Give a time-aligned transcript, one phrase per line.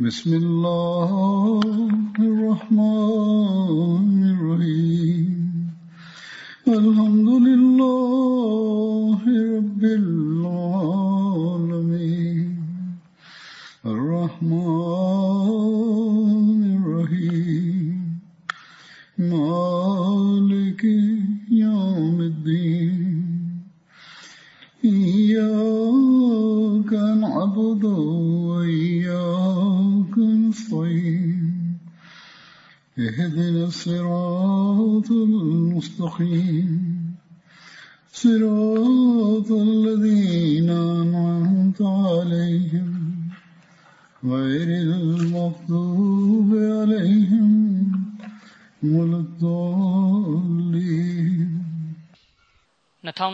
[0.00, 1.10] بسم الله
[2.18, 3.89] الرحمن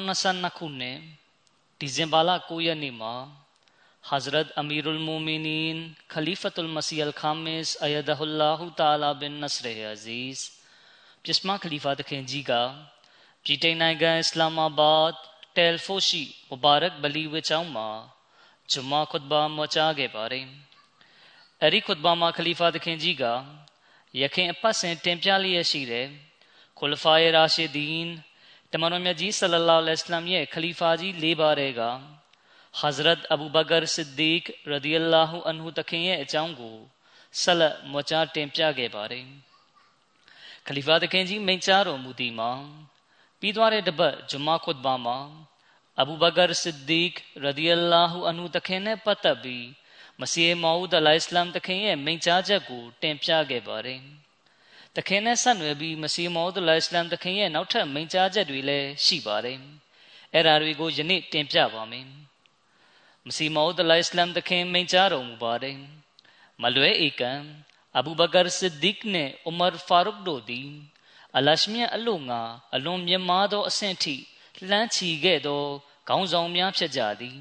[0.08, 0.98] 2022ခုနှစ်
[1.80, 3.16] ဒီဇင်ဘာလ9ရက်နေ့မှာ
[4.10, 5.78] Hazrat Amirul Mu'minin
[6.14, 10.40] Khalifatul Masih Al-Khamis Ayadahullah Ta'ala bin Nasr Aziz
[11.24, 12.52] ပြစ်မခလီဖာတခင်ကြီးက
[13.44, 15.12] ပြည်တိုင်နိုင်ငံအစ္စလာမာဘတ်
[15.58, 17.90] တယ်ဖိုရှိမဘာရက်ဘလီဝေချောင်းမှာ
[18.72, 20.48] ဂျမာခွတ်ဘာမချာခဲ့ပါတယ်
[21.62, 23.24] အဲ့ဒီခွတ်ဘာမှာခလီဖာတခင်ကြီးက
[24.22, 26.08] ယခင်အပတ်စဉ်တင်ပြလျက်ရှိတဲ့
[26.78, 28.27] ခူလဖာယရာရှီဒင်းတ
[28.82, 31.82] မန်တော်မြတ်ကြီးဆလလောလ္လဟ်အလัยဟိဝါစလမ်ရဲ့ခလီဖာကြီး၄ပါးတဲ့က
[32.82, 36.78] Hazrat Abu Bakr Siddiq ရဒီအလာဟူအန်ဟူတခင်ရဲ့အကြောင်းကို
[37.42, 39.26] ဆက်လက်မွချတင်ပြခဲ့ပါတယ်
[40.68, 42.52] ခလီဖာတခင်ကြီးမိန့်ကြားတော်မူသည်မှာ
[43.40, 45.18] ပြီးသွားတဲ့တပတ်ဂျမာခွတ်ဘာမှာ
[46.00, 47.14] အဘူဘကာဆစ်ဒီက
[47.44, 49.66] ရဒီအလာဟူအန်ဟူတခင်နဲ့ပတ်သက်ပြီး
[50.20, 54.02] မစီမောဦးဒလိုင်စလမ်တခင်ရဲ့မိန့်ကြားချက်ကိုတင်ပြခဲ့ပါတယ်
[55.00, 59.60] တခင်နဲ့ဆက်နွယ်ပြီးမစီမောဒလိုင်စလမ်တခင်ရဲ့နောက်ထပ်မိန့်ကြားချက်တွေလည်းရှိပါတယ်
[60.34, 62.08] အဲ့ဓာတွေကိုယနေ့တင်ပြပါမယ်
[63.26, 65.78] မစီမောဒလိုင်စလမ်တခင်မိန့်ကြားတော်မူပါတယ်
[66.62, 67.32] မလွဲဧကံ
[67.98, 70.70] အဘူဘကာဆစ်ဒီကနဲ့ဥမာဖာရုကတို့သည်
[71.38, 72.42] အလရှမြတ်အလို့ငါ
[72.76, 74.16] အလွန်မြတ်မားသောအဆင့်ထိ
[74.70, 75.64] လှမ်းချီခဲ့သော
[76.08, 77.38] ခေါင်းဆောင်များဖြစ်ကြသည်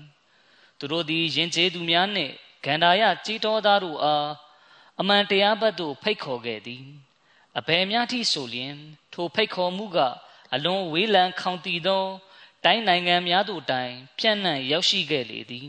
[0.78, 2.32] သူတို့သည်ယဉ်ကျေးသူများနှင့်
[2.64, 4.28] ဂန္ဓာယကြီးတော်သားတို့အား
[5.00, 6.86] အမှန်တရားဘက်သို့ဖိတ်ခေါ်ခဲ့သည်
[7.58, 8.74] အဘယ်များထိဆိုလျင်
[9.12, 9.98] ထိုဖိတ်ခေါ်မှုက
[10.54, 12.04] အလွန်ဝေးလံခေါင်တည်သော
[12.64, 15.68] တိုင်းနိုင်ငံများတို့တိုင်ပြန့်နှံ့ရောက်ရှိခဲ့လေသည်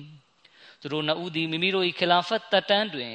[0.79, 3.13] သူတို့နှစ်ဦးသည်မိမိတို့၏ခလာဖတ်တပ်တန်းတွင်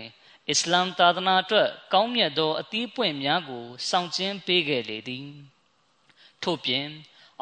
[0.48, 5.28] အစ္စလာမ်သာသနာအတွက်ကောင်းမြတ်သောအသီးပွင့်များကိုစောင့်ကျဉ်ပေးခဲ့လေသည်
[6.42, 6.86] ထို့ပြင်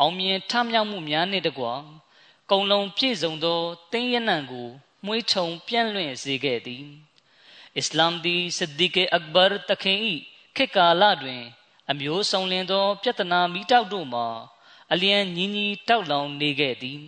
[0.00, 1.66] အောင်မြင်ထမြောက်မှုများနှင့်တကွ
[2.50, 3.60] ကုံလုံးပြည့်စုံသော
[3.92, 4.68] တင်းရနံကို
[5.06, 6.84] မွေးထုံပြန့်လွင့်စေခဲ့သည်
[7.76, 10.00] အစ္စလာမ်သည်ဆဒီကေအက်ဘာတခင်၏
[10.60, 11.42] ခေတ်ကာလတွင်
[11.90, 14.26] အမျိုးစုံလင်သော ပြဿနာမိတောက်တို့မှာ
[14.92, 17.02] အလျံညီညီတောက်လောင်နေခဲ့သည်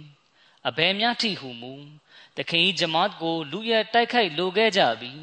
[0.68, 1.74] အဘယ်များထိဟုမူ
[2.36, 5.22] တခင်ဂျမတ်ကို လူရဲတိုက်ခိုက်လိုခဲ့ကြပြီး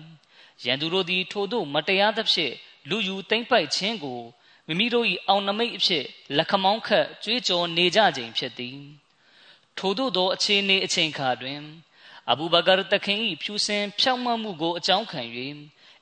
[0.63, 2.53] ရန်သူတို့သည် ထိုသို့မတရားသဖြင့်
[2.89, 4.21] လူယူသိမ့်ပိုက်ခြင်းကို
[4.67, 6.05] မိမိတို့၏အောင်နမိတ်အဖြစ်
[6.37, 8.79] လက်ခမောင်းခတ်ကြွေးကြော်နေကြခြင်းဖြစ်သည်
[9.77, 11.61] ထိုသို့သောအခြေအနေအချိန်ခါတွင်
[12.29, 15.21] အဘူဘကာတခင်၏ဖြူစင်ဖြောင့်မတ်မှုကိုအကြောင်းခံ၍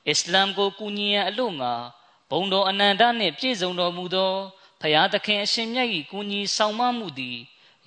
[0.08, 1.74] အစ္စလာမ်ကိုကူညီရန်အလို့ငါ
[2.30, 4.32] ဘုံတော်အနန္တနှင့်ပြည့်စုံတော်မူသော
[4.80, 7.38] ဖျားသခင်အရှင်မြတ်၏ကူညီဆောင်မမှုသည်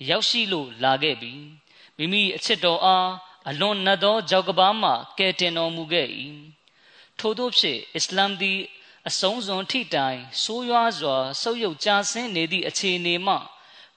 [0.08, 1.42] ရောက်ရှိလို့လာခဲ့ပြီး
[1.96, 3.08] မိမိအချစ်တော်အား
[3.48, 6.08] အလွန်နတ်သောကြောက်ကဘာမှကယ်တင်တော်မူခဲ့၏
[7.18, 8.58] ထို့သောဖြင့်အစ္စလာမ်သည်
[9.08, 13.36] အဆုံးစွန်ထိတိုင်ဆိုးရွားစွာဆုပ်ယုပ်ကြဆင်းနေသည့်အခြေအနေမှ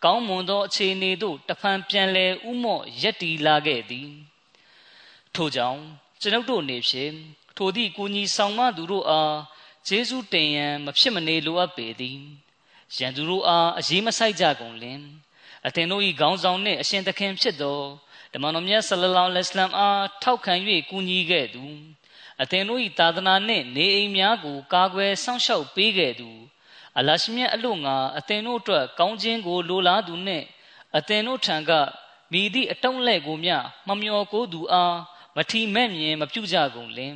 [0.03, 4.11] ကောင်းမွန်သောအခြေအနေသို့တဖန်ပြန်လဲဥမော့ရက်တီလာခဲ့သည်
[5.35, 5.81] ထို့ကြောင့်
[6.21, 7.13] ကျွန်ုပ်တို့နေဖြင့်
[7.57, 9.35] ထိုသည့်ကိုကြီးဆောင်မသူတို့အား
[9.87, 12.19] ဂျေစုတင်ရန်မဖြစ်မနေလိုအပ်ပေသည်
[12.97, 15.01] ရန်သူတို့အားအရေးမဆိုင်ကြကုန်လင်
[15.67, 17.79] အသင်တို့၏ခေါင်းဆောင်နှင့်အရှင်သခင်ဖြစ်သော
[18.33, 20.53] ဓမ္မတော်မြတ်ဆလလောလဟ်အလัยဟ်အားထောက်ခံ၍
[20.89, 21.63] ကူညီခဲ့သူ
[22.41, 26.29] အသင်တို့၏သာသနာနှင့်နေအိမ်များကိုကာကွယ်စောင့်ရှောက်ပေးခဲ့သူ
[26.97, 30.45] အလရှမြတ်အလို့ငါအသင်တို့အတွက်ကောင်းခြင်းကိုလိုလားသူနှင့်
[30.97, 31.71] အသင်တို့ထံက
[32.31, 33.55] မိသည့်အတုံးလဲ့ကိုမျှ
[33.87, 34.95] မမျော်ကိုသူအား
[35.35, 37.15] မထီမဲ့မြင်မပြုကြကုန်လင်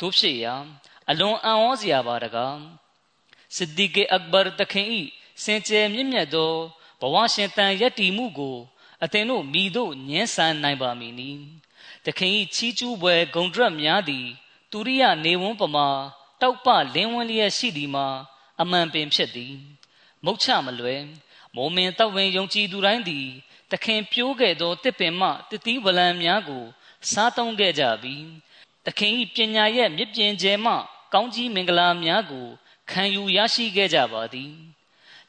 [0.00, 0.54] တို့ဖြစ်ရာ
[1.10, 2.58] အလွန်အံ့ဩစရာပါတကား
[3.56, 5.00] စစ်ဒီကေအက်ဘာတခင်ဤ
[5.42, 6.52] စင်ကြယ်မြင့်မြတ်သော
[7.00, 8.56] ဘဝရှင်တန်ယက်တီမှုကို
[9.02, 11.30] အသင်တို့မိတို့ညှင်းဆန်နိုင်ပါမည်နီ
[12.04, 14.26] တခင်ဤချီးကျူးပွဲဂုံဒရက်များသည်
[14.70, 15.88] သူရိယနေဝန်းပမာ
[16.40, 18.06] တောက်ပလင်းဝန်းလျက်ရှိသည်မှာ
[18.60, 19.54] အမှန်ပင်ဖြစ်သည်
[20.24, 21.02] မုတ်ချမလွယ်
[21.54, 23.26] မောမင်တဝင်ယုံကြည်သူတိုင်းသည်
[23.70, 26.64] တခင်ပြိုးခဲ့သောတစ်ပင်မှတတိဝလံများကို
[27.10, 28.24] စားသုံးခဲ့ကြပြီး
[28.86, 30.74] တခင်၏ပညာရဲ့မြစ်ပြင်ကျဲမှ
[31.14, 32.46] ကောင်းကြီးမင်္ဂလာများကို
[32.90, 34.52] ခံယူရရှိခဲ့ကြပါသည်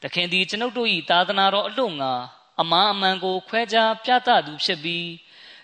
[0.02, 2.12] တခင်သည်ကျွန်ုပ်တို့၏သာသနာတော်အလို့ငါ
[2.60, 5.08] အမားအမှန်ကိုခွဲခြားပြသသူဖြစ်ပြီး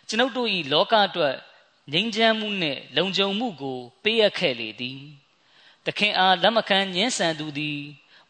[0.08, 1.36] ကျွန်ုပ်တို့၏လောကအတွက်
[1.92, 5.00] ငြိမ်းချမ်းမှုနှင့်လုံခြုံမှုကို ပေးအပ်ခဲ့လေသည်
[5.86, 7.80] တခင်အားလက်မခံညှင်းဆန်သူသည်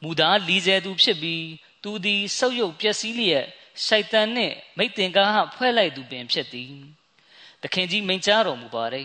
[0.03, 1.47] မူသားလီဆယ်သူဖြစ်ပြီး
[1.83, 3.47] သူသည်ဆုပ်ယုပ်ပျက်စီးလျက်
[3.85, 6.75] ရှိုက်တန်နှင့်မိတ်တင်ကားဖွဲ့လိုက်သူပင်ဖြစ်သည်
[7.63, 8.97] တခင်ကြီးမိန်ကြားတော်မူပါれ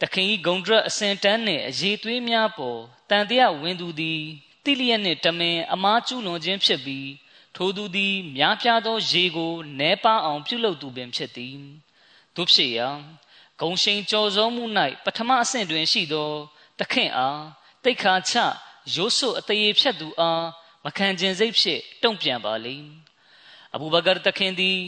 [0.00, 2.80] တခင်ကြီးဂုံဒရအစင်တန်းနှင့်အရေးသွေးများပေါ်
[3.10, 4.20] တန်တရားဝင်သူသည်
[4.64, 7.10] တိလျက်နှင့်တမင်အမားကျူးလွန်ခြင်းဖြစ်ပြီး
[7.56, 11.56] ထိုသူသည်များပြားသောရေကိုနဲပါအောင်ပြုလုပ်သူပင်ဖြစ်သည်
[12.36, 12.88] တို့ဖြစ်ရာ
[13.60, 14.64] ဂုံရှိန်ကြော်စုံမှု၌
[15.04, 16.30] ပထမအဆင့်တွင်ရှိသော
[16.80, 17.42] တခင်အား
[17.84, 18.32] တိတ်ခါချ
[18.94, 20.44] ရိုးစွအသေးဖြတ်သူအား
[20.84, 22.88] မခံခြင်းစိတ်ဖြင့်တုံ့ပြန်ပါလိမ့်
[23.74, 24.80] အဘူဘကာတခင်သည်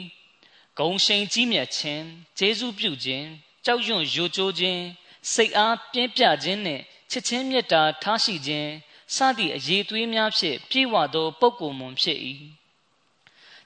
[0.79, 2.05] ဂုံရှိန်ကြီးမြတ်ခြင်း
[2.38, 3.26] ဂျေဇုပြုခြင်း
[3.67, 4.83] ကြောက်ရွံ့ယိုကျိုးခြင်း
[5.33, 8.71] စိတ်အားပြင်းပြခြင်းနှင့်ချစ်ချင်းမေတ္တာထားရှိခြင်း
[9.15, 12.19] စသည့်အရေးသွေးများဖြင့်ပြည့်ဝသောပုဂ္ဂိုလ်မွန်ဖြစ်၏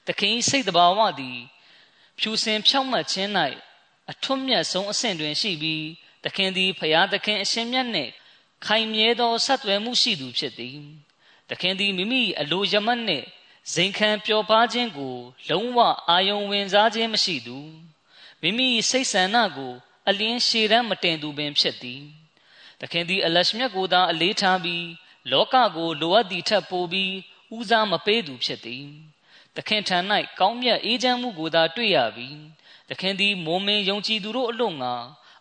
[0.07, 1.39] တခင်စိတ်တဘာဝသည်
[2.19, 3.29] ဖြူစင်ဖြောင့်မတ်ခြင်း၌
[4.11, 5.85] အထွတ်မြတ်ဆုံးအဆင့်တွင်ရှိပြီး
[6.23, 8.11] သခင်သည်ဖျားသခင်အရှင်မြတ်နှင့်
[8.65, 10.79] ခိုင်မြဲသောဆက်သွယ်မှုရှိသူဖြစ်သည်
[11.49, 13.25] သခင်သည်မိမိအလိုရမတ်နှင့်
[13.73, 15.15] ဇိမ်ခံပျော်ပါခြင်းကို
[15.49, 17.57] လုံးဝအာယုံဝင်စားခြင်းမရှိသူ
[18.41, 19.73] မိမိစိတ်ဆန္ဒကို
[20.09, 22.01] အလင်းရှည်တမ်းမတင်သူပင်ဖြစ်သည်
[22.81, 24.87] သခင်သည်အလရှမြတ်ကိုသာအလေးထားပြီး
[25.31, 27.13] လောကကိုလိုအပ်သည့်ထက်ပိုပြီး
[27.55, 28.85] ဦးစားမပေးသူဖြစ်သည်
[29.55, 29.97] သခင်ထံ၌
[30.39, 32.37] ကောင်းမြတ်အေးချမ်းမှုကိုသာတွေ့ရပြီး
[32.89, 34.93] သခင်သည်မိုးမင်းယုံကြည်သူတို့အလို့ငါ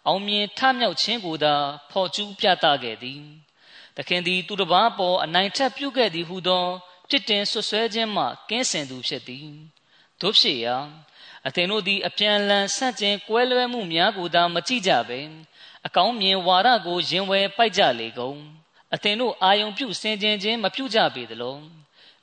[0.07, 1.55] အောင်မြင်ထမြောက်ခြင်းကိုသာ
[1.91, 3.23] ဖော်ကျူးပြသခဲ့သည်
[3.97, 6.67] သခင်သည်သူတစ်ပါးပေါ်အနိုင်ထက်ပြုခဲ့သည်ဟုသော
[7.09, 9.49] ပြစ်တင်ဆွဆွဲခြင်းမှကင်းစင်သူဖြစ်သည်
[10.21, 10.77] တို့ဖြစ်ရာ
[11.47, 15.21] အသင်တို့သည်အပြန်လန်ဆန့်ကျင်ကွဲလွဲမှုများကိုသာမကြည့်ကြပဲ
[15.87, 18.39] အကောင်းမြင်ဝါဒကိုရင်ဝယ်ပိုက်ကြလေကုန်
[18.95, 21.57] အသင်တို့အာယုံပြုစင်ကြင်ခြင်းမပြုကြပေသလို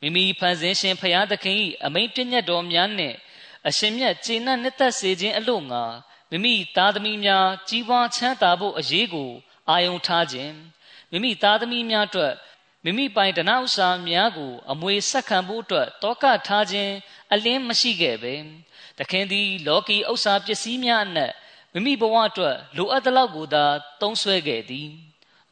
[0.02, 3.16] မိမိဖန်ဆင်းရှင်ဖရာသခင်၏အမိန့်ပြည့်ညတ်တော်များနှင့်
[3.68, 5.84] အရှင်မြတ်ကျေနပ်နှစ်သက်စေခြင်းအလို့ငါ
[6.30, 9.32] မိမိသားသမီးများကြီးပွားချမ်းသာဖို့အရေးကို
[9.70, 10.54] အာယုံထားခြင်း
[11.12, 12.34] မိမိသားသမီးများအတွက်
[12.84, 16.94] မိမိပိုင်တနာဥစ္စာများကို အမွေဆက်ခံဖို့အတွက်တောကထားခြင်း
[17.34, 18.34] အလင်းမရှိခဲ့ပဲ
[19.00, 21.34] တခင်သည် လောကီဥစ္စာပစ္စည်းများအနက်
[21.74, 23.66] မိမိဘဝအတွက်လိုအပ်သလောက်ကိုသာ
[24.02, 24.88] သုံးဆွဲခဲ့သည်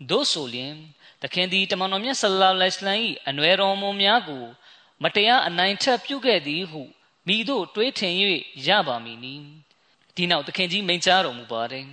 [0.10, 0.74] သို့ဆိုလျင်
[1.22, 4.44] တခင်သည်တမန်တော်မြတ်ဆလ္လာလဟ်အလိုင်း၏အနွယ်တော်မူများကို
[5.04, 6.82] မတရားအနိုင်ထက်ပြုခဲ့သည်ဟု
[7.28, 8.14] မိတို့တွေးထင်၍
[8.68, 9.36] ရပါမည်နီ
[10.16, 11.88] ဒီနောက်သခင်ကြီးမိန့်ကြားတော်မူပါတယ်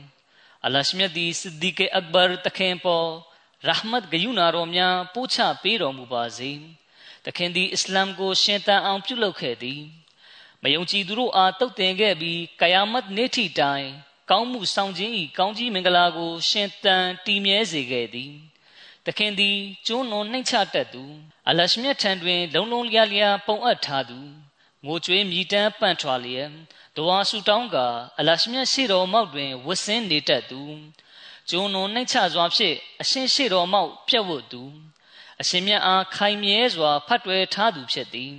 [0.65, 3.09] အလရှမြတ်ဒီစစ်ဒီကေအက်ဘာသခင်ပေါ်
[3.67, 6.51] ရဟမတ်ဂယုနာတော်များပို့ချပေးတော်မူပါစေ
[7.25, 9.81] သခင်သည်အစ္စလာမ်ကိုရှင်သန်အောင်ပြုလုပ်ခဲ့သည်
[10.63, 13.87] မယုံကြည်သူတို့အားတုတ်တင်ခဲ့ပြီးကယာမတ်နေ့ထိတိုင်
[14.31, 18.33] ကောင်းမှုဆောင်ခြင်း၏ကောင်းကြီးမင်္ဂလာကို ရှင်သန်တည်မြဲစေခဲ့သည်
[19.07, 19.57] သခင်သည်
[19.87, 21.05] ကျွန်းတော်နှိမ့်ချတတ်သူ
[21.49, 24.21] အလရှမြတ်ထံတွင် လုံလုံလျားလျားပုံအပ်ထားသူ
[24.87, 26.51] ငိုကြွေးမြည်တမ်းပန့်ထွာလျက်
[26.97, 27.77] တဝါဆူတောင်းက
[28.19, 30.63] အလရှမြတ်ရှိတော်မောက်တွင်ဝတ်ဆင်းနေတတ်သူ
[31.51, 34.63] ကျုံနုံနှိမ့်ချစွာဖြင့်အရှင်ရှိတော်မောက်ပြတ်ဝတ်သူ
[35.41, 38.37] အရှင်မြတ်အားခိုင်မြဲစွာဖတ်တွယ်ထားသူဖြစ်သည်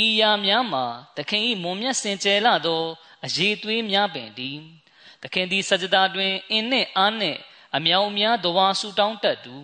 [0.00, 0.84] ဤရာများမှာ
[1.16, 2.82] သခင်၏မွန်မြတ်စင်ကြယ်လာသော
[3.24, 4.58] အရေးသွေးများပင်သည်
[5.22, 7.38] သခင်သည်စကြတာတွင်အင်းနှင့်အားနှင့်
[7.76, 9.56] အမြောင်များတဝါဆူတောင်းတတ်သူ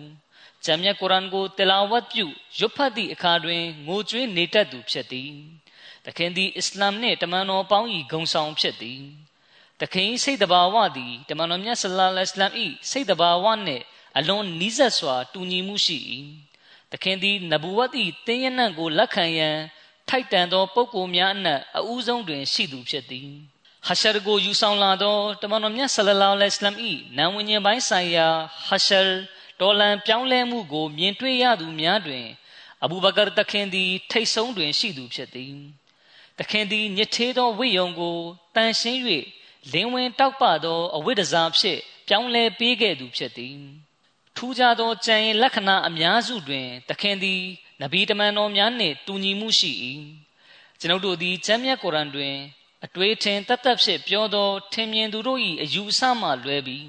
[0.65, 2.25] ဂျမ်မြတ်ကုရ်အာန်ကိုတလာဝတ်ပြု
[2.57, 5.31] ရွတ်ဖတ်သည့်အခါတွင်ငိုကြွေးနေတတ်သူဖြစ်သည်
[6.05, 9.01] သခင်သည်အစ္စလာမ်နှင့်တမန်တော်ပေါင်း၏ဂုံဆောင်ဖြစ်သည်
[9.81, 12.55] သခင်စိတ်တဘာဝသည်တမန်တော်မြတ်ဆလ္လာလဟ်အလัยဟ်၏
[12.89, 13.83] စိတ်တဘာဝနှင့်
[14.17, 15.97] အလွန်နီးစပ်စွာတူညီမှုရှိ၏
[16.91, 17.91] သခင်သည်နဗူဝတ်၏
[18.25, 19.57] တင်းရနံ့ကိုလက်ခံရန်
[20.09, 23.29] ထိုက်တန်သောပုဂ္ဂိုလ်များအနက်အဦးဆုံးတွင် ရှိသူဖြစ်သည်
[23.87, 26.75] ဟရှရကိုယူဆောင်လာသောတမန်တော်မြတ်ဆလ္လာလဟ်အလัยဟ်၏
[27.17, 28.27] နာဝิญဉ်ပိုင်းဆိုင်ရာ
[28.67, 29.05] ဟရှရ
[29.59, 32.25] တော်လန်ပြောင်းလဲမှုကို မြင်တွေ့ရသူများတွင်
[32.83, 35.55] အဘူဘကာတခင်သည် ထိတ်ဆုံးတွင်ရှိသူဖြစ်သည်
[36.37, 38.17] သခင်သည်ညစ်သေးသောဝိယုံကို
[38.55, 38.99] တန်ရှင်း၍
[39.71, 43.57] လင်းဝင်တောက်ပသောအဝိဒ္ဒဇာဖြင့်ပြောင်းလဲပေးခဲ့သူဖြစ်သည်
[44.35, 47.41] ထူးခြားသောကြံရင်လက္ခဏာအများစုတွင်သခင်သည်
[47.81, 49.71] နဗီတမန်တော်များနှင့်တူညီမှုရှိ၏
[50.79, 52.35] ကျွန်ုပ်တို့သည်ကျမ်းမြတ်ကုရ်အန်တွင်
[52.85, 56.87] အတွေ့အထင်တတ်တတ်ဖြင့်ပြောသောထင်မြင်သူတို့၏အယူအဆမှလွဲပြီး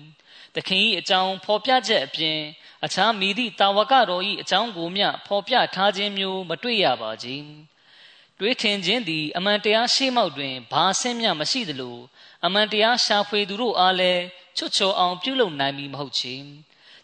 [0.54, 2.38] သခင်၏အကြောင်းဖော်ပြချက်အပြင်
[2.84, 7.28] အခြားမိသည့်တာဝကတော်၏အကြောင်းကိုမျှဖော်ပြထားခြင်းမျိုးမတွေ့ရပါကြ။
[8.38, 11.96] တွေးထင်ခြင်းသည်အမှန်တရားရှေ့မှောက်တွင်ဘာဆင့်မြမရှိသလို
[12.44, 14.22] အမှန်တရားရှာဖွေသူတို့အားလည်း
[14.56, 16.34] ချွတ်ချော်အောင်ပြုလုပ်နိုင်မည်မဟုတ်ချေ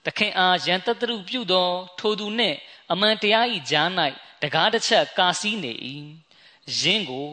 [0.04, 2.56] တခင်အားယံတတရုပြုသော ထိုသူနှင့်
[2.92, 3.88] အမှန်တရား၏ကြား၌
[4.42, 5.72] တကားတစ်ချက်ကာစီးနေ၏
[6.80, 7.28] ယင်းကို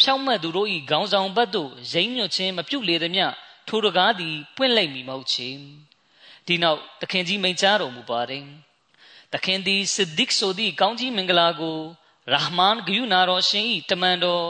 [0.00, 3.22] ဖြောင့်မတ်သူတို့၏ခေါင်းဆောင်ဘက်သို့ရိမ့်ညွတ်ခြင်းမပြုလေသည်မြ
[3.68, 5.48] ထိုတကားသည်ပွင့်လိုက်မည်မဟုတ်ချေ
[6.46, 8.44] ဒီနောက်တခင်ကြီးမိန့်ကြားတော်မူပါတယ်
[9.32, 11.78] တခင်သည်စစ်ဒစ်ဆိုသည့်ကောင်းကြီးမင်္ဂလာကို
[12.32, 14.46] ရာဟ်မန်ဂယုနာတော်ရှင်၏တမန်တော်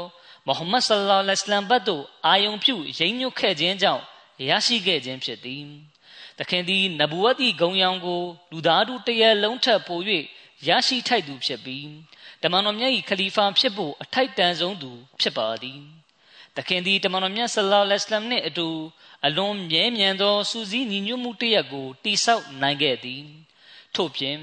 [0.47, 4.03] မုဟမ္မဒ်ဆလ္လာလဟ်အလိုင်းဘတ်သို့အာယုံပြုရိမ့်ညွတ်ခဲ့ခြင်းကြောင့်
[4.49, 5.63] ရရှိခဲ့ခြင်းဖြစ်သည်။
[6.39, 10.01] သခင်သည်နဗူဝတ်၏ဂုံရောင်ကိုလူသားတို့တရလုံးထပ်ပို၍
[10.69, 11.89] ရရှိထိုက်သူဖြစ်ပြီး
[12.43, 15.81] တမန်တော်မြတ်၏ခလီဖာဖြစ်ဖို့အထိုက်တန်ဆုံးသူဖြစ်ပါသည်။
[16.57, 18.69] သခင်သည်တမန်တော်မြတ်ဆလ္လာလဟ်အလိုင်းနှင့်အတူ
[19.27, 23.25] အလွန်မြဲမြံသောစူးစီးညီညွတ်မှုတရက်ကိုတိဆောက်နိုင်ခဲ့သည်။
[23.95, 24.39] ထို့ပြင်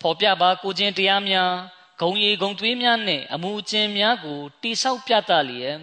[0.00, 1.52] ဖော်ပြပါကိုခြင်းတရားများ
[2.00, 5.78] ဂုံရီဂုံသွေးများနှင့်အမှုကျင့်များကိုတိဆောက်ပြသလျက်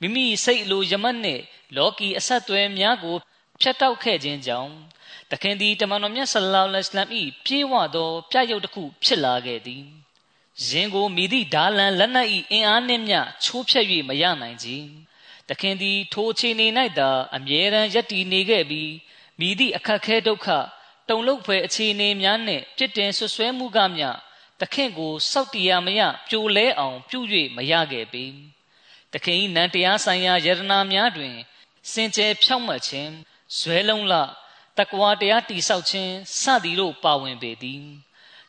[0.00, 1.42] မိမိစိတ်အလိုယမတ်နှင့်
[1.76, 3.16] လောကီအဆက်အသွယ်များကို
[3.60, 4.72] ဖျက်တောက်ခဲ့ခြင်းကြောင့်
[5.32, 9.84] တခင်သည်တမန်တော်မြတ်ဆလ္လာလဟ်အလัยဟ်ပြေးဝသောပြရုပ်တစ်ခုဖြစ်လာခဲ့သည်
[10.68, 14.68] ယင်ကိုမိသည့်ဓာလန်လက်နက်၏အင်အားနှင့်မျှချိုးဖျက်၍မရနိုင်ကြ
[15.48, 16.66] တခင်သည်ထိုအခြေအနေ၌
[16.98, 18.92] သာအမြဲတမ်းယက်တည်နေခဲ့ပြီး
[19.40, 20.48] မိသည့်အခက်ခဲဒုက္ခ
[21.08, 24.08] တုံလုတ်ဖွယ်အခြေအနေများနှင့်ပြစ်တင်ဆွဆွဲမှုကမျှ
[24.60, 27.20] တခင်ကိုစောက်တရားမရပြိုလဲအောင်ပြု၍
[27.56, 28.24] မရခဲ့ပေ
[29.12, 31.34] တခင်၏နန္တရားဆိုင်ရာယရနာများတွင်
[31.90, 33.12] စင်ကြယ်ဖြောင့်မတ်ခြင်း
[33.58, 34.14] ဇွဲလုံးလ
[34.78, 37.82] တကွာတရားတိဆောက်ခြင်းစသည်တို့ပါဝင်ပေသည်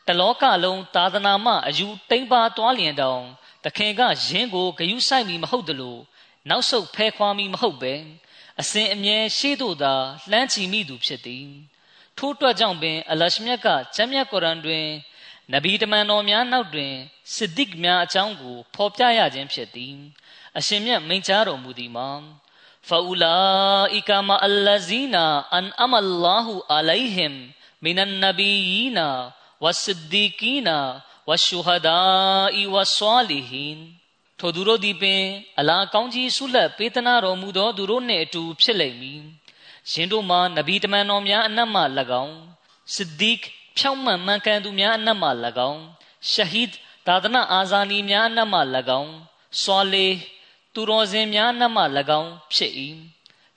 [0.06, 3.22] တလောကလုံးသာသနာမှအယူတိမ့်ပါသွားလျင်တောင်
[3.64, 5.96] တခင်ကယင်းကိုဂယုဆိုင်မီမဟုတ်သလို
[6.48, 7.94] နောက်ဆုတ်ဖဲခွာမီမဟုတ်ပဲ
[8.60, 9.94] အစဉ်အမြဲရှေ့သို့သာ
[10.30, 11.46] လှမ်းချီမိသူဖြစ်သည်
[12.18, 14.86] ထို့အတွက်ကြောင့်ပင်အလရှမြတ်ကကျမ်းမြတ်ကုရ်အန်တွင်
[15.52, 16.94] နဗီတမန်တော်များနောက်တွင်
[17.34, 19.94] စစ်ဒစ်များအကြောင်းကိုဖော်ပြရခြင်းဖြစ်သည်
[20.58, 22.08] အရှင်မြတ်မိန့်ကြားတော်မူသည်မှာ
[22.88, 23.36] ဖာအူလာ
[23.94, 27.34] အီကာမအလ္လဇီနာအန်အမလ္လာဟူအလိုင်ဟင်
[27.84, 29.08] မင်န်နဘီယီနာ
[29.64, 30.78] ဝဆစ်ဒီကီနာ
[31.28, 32.00] ဝရှုဟဒါ
[32.56, 33.78] အီဝဆွာလီဟင်
[34.38, 35.22] ထိုသူတို့သည်ပင်
[35.58, 39.20] အလာကောင်းကြီးဆုလက်ပေးသနာတော်မူသောသူတို့နှင့်အတူဖြစ်လိမ့်မည်
[39.90, 41.82] ရှင်တို့မှာနဗီတမန်တော်များအနက်မှ၎
[42.24, 42.36] င်း
[42.94, 43.40] စစ်ဒီက
[43.78, 45.28] ဖြောင့်မတ်မှန်ကန်သူများအနက်မှ၎
[45.70, 45.82] င်း
[46.30, 46.74] ရှဟီဒ်
[47.06, 48.60] သာသနာအာဇာနည်များအနက်မှ၎
[49.00, 49.12] င်း
[49.62, 50.06] ဆွာလေ
[50.80, 51.82] သူတော်စင်များအနက်မှ၎
[52.20, 52.72] င်းဖြစ်၏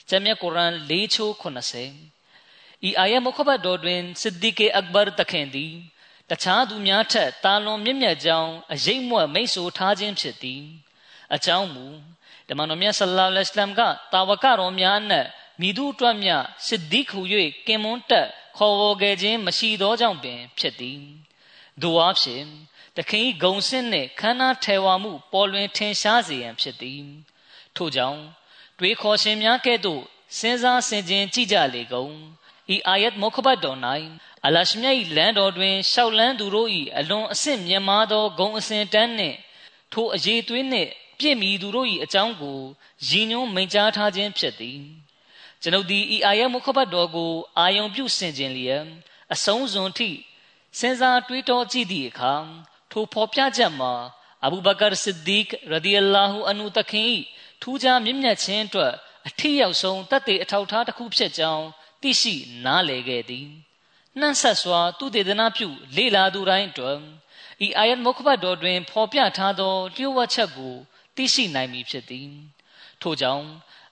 [0.09, 5.73] ကျမ်းမြတ်ကုရ်အန်၄ချိုး80ဤအာယမခဘတ်တော်တွင်စစ်ဒီကေအက်ဘာတခင်သည်
[6.29, 10.63] တခြားသူများထက်တာလွန်မြင့်မြတ်ကြောင်းအရေးမွတ်မိတ်ဆိုထားခြင်းဖြစ်သည်
[11.35, 11.85] အကြောင်းမူ
[12.49, 13.81] ဓမ္မတော်မြတ်ဆလ္လာလဟ်အလัยဟ်က
[14.13, 15.27] တာဝကတော်များအနက်
[15.61, 16.29] မိသူအတွက်မြ
[16.67, 17.19] စစ်ဒီခူ၍
[17.67, 21.01] ကင်မွန်းတက်ခေါ်ဝေါ်ခဲ့ခြင်းမရှိသောကြောင့်ပင်ဖြစ်သည်
[21.81, 22.45] ဒူအားဖြင့်
[22.97, 27.03] တခင်ဂုံစင်းနှင့်ခန္ဓာထေဝါမှု ပေါ်လွင်ထင်ရှားစေရန်ဖြစ်သည်
[27.75, 28.21] ထို့ကြောင့်
[28.77, 30.01] တွေးခေါ်ရှင်များကဲ့သို့
[30.37, 32.13] စဉ်းစားဆင်ခြင်ကြည့်ကြလေကုန်
[32.75, 33.79] ဤအာယတ်မုခဘတ်တော်၌
[34.45, 39.37] အလရှမြတ်၏လမ်းတော်တွင်ရှောက်လန်းသူတို့၏အလွန်အဆင့်မြင့်မားသောဂုံအစဉ်တန်းနှင့်
[39.91, 42.59] ထိုအရေးသွေးနှင့်ပြည့်မီသူတို့၏အကြောင်းကို
[43.07, 44.81] ရည်ညွှန်းမိန့်ကြားထားခြင်းဖြစ်သည်
[45.61, 48.85] ကျွန်ုပ်သည်ဤအာယတ်မုခဘတ်တော်ကိုအာယုံပြုဆင်ခြင်လျက်
[49.33, 50.09] အဆုံးစွန်ထိ
[50.79, 52.33] စဉ်းစားတွေးတောကြည့်သည့်အခါ
[52.91, 53.93] ထိုဖော်ပြချက်မှာ
[54.45, 57.05] အဘူဘကာဆစ်ဒီကရဒီအလာဟူအန်ဟူတခင်၏
[57.61, 58.93] ထူးခြားမြင့်မြတ်ခြင်းအတွက်
[59.27, 61.65] အထီးရောက်ဆုံးတတ်တဲ့အထောက်ထားတစ်ခုဖြစ်ကြောင်း
[62.01, 63.47] သိရှိနားလည်ခဲ့သည်
[64.19, 66.97] နှံ့ဆက်စွာသူတေသနာပြု လေလာသူတိုင်းအတွက်
[67.65, 70.73] ဤအာယတ်မုခဘတ်တော်တွင် ဖော်ပြထားသောလျှို့ဝှက်ချက်ကို
[71.15, 72.29] သိရှိနိုင်မည်ဖြစ်သည်
[73.01, 73.45] ထို့ကြောင့်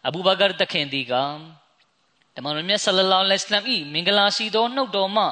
[0.08, 1.14] အဘူဘကာတခင်ဒီက
[2.36, 5.26] တမန်တော်မြတ်ဆလလောလဟ်အလိုင်း၏မင်္ဂလာရှိသောနှုတ်တော်မှ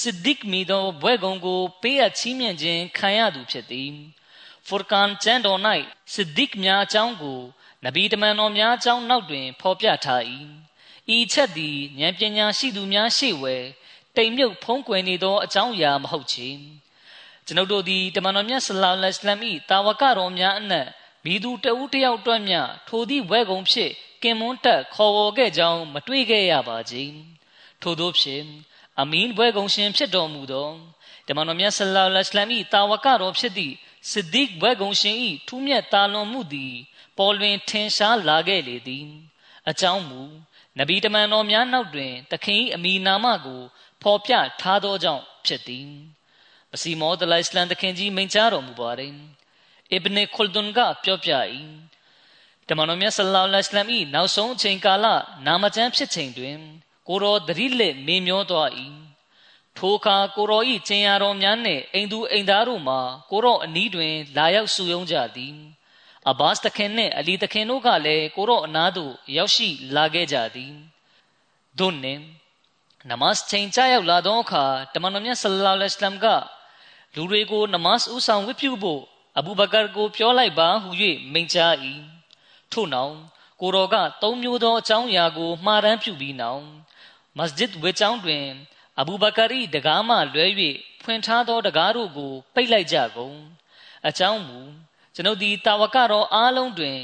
[0.00, 3.92] စစ်ဒစ်မီသောဘွဲကုံကို ပေးအပ်ချီးမြှင့်ခြင်းခံရသူဖြစ်သည်
[4.66, 5.60] ဖူရ်ကန်ကျမ်းတော်၌
[6.14, 7.40] စစ်ဒစ်များအကြောင်းကို
[7.84, 10.22] နဗီတမန်တော်များအကြောင်းနောက်တွင် ဖော်ပြထား၏
[11.16, 13.56] ဤချက်သည်ဉာဏ်ပညာရှိသူများရှေ့ဝဲ
[14.16, 16.48] တိမ်မြုပ်ဖုံးကွယ်နေသောအကြောင်းအရာမဟုတ်ချေ
[17.46, 20.88] ကျွန်ုပ်တို့သည်တမန်တော်မြတ်ဆလောလ္လဟ်အလัยဟ်၏တာဝကတော်များအနက်
[21.24, 23.90] မိသူတဦးတယောက်အတွက်မျှထိုသည့်ဝဲကုံဖြစ်
[24.22, 26.94] ကင်မွန်းတက်ခေါ်ဝေါ်ခဲ့ကြောင်းမတွေ့ခဲ့ရပါကြ
[27.82, 28.46] ထို့သောဖြင့်
[29.00, 30.70] အမင်းဘွဲကုံရှင်ဖြစ်တော်မူသော
[31.26, 33.74] တမန်တော်မြတ်ဆလောလ္လဟ်အလัยဟ်၏တာဝကတော်ဖြစ်သည့်
[34.10, 35.16] စစ်ဒီကဘွဲကုံရှင်၏
[35.48, 36.74] ထူးမြတ်တာလွန်မှုသည်
[37.18, 39.06] ပေါ်လွင်ထင်ရှားလာခဲ့လေသည်
[39.68, 40.22] အကြောင်းမူ
[40.78, 43.60] နဗီတမန်တော်များနောက်တွင်သခင်၏အမိနာမကို
[44.02, 45.88] ဖော်ပြထားသောကြောင့်ဖြစ်သည်
[46.70, 49.14] မစီမောဒလိုင်စလန်သခင်ကြီးမိန့်ကြားတော်မူပါတယ်
[49.90, 51.32] အစ်ဘ်နေခွလ်ဒွန်ကပြောပြ၏
[52.68, 55.06] တမန်တော်မြတ်ဆလ္လာလဟ်အလัยဟ်၏နောက်ဆုံးအချိန်ကာလ
[55.46, 56.58] နာမကျမ်းဖြစ်ချိန်တွင်
[57.08, 58.70] ကိုရောသတိလက်မေမျောသွား၏
[59.76, 65.54] ထိုအခါကိုရောဤကျင်ရတော်များနှင့်အိမ်သူအိမ်သားတို့မှာကိုရောအနီးတွင် လာရောက်စုယုံကြသည်
[66.30, 70.74] အဘတ်တခင်နှင့်အလီတခင်တို့ကလည်းကိုရောအနားသို့ရောက်ရှိလာခဲ့ကြသည်
[71.78, 72.22] သို့နှင့်
[73.10, 76.26] နမတ်ချိန်ကြရောက်လာသောအခါတမန်တော်မြတ်ဆလ္လာလဟ်အလัยဟ်က
[77.14, 79.02] လူတွေကိုနမတ်ဥဆောင်ဝတ်ပြုဖို့
[79.38, 80.90] အဘူဘကာကိုပြောလိုက်ပါဟု၍
[81.32, 81.74] မိန့်ကြား၏
[82.72, 83.14] ထို့နောက်
[83.60, 86.64] ကိုတော်ကသုံးမျိုးသောအကြောင်းအရာကိုမှားတမ်းပြုပြီးနောက်
[87.38, 88.44] မစဂျစ်ဝေကျောင်းတွင်
[89.00, 90.46] အဘူဘကာရီတကားမှလွဲ၍
[91.02, 93.36] ဖွင့်ထားသောတကားတို့ကို ပိတ်လိုက်ကြကုန်
[94.08, 94.60] အကြောင်းမူ
[95.14, 96.98] ကျွန်ုပ်သည်တာဝကတော်အားလုံးတွင်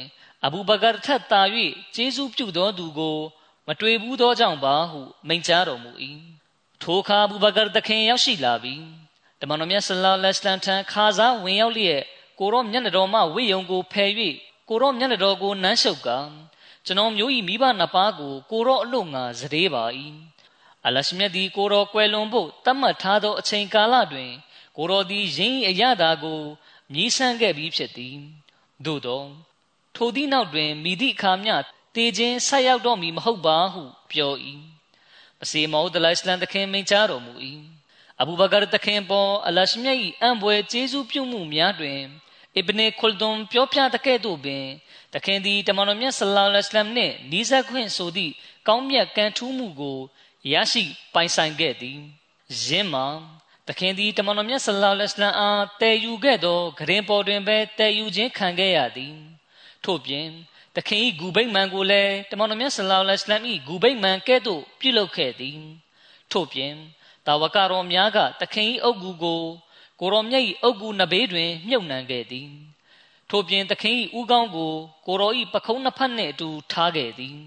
[0.44, 1.42] အဘူဘကာထက်သာ၍
[1.94, 3.16] ကျေးဇူးပြုသောသူကို
[3.66, 5.90] မတွေ့ဘူးသောကြောင့်ပါဟု မိန့်ကြားတော်မူ၏
[6.82, 8.84] ထိုအခါအဘူဘကာသခင်ရောက်ရှိလာပြီး
[9.40, 12.02] တမန်တော်မြတ်ဆလောလ္လဟ်အလိုင်းထံခါစားဝင်ရောက်လျက်
[12.38, 14.10] ကိုရောမျက်နှာတော်မှဝိယုံကိုဖယ်၍
[14.68, 16.08] ကိုရောမျက်နှာတော်ကိုနမ်းရှုပ်က
[16.86, 19.84] ကျွန်တော်မျိုးဤမိဘနှစ်ပါးကိုကိုရောအလို့ငါစရေပါ၏
[20.86, 24.30] အလရှမြတ်သည်ကိုရောကွယ်လွန်ဖို့တတ်မှတ်ထားသောအချိန်ကာလတွင်
[24.76, 26.40] ကိုရောသည်ရင်းအရသာကို
[26.92, 28.16] မြည်ဆန်းခဲ့ပြီးဖြစ်သည်
[28.84, 29.24] သို့သော
[29.96, 31.54] ထိုသည့်နောက်တွင်မိသည့်အခါမျှ
[31.94, 34.34] တေခြင်းဆက်ရောက်တော့မည်မဟုတ်ပါဟုပြော၏
[35.38, 37.32] ပစီမောဒလအစ္စလမ်သခင်မိန့်ကြားတော်မူ၏
[38.20, 42.00] အဘူဘကာသခင်ပေါ်အလရှမြတ်၏အံပွဲကျေးဇူးပြုမှုများတွင်
[42.56, 44.64] အစ်ဘနေခွလ်ဒွန်ပြောပြတဲ့ကဲ့သို့ပင်
[45.14, 48.32] တခင်သည်တမန်တော်မြတ်ဆလ္လာလဟ်အလိုင်းနှင့်နီးစပ်ခွင့်ဆိုသည့်
[48.68, 49.98] ကောင်းမြတ်ကံထူးမှုကို
[50.52, 51.98] ရရှိပိုင်ဆိုင်ခဲ့သည်
[52.64, 53.06] ယင်းမှာ
[53.68, 59.14] တခင်သည်တမန်တော်မြတ်ဆလ္လာလဟ်အလိုင်းအားတည်ယူခဲ့သောဂရင်ပေါ်တွင်ပဲတည်ယူခြင်းခံခဲ့ရသည်
[59.84, 60.26] ထို့ပြင်
[60.76, 65.60] တခင်၏ဂူဘိတ်မန်ကိုလည်းတမန်တော်မြတ်ဆလ္လာလဟ်အလိုင်း၏ဂူဘိတ်မန်ကဲ့သို့ပြုလုပ်ခဲ့သည်
[66.32, 66.74] ထို့ပြင်
[67.26, 69.42] တာဝကတော်များကတခင်၏အုပ်ဂူကို
[70.02, 72.48] ကိုရောမြတ်၏အုပ်ဂူနဘေးတွင် မြုပ်နှံခဲ့သည်
[73.30, 74.72] ထို့ပြင်တခင်၏ဥကောင်းကို
[75.06, 77.38] ကိုရော၏ပခုံးနှစ်ဖက်နှင့်အတူထားခဲ့သည်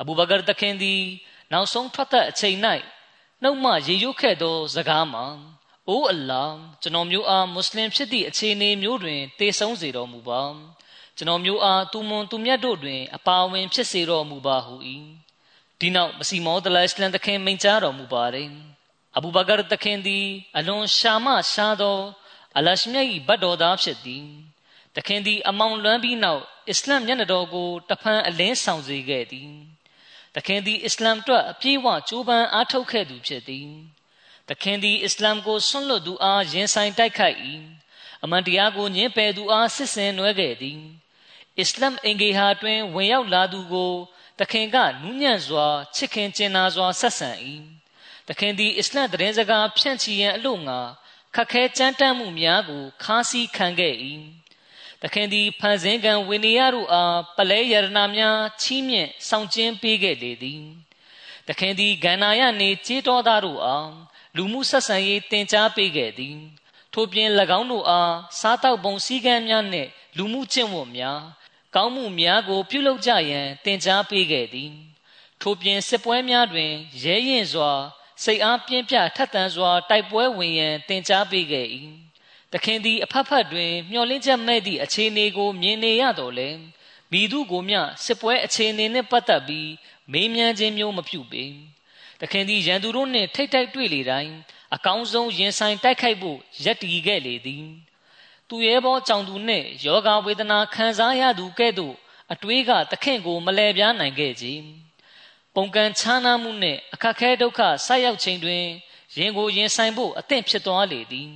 [0.00, 1.00] အဘူဘကာတခင်သည်
[1.52, 2.56] နောက်ဆုံးထွက်သက်အချိန်၌
[3.42, 5.26] နှုတ်မှရေရွတ်ခဲ့သောစကားမှာ
[5.88, 6.42] အိုးအလ္လာ
[6.82, 10.42] ကျွန်တော်မျိုးအားမွတ်စလင်ဖြစ်သည့်အခြေအနေမျိုးတွင်တည်ဆုံးစေတော်မူပါ
[11.16, 14.74] ကျွန်တော်မျိုးအားသူမွန်သူမြတ်တို့တွင် အပါဝင်ဖြစ်စေတော်မူပါဟု၏
[15.80, 18.69] ဒီနောက်မစီမောဒလအစ္စလမ်တခင်မိန့်ကြားတော်မူပါတယ်
[19.16, 20.26] အဘူဘကာတခင်သည်
[20.58, 21.98] အလွန်ရှာမရှာသော
[22.58, 24.26] အလရှမြတ်၏ဗတ်တော်သားဖြစ်သည်
[24.96, 29.50] တခင်သည် အမောင်လွမ်းပြီးနောက်အစ္စလမ်မျက်နှာတော်ကိုတဖန်အလင်းဆောင်စေခဲ့သည်
[30.36, 33.68] တခင်သည်အစ္စလမ်အတွက်အပြည့်အဝကြိုးပမ်းအားထုတ်ခဲ့သူဖြစ်သည်
[34.48, 37.36] တခင်သည်အစ္စလမ်ကိုဆွန့်လွတ်သူအားရင်ဆိုင်တိုက်ခိုက်၏
[38.22, 40.80] အမှန်တရားကိုညှင်းပယ်သူအားစစ်ဆင်နွှဲခဲ့သည်
[41.58, 43.92] အစ္စလမ်အင်ဂေဟာတွင်ဝင်ရောက်လာသူကို
[44.38, 47.30] တခင်ကနူးညံ့စွာချစ်ခင်ကျင်နာစွာဆက်ဆံ၏
[48.30, 50.80] တခင်သည်အစ္စလမ်သတင်းစကားဖြန့်ချီရန်အလို့ငါ
[51.34, 53.94] ခက်ခဲကြမ်းတမ်းမှုများကိုခါးစည်းခံခဲ့၏
[55.02, 60.62] တခင်သည်ဖန်ဆင်းကံဝိနည်းရတို့အားပလဲယရနာများချီးမြှင့်ဆောင်ကျင်းပေးခဲ့လေသည်
[61.48, 63.90] တခင်သည်ဂန္နာယနေကြေးတော်သားတို့အား
[64.36, 66.38] လူမှုဆက်ဆံရေးတင် जा ပေးခဲ့သည်
[66.92, 71.20] ထို့ပြင်၎င်းတို့အားစားတောက်ပုံစည်းကမ်းများနှင့်လူမှုကျင့်ဝတ်များ
[71.74, 74.72] ကောင်းမှုများကို ပြုလုပ်ကြရန်တင် जा ပေးခဲ့သည်
[75.40, 77.72] ထို့ပြင်စစ်ပွဲများတွင်ရဲရင်စွာ
[78.24, 81.66] စိတ်အားပြင်းပြထက်သန်စွာတိုက်ပွဲဝင်ရန်တင် जा ပေးခဲ့၏
[82.52, 86.48] သခင်သည်အဖက်ဖက်တွင် မျောလင်းချက်မဲ့သည့်အခြေအနေကိုမြင်နေရတော်လဲ
[87.12, 89.70] မိသူကိုမျှစစ်ပွဲအခြေအနေနှင့်ပတ်သက်ပြီး
[90.12, 91.44] မေးမြန်းခြင်းမျိုးမပြုပေ
[92.20, 94.32] သခင်သည်ရန်သူတို့နှင့်ထိတ်တိုက်တွေ့လေတိုင်း
[94.74, 97.64] အကောင်းဆုံးရင်ဆိုင်တိုက်ခိုက်ဖို့ရည်တည်ခဲ့လေသည်
[98.48, 101.94] သူရဲဘောကြောင့်သူနှင့်ယောဂဝေဒနာခံစားရသူကဲ့သို့
[102.32, 104.64] အတွေးကသခင်ကိုမလဲပြားနိုင်ခဲ့ခြင်း
[105.60, 108.64] ပုံကံချမ်းသာမှုနှင့်အခက်ခဲဒုက္ခဆက်ရောက်ခြင်းတွင်
[109.18, 111.30] ရင်ကိုရင်ဆိုင်ဖို့အသင့်ဖြစ်သွားလေသည်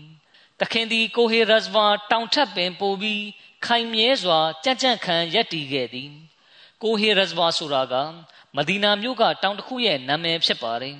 [0.60, 3.24] တခင်သည်ကိုဟေရဇဝါတောင်ထပ်ပင်ပို့ပြီး
[3.66, 6.10] ခိုင်မြဲစွာကြံ့ကြံ့ခံရပ်တည်ခဲ့သည်
[6.82, 7.94] ကိုဟေရဇဝါဆိုတာက
[8.56, 10.96] မဒီနာမြို့ကတောင်တစ်ခုရဲ့နာမည်ဖြစ်ပါတယ်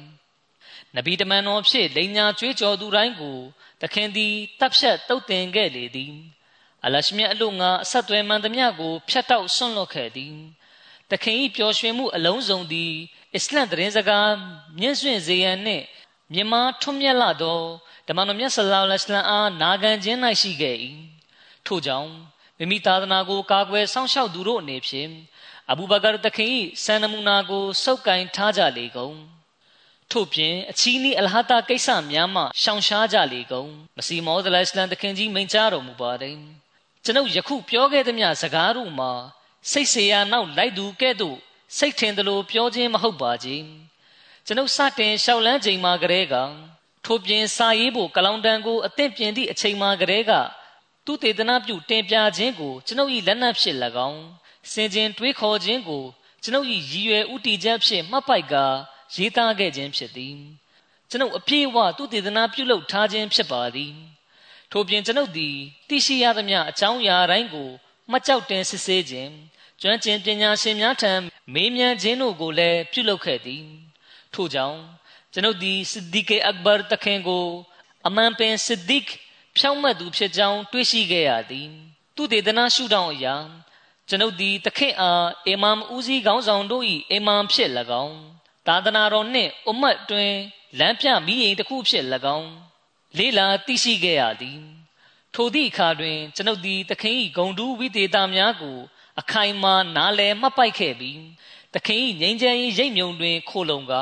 [0.97, 3.39] နဗီတမန်တော်ဖြစ်လိန်ညာကျွေးကြော်သူတိုင်းကို
[3.83, 6.15] တခင်သည်တပ်ဖြတ်တုတ်တင်ခဲ့လေသည်
[6.85, 10.37] အလရှမြတ်အလို့ငါအဆက်သွယ်မှန်သမျှကိုဖြတ်တောက်ဆွန့်လွတ်ခဲ့သည်
[11.15, 12.93] တခင်၏ပျော်ရွှင်မှုအလုံးစုံသည်
[13.35, 14.31] အစ္စလမ်သတင်းစကား
[14.79, 15.85] မြင့်စွင့်စေရန်နှင့်
[16.33, 17.61] မြမထွန်းမြတ်လာသော
[18.09, 20.77] ဓမ္မတော်မြတ်ဆလောလ္လဟ်အလัยဟ်အားနာခံခြင်း၌ရှိခဲ့၏
[21.67, 22.11] ထို့ကြောင့်
[22.59, 25.11] မိမိသာသနာကိုကာကွယ်စောင့်ရှောက်သူတို့အနေဖြင့်
[25.71, 26.51] အဘူဘကာတခင်၏
[26.85, 29.17] စံနမူနာကိုစုပ်ကိုင်ထားကြလေကုန်
[30.11, 36.37] ထို့ပြင်အချီးနှီးအလဟတာကိစ္စများမှရှောင်ရှားကြလေကုန်မစီမောဒလအစ္စလမ်တခင်ကြီးမိန့်ကြားတော်မူပါတယ်
[37.05, 39.13] ကျွန်ုပ်ယခုပြောခဲ့သည်များစကားတို့မှာ
[39.72, 41.38] စိတ်เสียနောက်လိုက်သူကဲ့သို့
[41.78, 43.64] စိတ်ထင်သလိုပြောခြင်းမဟုတ်ပါကြီး
[44.46, 46.36] ကျွန်ုပ်စတင်လျှောက်လန်းချိန်မှာကလေးက
[47.06, 50.32] ထိုပြင်စာရေးဖို့ကလောင်တန်ကိုအသင့်ပြင်သည့်အချိန်မှာကလေးက
[51.06, 53.76] သူတေသနာပြုတင်ပြခြင်းကိုကျွန်ုပ်၏လက်နက်ဖြစ်၎
[54.08, 54.22] င်း
[54.72, 56.04] စင်ကျင်တွေးခေါ်ခြင်းကို
[56.44, 58.56] ကျွန်ုပ်၏ရည်ရွယ်ဥတီချက်ဖြင့်မှတ်ပိုက်က
[59.16, 60.38] ရေးသားခဲ့ခြင်းဖြစ်သည်
[61.10, 63.94] ကျွန်ုပ်အပြည့်အဝသူတေသနာပြုလုပ်ထားခြင်းဖြစ်ပါသည်
[64.72, 65.56] ထို့ပြင်ကျွန်ုပ်သည်
[65.88, 67.70] သိရှိရသမျှအကြောင်းအရာတိုင်းကို
[68.12, 69.32] မှတ်ကြောက်တင်စစ်ဆေးခြင်း
[69.81, 71.13] ကျွမ်းကျင်ပညာရှင်များထံ
[71.55, 73.65] မေးမြန်းခြင်းတို့ကိုလည်းပြုလုပ်ခဲ့သည်
[74.35, 74.79] ထို့ကြောင့်
[75.33, 77.47] ကျွန်ုပ်သည်စစ်ဒီကေအက်ဘာတခင်ကို
[78.07, 79.07] အမှန်ပင်စစ်ဒီက
[79.57, 81.69] ဖြောင့်မတ်သူဖြစ်ကြောင်းတွေးရှိခဲ့ရသည်
[82.15, 83.35] သူတေသနာရှုထောင့်အရာ
[84.09, 87.71] ကျွန်ုပ်သည်တခင်အားအီမမ်ဦးစီးခေါင်းဆောင်တို့၏အီမမ်ဖြစ်၎
[88.05, 88.17] င်း
[88.67, 90.33] သာသနာတော်နှင့်အွမတ်တွင်
[90.79, 92.05] လမ်းပြမိရင်တစ်ခုဖြစ်၎
[92.37, 92.51] င်း
[93.19, 94.61] လေးလာသိရှိခဲ့ရသည်
[95.35, 98.79] ထိုသည့်အခါတွင် ကျွန်ုပ်သည်တခင်၏ဂုံတူးဝိသေသများကို
[99.21, 101.21] အခိုင်အမာနားလည်မှတ်ပိုက်ခဲ့ပြီး
[101.75, 103.93] တခင်၏ငြိမ်းချမ်းရေးရိပ်မြုံတွင် ခိုလုံက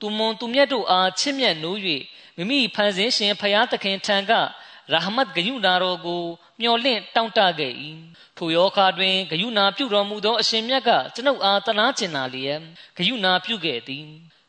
[0.00, 1.78] သူမွန်သူမြတ်တို့အားချစ်မြတ်နိုး၍
[2.36, 4.32] မိမိဖန်ဆင်းရှင်ဖရာသခင်ထံက
[4.92, 6.22] ရဟမတ်ဂယုနာတော်ကို
[6.60, 7.72] မျှော်လင့်တောင့်တခဲ့၏
[8.36, 12.60] ထိုယောခါတွင်ဂယုနာပြုတော်မူသောအရှင်မြတ်ကကျွန်ုပ်အားတနာကျင်နာလျက်
[12.96, 14.06] ဂယုနာပြုခဲ့သည်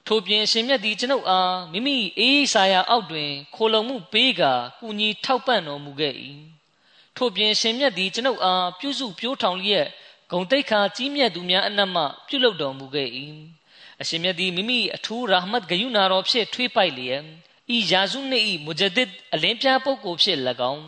[0.08, 6.16] ထို့ပြင်ရှင်မြတ်သည်ကျွန်ုပ်အားမိမိအေးစာရာအောက်တွင်ခိုလုံမှုပေးကာကုညီထောက်ပံ့တော်မူခဲ့၏
[7.18, 9.88] ထို့ပြင်ရှင်မြတ်သည်ကျွန်ုပ်အားပြုစုပြိုးထောင်လျက်
[10.32, 13.10] ဂုံတိတ်ခါကြီးမြတ်သူများအနက်မှပြုလုပ်တော်မူခဲ့၏
[14.02, 17.24] အရှင်မြတ်သည်မိမိအထူးရာဟမတ်ဂယုနာတော်ဖြင့်ထွေးပိုက်လျက်
[17.76, 20.40] ဤယာဇုနှင့်ဤမုဂျဒစ်အလင်းပြပုဂ္ဂိုလ်ဖြစ်၎
[20.72, 20.86] င်း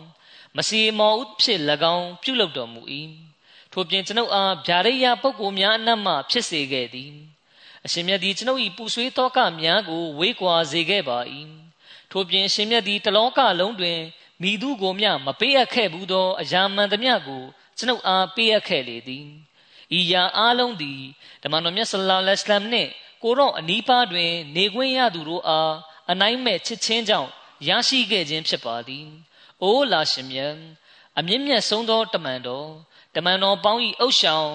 [0.56, 1.60] မစီမောဥဖြစ်၎
[1.96, 2.82] င်းပြုလုပ်တော်မူ၏
[3.74, 7.14] ထို့ပြင်ကျွန်ုပ်အားဗျာဒိယပုဂ္ဂိုလ်များအနက်မှဖြစ်စေခဲ့သည်
[7.86, 11.20] အရှင်မြတ်သည်ကျွန်ုပ်၏ပူဆွေးသောကများကိုဝေးကွာစေခဲ့ပါ၏
[12.12, 14.00] ထို့ပြင်ရှင်မြတ်သည်တလောကလုံးတွင်
[14.42, 17.44] မိသူကိုမျှမပေးအပ်ခဲ့ဘူးသောအရာမှန်သမျှကို
[17.78, 19.28] ကျွန်ုပ်အားပေးအပ်ခဲ့လေသည်
[19.98, 21.02] ဤရာအားလုံးသည်
[21.44, 22.90] ဓမ္မတော်မြတ်ဆလ္လာလဟ်အလိုင်းနှင့်
[23.24, 25.74] ကိုရောအနီးပါးတွင် နေခွင့်ရသူတို့အား
[26.12, 27.30] အနိုင်မဲ့ချစ်ချင်းကြောင့်
[27.68, 29.06] ရရှိခဲ့ခြင်းဖြစ်ပါသည်။
[29.64, 30.56] အိုးလာရှင်မြတ်
[31.18, 32.70] အမြင့်မြတ်ဆုံးသောတမန်တော်
[33.16, 34.52] တမန်တော်ပေါင်း၏အုပ်ဆောင်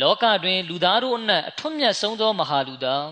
[0.00, 3.06] လောကတွင် လူသားတို့အနက်အထွတ်မြတ်ဆုံးသောမဟာလူသား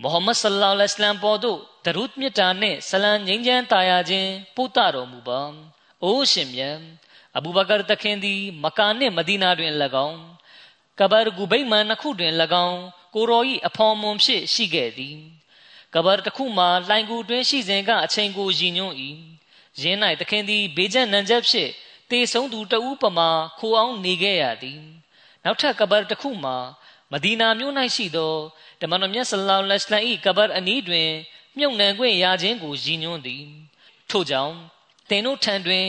[0.00, 5.40] မုဟမ္မဒ်ဆလ္လာလဟ်အလัยဟ်ပေါ်သို့ဒရုဒ်မြတ်တာနှင့်ဆလံငြိမ်းချမ်းတာယာခြင်းပို့တတော်မူပါ။
[6.02, 6.76] အိုးရှင်မြတ်
[7.36, 9.72] အဘူဘကာတခင်သည် မကာနှင့်မဒီနာတွင်၎
[10.06, 10.18] င်း
[10.98, 12.32] ကဘာဂူဘိမန်နှစ်ခုတွင်၎
[12.66, 12.80] င်း
[13.14, 15.16] ကိုရော၏အဖော်မွန်ဖြစ်ရှိခဲ့သည်
[15.94, 18.96] ကဘာတစ်ခုမှာလှိုင်ကူတွင်ရှိစဉ်ကအချိန်ကိုရည်ညွှန်း၏
[19.80, 21.70] ရင်း၌သခင်သည်ဘေးကျနံချက်ဖြင့်
[22.10, 24.80] တေဆုံးသူတဦးပမာခိုအောင်နေခဲ့ရသည်
[25.44, 26.56] နောက်ထပ်ကဘာတစ်ခုမှာ
[27.12, 28.34] မဒီနာမြို့၌ရှိသော
[28.80, 31.08] တမန်တော်မြတ်ဆလောလ္လဟ်အလိုင်း၏ကဘာအနီးတွင်
[31.58, 33.44] မြုပ်နှံခွင့်ရခြင်းကိုရည်ညွှန်းသည်
[34.10, 34.54] ထို့ကြောင့်
[35.10, 35.86] တင်တို့ထံတွင်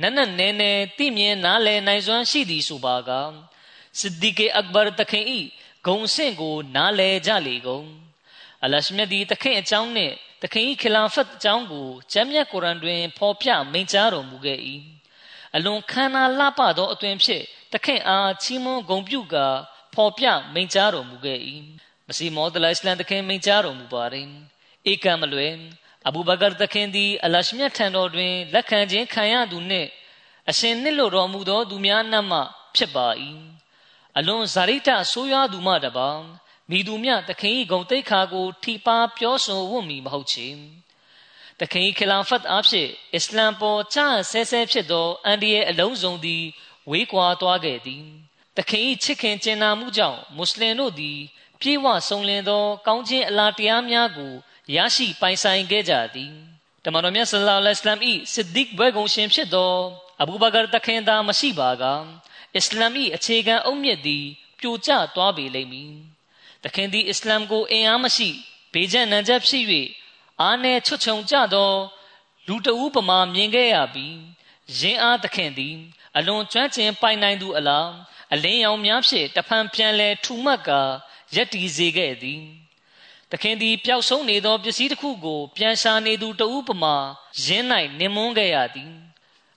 [0.00, 3.10] နက်နက်နဲနဲသိမြင်နားလည်နိုင်စွမ်းရှိသည်ဆိုပါက
[3.98, 5.24] စစ်ဒီကေအက်ဘာတခင်၏
[5.86, 7.86] ဂုံဆင့်ကို နားလဲကြလေကုန်
[8.64, 14.58] အလရှမြတ်ဒီတခင်အကြောင်းနှင့်တခင်၏ခလာဖတ်အကြောင်းကိုကျမ်းမြတ်ကုရ်အန်တွင် ဖော်ပြမိန့်ကြားတော်မူခဲ့၏
[15.54, 19.46] အလွန်ခမ်းနားလှပသောအသွင်ဖြင့်တခင်အားချီးမွမ်းဂုဏ်ပြုကာ
[19.96, 21.38] ဖော်ပြမိန့်ကြားတော်မူခဲ့၏
[22.08, 24.30] မစီမောဒလအစ္စလမ်တခင်မိန့်ကြားတော်မူပါရင်
[24.90, 25.54] ဧကံမလွယ်
[26.08, 29.88] အဘူဘကာတခင်သည်အလရှမြတ်ထံတော်တွင်လက်ခံခြင်းခံရသူနှင့်
[30.50, 32.32] အရှင်နှစ်လို့တော်မူသောသူများနှမ
[32.76, 33.08] ဖြစ်ပါ၏
[34.18, 36.08] အလွန်ဇာရိတဆိုးရွားသူမှတပါ
[36.70, 40.48] မိသူမြတခင်၏ဂုံတိတ်ခါကိုထိပါပြောဆိုဝတ်မီမဟုတ်ချေ
[41.60, 43.98] တခင်၏ခလာဖတ်အားဖြင့်အစ္စလမ်ပေါ်ချ
[44.30, 46.42] ဆဲဆဲဖြစ်သောအန်ဒီရဲ့အလုံးစုံသည်
[46.90, 48.04] ဝေးကွာသွားခဲ့သည်
[48.56, 51.18] တခင်၏ချစ်ခင်ကျင်နာမှုကြောင့်မွတ်စလင်တို့သည်
[51.60, 54.32] ပြေဝဆုံလင်သော ကောင်းခြင်းအလားတရားများကို
[54.74, 56.32] ရရှိပိုင်ဆိုင်ခဲ့ကြသည်
[56.84, 58.00] တမန်တော်မြတ်ဆလ္လာလဟ်အလัยဟ်၏
[58.32, 59.74] စစ်ဒီကဘွဲကုံရှင်ဖြစ်သော
[60.22, 61.84] အဘူဘကာတခင်သာမရှိပါက
[62.56, 64.24] အစ္စလာမ်၏အခြေခံအုတ်မြစ်သည်
[64.58, 65.94] ပြိုကျသွားပေလိမ့်မည်။
[66.64, 68.28] တခင်သည်အစ္စလာမ်ကိုအင်အားမရှိ
[68.72, 69.64] ဘေးကျနံချက်ဖြစ်၍
[70.40, 71.72] အားနည်းချွတ်ချုံကြသော
[72.46, 74.16] လူတဦးပမာမြင်ခဲ့ရပြီး
[74.78, 75.76] ရင်းအားသခင်သည်
[76.16, 77.88] အလွန်ကျွမ်းကျင်ပိုင်နိုင်သူအလား
[78.32, 80.80] အလင်းရောင်များဖြင့်တဖန်ပြန်လဲထူမှတ်ကာ
[81.34, 82.42] ရက်တီစေခဲ့သည်
[83.30, 86.96] သခင်သည်ပျောက်ဆုံးနေသောပစ္စည်းတစ်ခုကို ပြန်ရှာနေသူတဦးပမာ
[87.44, 87.66] ရင်း၌
[87.98, 88.92] နင်မွန်းခဲ့ရသည်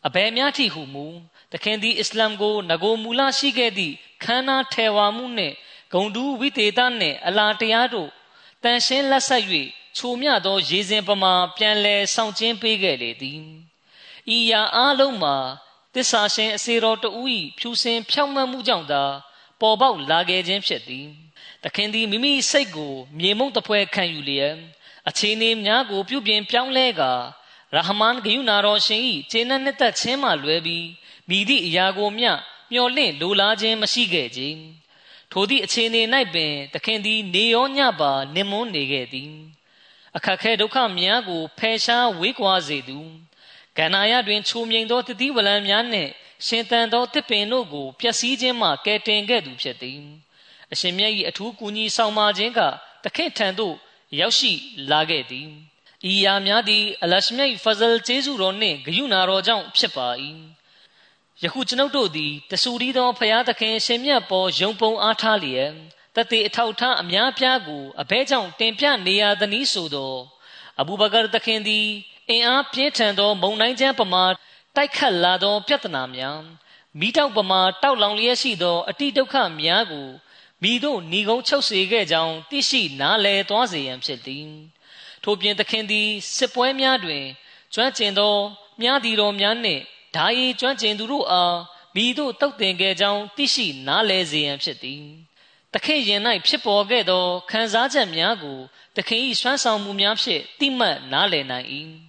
[0.06, 1.06] အဘယ်များထိဟုမူ
[1.52, 5.56] သခင်သည်အစ္စလာမ်ကိုငကိုမူလရှိခဲ့သည့်ခန္ဓာထေဝါမှုနှင့်
[5.94, 8.10] ဂုံတူးဝိသေသနှင့်အလာတရားတို့
[8.64, 9.44] တန်ရှင်းလက်ဆက်၍
[9.98, 13.42] ချိုမြသော ရေစဉ်ပမာ ပြန်လဲဆောင်ကျင်းပေးခဲ့လေသည်
[14.36, 15.36] ဤရာအားလုံးမှာ
[15.96, 17.10] တစ္ဆာရှင်အစေတော်တူ၏
[17.58, 19.04] ဖြူစင်ဖြောင့်မတ်မှုကြောင့်သာ
[19.62, 21.08] ပေါ်ပေါက်လာခဲ့ခြင်းဖြစ်သည်
[21.64, 24.56] သခင်သည်မိမိစိတ်ကိုမြေမုံတပွဲခံယူလျက်
[25.10, 27.12] အခြေအနေများကိုပြုပြင်ပြောင်းလဲကာ
[27.74, 30.88] ရဟမန်ဂယုနာတော်ရှင်၏ခြေနှက်နှစ်သက်ခြင်းမှလွဲပြီး
[31.30, 32.32] မိသည့်အရာကိုမျှ
[32.72, 34.42] မျှော်လင့်လိုလားခြင်းမရှိခဲ့ကြ
[35.32, 36.02] ထိုသည့်အခြေအနေ၌
[36.34, 39.32] ပင်သခင်သည် နေရောညပါနင်မွန်းနေခဲ့သည်
[40.16, 43.00] အခက်ခဲဒုက္ခများကိုဖယ်ရှားဝေးကွာစေသူ
[43.80, 46.12] ကန္နာယတွင်ချိုမြိန်သောတတိဝလံများနှင့်
[46.46, 50.00] ရှင်တန်သောတစ်ပင်တို့ကိုပျက်စီးခြင်းမှကယ်တင်ခဲ့သူဖြစ်သည်
[50.72, 52.60] အရှင်မြတ်၏အထူးကူညီဆောင်မခြင်းက
[53.04, 53.76] တခင်ထံသို့
[54.20, 54.52] ရောက်ရှိ
[54.92, 55.48] လာခဲ့သည်
[56.12, 60.08] ဤရာများသည်အလရှမြတ်ဖဇလ်ကျေးဇူးတော်နှင့်ဂယုဏတော်ကြောင့်ဖြစ်ပါ၏
[61.44, 65.72] ယခုကျွန်ုပ်တို့သည်တဆူရီသောဖရာသခင်ရှင်မြတ်ပေါ်ယုံပုံအားထားလျက်
[66.16, 70.14] တတိအထောက်ထားအများပြားကိုအဘဲကြောင့်တင်ပြနေရသည်နည်းဆိုသော
[70.80, 71.88] အဘူဘကာတခင်သည်
[72.32, 74.24] အင်အားပြင်းထန်သောမုန်တိုင်းချမ်းပမာ
[74.76, 76.40] တိုက်ခတ်လာသော ပြဿနာများ
[77.00, 80.08] မိတောက်ပမာတောက်လောင်လျက်ရှိသော အတိဒုက္ခများကို
[80.64, 84.50] မိတို့ဏီကုံချုပ်စေခဲ့ကြောင်းသိရှိနားလည်သွားစေရန်ဖြစ်သည်
[85.24, 87.26] ထို့ပြင်သခင်သည်စစ်ပွဲများတွင်
[87.74, 88.36] ကျွမ်းကျင်သော
[88.82, 89.82] မြားတီတော်များနှင့်
[90.16, 91.58] ဓာရီကျွမ်းကျင်သူတို့အား
[91.96, 95.04] မိတို့တုတ်တင်ခဲ့ကြောင်းသိရှိနားလည်စေရန်ဖြစ်သည်
[95.74, 98.60] တခင်ရင်၌ဖြစ်ပေါ်ခဲ့သောခံစားချက်များကို
[98.96, 101.68] တခင်၏စွမ်းဆောင်မှုများဖြင့်တိမှတ်နားလည်နိုင်၏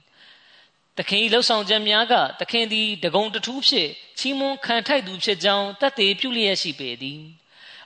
[1.00, 7.20] တခင်၏လှုပ်ဆောင်ချက်များကတခင်သည်တကုံတထူးဖြင့်ချီးမွမ်းခံထိုက်သူဖြစ်ကြောင်းတတ်သေးပြုလျက်ရှိပေသည်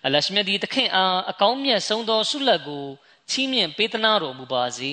[0.05, 2.85] အလရှမြတ်သည်တခင်အားအကောင်းမြတ်ဆုံးသောဆုလက်ကို
[3.31, 4.91] ချီးမြှင့်ပေးသနာတော်မူပါစေ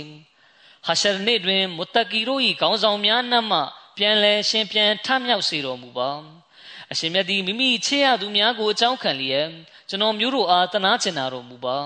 [0.85, 3.59] ဟာရှရနေ့တွင်မုတ္တကီတို့၏ခေါင်းဆောင်များနှမှ
[3.97, 6.11] ပြန်လဲရှင်ပြန်ထမြောက်စေတော်မူပါ
[6.91, 9.47] အရှင်မြတ်သည်မိမိချေရသူများကိုအကြောင်းခံလျက်
[9.89, 11.79] ကျွန်တော်မျိုးတို့အားတနာကျင်တော်မူပါ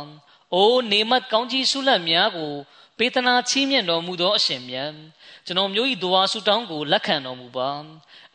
[0.54, 2.54] အိုးနေမတ်ကောင်းကြီးဆုလက်များကို
[2.98, 4.92] ပေးသနာချီးမြှင့်တော်မူသောအရှင်မြတ်
[5.46, 7.70] ကျွန်တော်မျိုး၏ဒွါဆုတောင်းကိုလက်ခံတော်မူပါ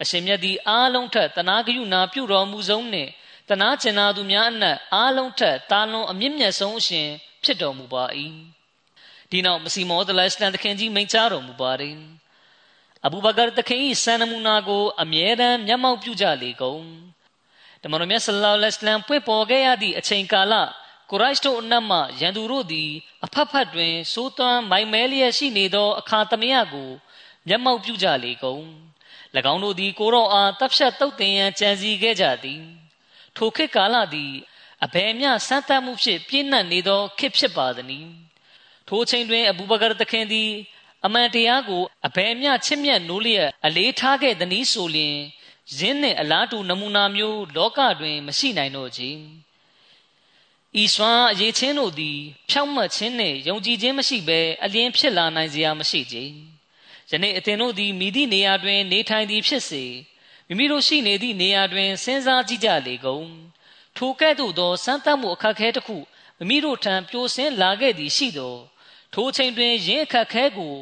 [0.02, 3.10] အရှင်မြတ်သည်အားလုံးထက်တနာဂယုဏပြုတော်မူဆုံးနှင့်
[3.48, 7.08] တနာကျင်နာသူများအနက်အားလုံးထက်တာလွန်အမြင့်မြတ်ဆုံးအရှင်
[7.44, 8.04] ဖြစ်တော်မူပါ၏
[9.30, 11.96] ဒီနောက်မစီမောဒလစလန်တခင်ကြီးမိန့်ကြားတော်မူပါတယ်
[13.06, 16.84] အဘူဘကာတခင်၏စံနမူနာကိုအမြဲတမ်းမျက်မှောက်ပြုကြလေကုန်
[17.82, 20.54] တမန်တော်မြတ်ဆလ္လာလဟ်အလိုင်းပွင့်ပေါ်ခဲ့ရသည့်အချိန်ကာလ
[21.10, 22.90] ကိုရိုက်တို့အနက်မှရန်သူတို့သည်
[23.24, 26.90] အဖက်ဖက်တွင်စိုးသွမ်းမိုင်မဲလျက်ရှိနေသော အခါသမယကို
[27.48, 28.64] မျက်မှောက်ပြုကြလေကုန်၎
[29.52, 32.62] င်းတို့သည် ကိုရောအားတပ်ဖြတ်တုတ်တင်ရန်ကြံစည်ခဲ့ကြသည်
[33.36, 34.32] ထိုခေတ်ကာလသည်
[34.84, 38.06] အဘယ်မျှစမ်းသပ်မှုဖြင့်ပြည့်နှံ့နေသောခေတ်ဖြစ်ပါသည်။
[38.88, 40.50] ထိုချိန်တွင် အဘူဘကာတခင်သည်
[41.04, 45.16] အမှန်တရားကိုအဘယ်မျှချစ်မြတ်နိုးလျက်အလေးထားခဲ့သည်ဆိုလျှင်
[45.78, 49.02] ယင်းနှင့်အလားတူနမူနာမျိုးလောကတွင်မရှိနိုင်တော့ကြ။
[50.78, 52.18] ဤစွမ်းအရေးချင်းတို့သည်
[52.50, 56.16] ဖြောင့်မတ်ခြင်းနှင့်ယုံကြည်ခြင်းမရှိဘဲအလင်းဖြစ်လာနိုင်စရာမရှိကြ။
[57.10, 59.84] ယနေ့အသင်တို့သည်မိသည့်နေရာတွင် နေထိုင်သည်ဖြစ်စေ။
[60.48, 63.28] မိမိတို့ရှိနေသည့်နေရာတွင်စဉ်းစားကြည့်ကြလေကုန်
[63.96, 65.96] ထိုကဲ့သို့သောစမ်းသပ်မှုအခက်ခဲတစ်ခု
[66.38, 68.56] မိမိတို့ထံပြိုဆင်းလာခဲ့သည်ရှိသော
[69.14, 70.74] ထိုချိန်တွင်ယင်းအခက်ခဲကို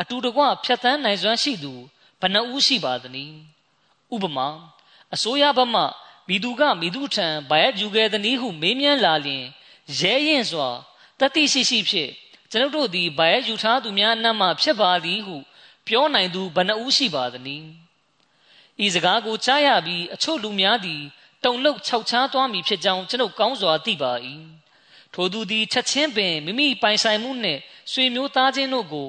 [0.00, 1.72] အတူတကွဖြတ်သန်းနိုင်စွမ်းရှိသူ
[2.20, 3.36] ဘဏ္ဍဦးရှိပါသနည်း
[4.14, 4.48] ဥပမာ
[5.14, 5.82] အစိုးရဘက်မှ
[6.28, 9.44] မိသူကမိသူထံဗယက်ယူခဲ့သည်ဟုမေးမြန်းလာလျင်
[9.98, 10.68] ရဲရင်စွာ
[11.18, 12.10] တတိရှိရှိဖြင့်
[12.50, 15.36] ကျွန်ုပ်တို့သည်ဗယက်ယူထားသူများအနက်မှဖြစ်ပါသည်ဟု
[15.86, 17.66] ပြောနိုင်သူဘဏ္ဍဦးရှိပါသနည်း
[18.84, 21.02] ဤစကားကိုကြားရပြီးအချို့လူများသည်
[21.44, 24.12] တုံလုတ်ခြောက်ခြားသွားမည်ဖြစ်ကြောင်းကျွန်ုပ်ကောင်းစွာသိပါ၏
[25.14, 27.60] ထိုသူသည်ချက်ချင်းပင်မိမိပိုင်ဆိုင်မှုနှင့်
[27.92, 29.08] ဆွေမျိုးသားချင်းတို့ကို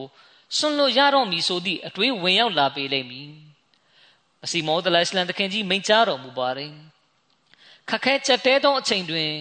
[0.58, 3.30] ဆွန့်လွတ်ရတော့မည်ဆိုသည့်အတွေးဝင်ရောက်လာပေလိမ့်မည်
[4.44, 6.72] အစီမောဒလစ်လန်တခင်ကြီးမိန့်ကြားတော်မူပါတယ်
[7.90, 9.32] ခက်ခဲချက်တဲသောအချိန်တွင်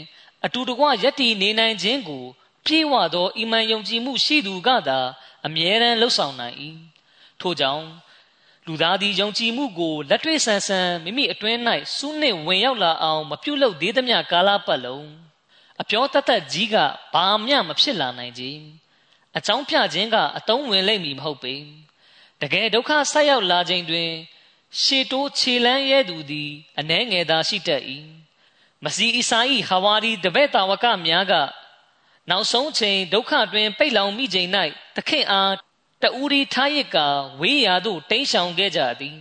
[0.44, 2.24] အတူတကွယက်တီနေနိုင်ခြင်းကို
[2.66, 4.98] ပြေဝသောအီမန်ယုံကြည်မှုရှိသူကသာ
[5.46, 6.56] အမြဲတမ်းလှုပ်ဆောင်နိုင်၏
[7.40, 7.86] ထို့ကြောင့်
[8.66, 11.58] လူသားသည်ယုံကြည်မှုကိုလက်တွေ့ဆန်းဆန်းမိမိအတွင်း၌
[11.96, 15.08] စူးနှင့်ဝင်ရောက်လာအောင်မပြုလုပ်သေးသမျှကာလပတ်လုံး
[15.82, 16.76] အပြောတတ်တတ်ကြီးက
[17.14, 18.42] ဘာမျှမဖြစ်လာနိုင်ကြ
[19.36, 21.54] အကြောင်းပြခြင်းကအတုံးဝင်လိမ့်မည်မဟုတ်ပေ
[22.40, 24.10] တကယ်ဒုက္ခဆက်ရောက်လာခြင်းတွင်
[24.80, 27.82] ရှေတိုးခြေလန်းရဲသူသည်အနှဲငယ်သာရှိတတ်၏
[28.84, 31.32] မစီအီစာ၏ဟာဝါဒီတပည့်တာဝကများက
[32.30, 34.48] နောက်ဆုံးချိန်ဒုက္ခတွင် ပိတ်လောင်မိချိန်၌
[34.96, 35.52] သခင်အား
[36.02, 36.96] တူရီထားရစ်က
[37.40, 39.16] ဝေးရာသို့တိမ်းရှောင်ခဲ့ကြသည်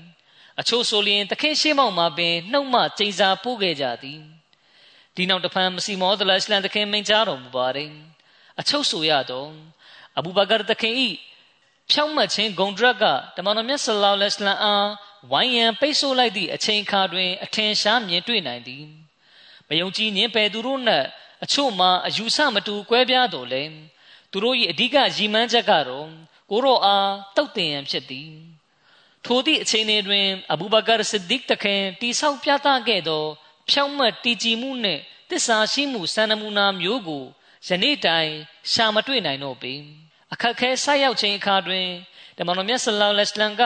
[0.59, 4.19] အချို့ဆိုလျင်တခင်ရှေးမောက်မှာပင်နှုတ်မှကျိန်စာပို့ခဲ့ကြသည်
[5.15, 7.91] ဒီနောက်တဖန်မစီမောဒလရှလန်တခင်မိန်ကြားတော်မူပါတယ်
[8.59, 9.49] အချို့ဆိုရတော့
[10.17, 11.07] အဘူဘကာတခင်ဤ
[11.91, 13.05] ဖြောင့်မတ်ခြင်းဂုံဒရက်က
[13.37, 14.87] တမန်တော်မြတ်ဆလောလ္လဟ်အလัยဟ်အား
[15.31, 18.85] ဝိုင်းရန်ပိတ်ဆို့လိုက်သည့်အချိန်အခါတွင် အထင်ရှားမြင်တွေ့နိုင်သည်
[19.71, 21.07] မယုံကြည်ညင်ပယ်သူတို့နှင့်
[21.43, 23.63] အချို့မှာအယူဆမတူကွဲပြားတော်လဲ
[24.31, 26.07] သူတို့၏အဓိကရည်မှန်းချက်ကတော့
[26.49, 28.31] ကိုရောအားတုတ်တင်ရန်ဖြစ်သည်
[29.25, 33.23] ထိုသည့်အချိန်တွင်အဘူဘကာဆစ်ဒီကတခင်တိဆောက်ပြသခဲ့သော
[33.69, 37.23] ဖြောင့်မတ်တည်ကြည်မှုနှင့်တစ္ဆာရှိမှုစံနမူနာမျိုးကို
[37.67, 38.31] ယနေ့တိုင်
[38.71, 39.73] ရှာမတွေ့နိုင်တော့ပေ
[40.33, 41.87] အခက်ခဲဆိုက်ရောက်ခြင်းအခါတွင်
[42.37, 43.63] တမန်တော်မြတ်ဆလောလ္လဟ်အလัยဟ်က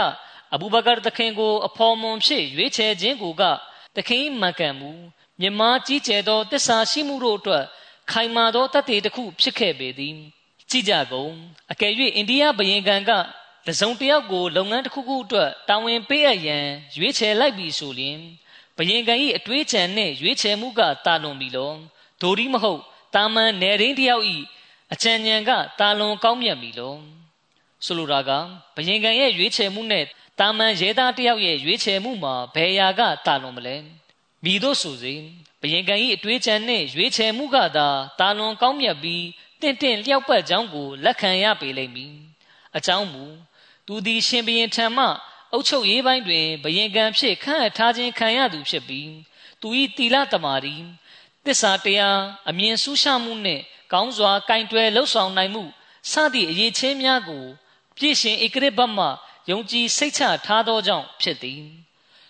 [0.53, 3.43] အဘူဘကာတခင်ကိုအဖော်မွန်ဖြစ်ရွေးချယ်ခြင်းကိုက
[3.97, 4.91] တခင်မှန်ကန်မှု
[5.41, 7.65] မြမကြီးကျယ်သောတစ္ဆာရှိမှုတို့အတွက်
[8.11, 10.15] ခိုင်မာသောတတ်တည်တစ်ခုဖြစ်ခဲ့ပေသည်
[10.69, 11.31] ကြည့်ကြကုန်
[11.71, 13.11] အကယ်၍အိန္ဒိယဘယင်ကန်က
[13.67, 16.65] တစုံတယောက်ကိုလုပ်ငန်းတစ်ခုခုအတွက်တာဝန်ပေးအပ်ရန်
[16.97, 18.17] ရွေးချယ်လိုက်ပြီဆိုရင်
[18.77, 21.71] ဘယင်ကန်၏အတွေးချံနှင့်ရွေးချယ်မှုကတာလွန်ပြီလော
[22.21, 22.81] ဒိုရီမဟုတ်
[23.15, 24.23] တာမန်နယ်ရင်းတယောက်၏
[24.93, 26.95] အချံဉဏ်ကတာလွန်ကောင်းမြတ်ပြီလော
[27.85, 28.31] ဆိုလိုတာက
[28.75, 30.05] ဘယင်ကန်ရဲ့ရွေးချယ်မှုနဲ့
[30.39, 33.77] တာမန်ရဲသားတယောက်ရဲ့ရွေးချယ်မှုမှာဘယ်ရာကတာလွန်မလဲ
[34.45, 35.13] မိတို့ဆိုစေ
[35.61, 37.87] ဘယင်ကံဤအတွေ့အကြံနှင့်ရွေးချယ်မှုကသာ
[38.19, 39.25] တာလွန်ကောင်းမြတ်ပြီး
[39.61, 42.15] တင့်တင့်လျှောက်ပတ်ကြောင်းကိုလက်ခံရပေလိမ့်မည်
[42.77, 43.23] အကြောင်းမူ
[43.87, 45.05] သူသည်ရှင်ဘရင်ထံမှ
[45.51, 49.11] အုတ်ချုပ်ရေးပိုင်းတွင်ဘယင်ကံဖြစ်ခန့်အပ်ထားခြင်းခံရသူဖြစ်ပြီး
[49.61, 50.75] သူ၏တီလတမာရီ
[51.45, 55.63] တစ္ဆာတရားအမြင်ဆူးရှမှုနှင့်ကောင်းစွာကင်တွယ်လှုပ်ဆောင်နိုင်မှု
[56.11, 57.43] စသည့်အရေးချင်းများကို
[57.97, 59.07] ပြည့်ရှင်ဧကရဘတ်မှ
[59.49, 61.63] ယုံကြည်စိတ်ချထားသောကြောင့်ဖြစ်သည်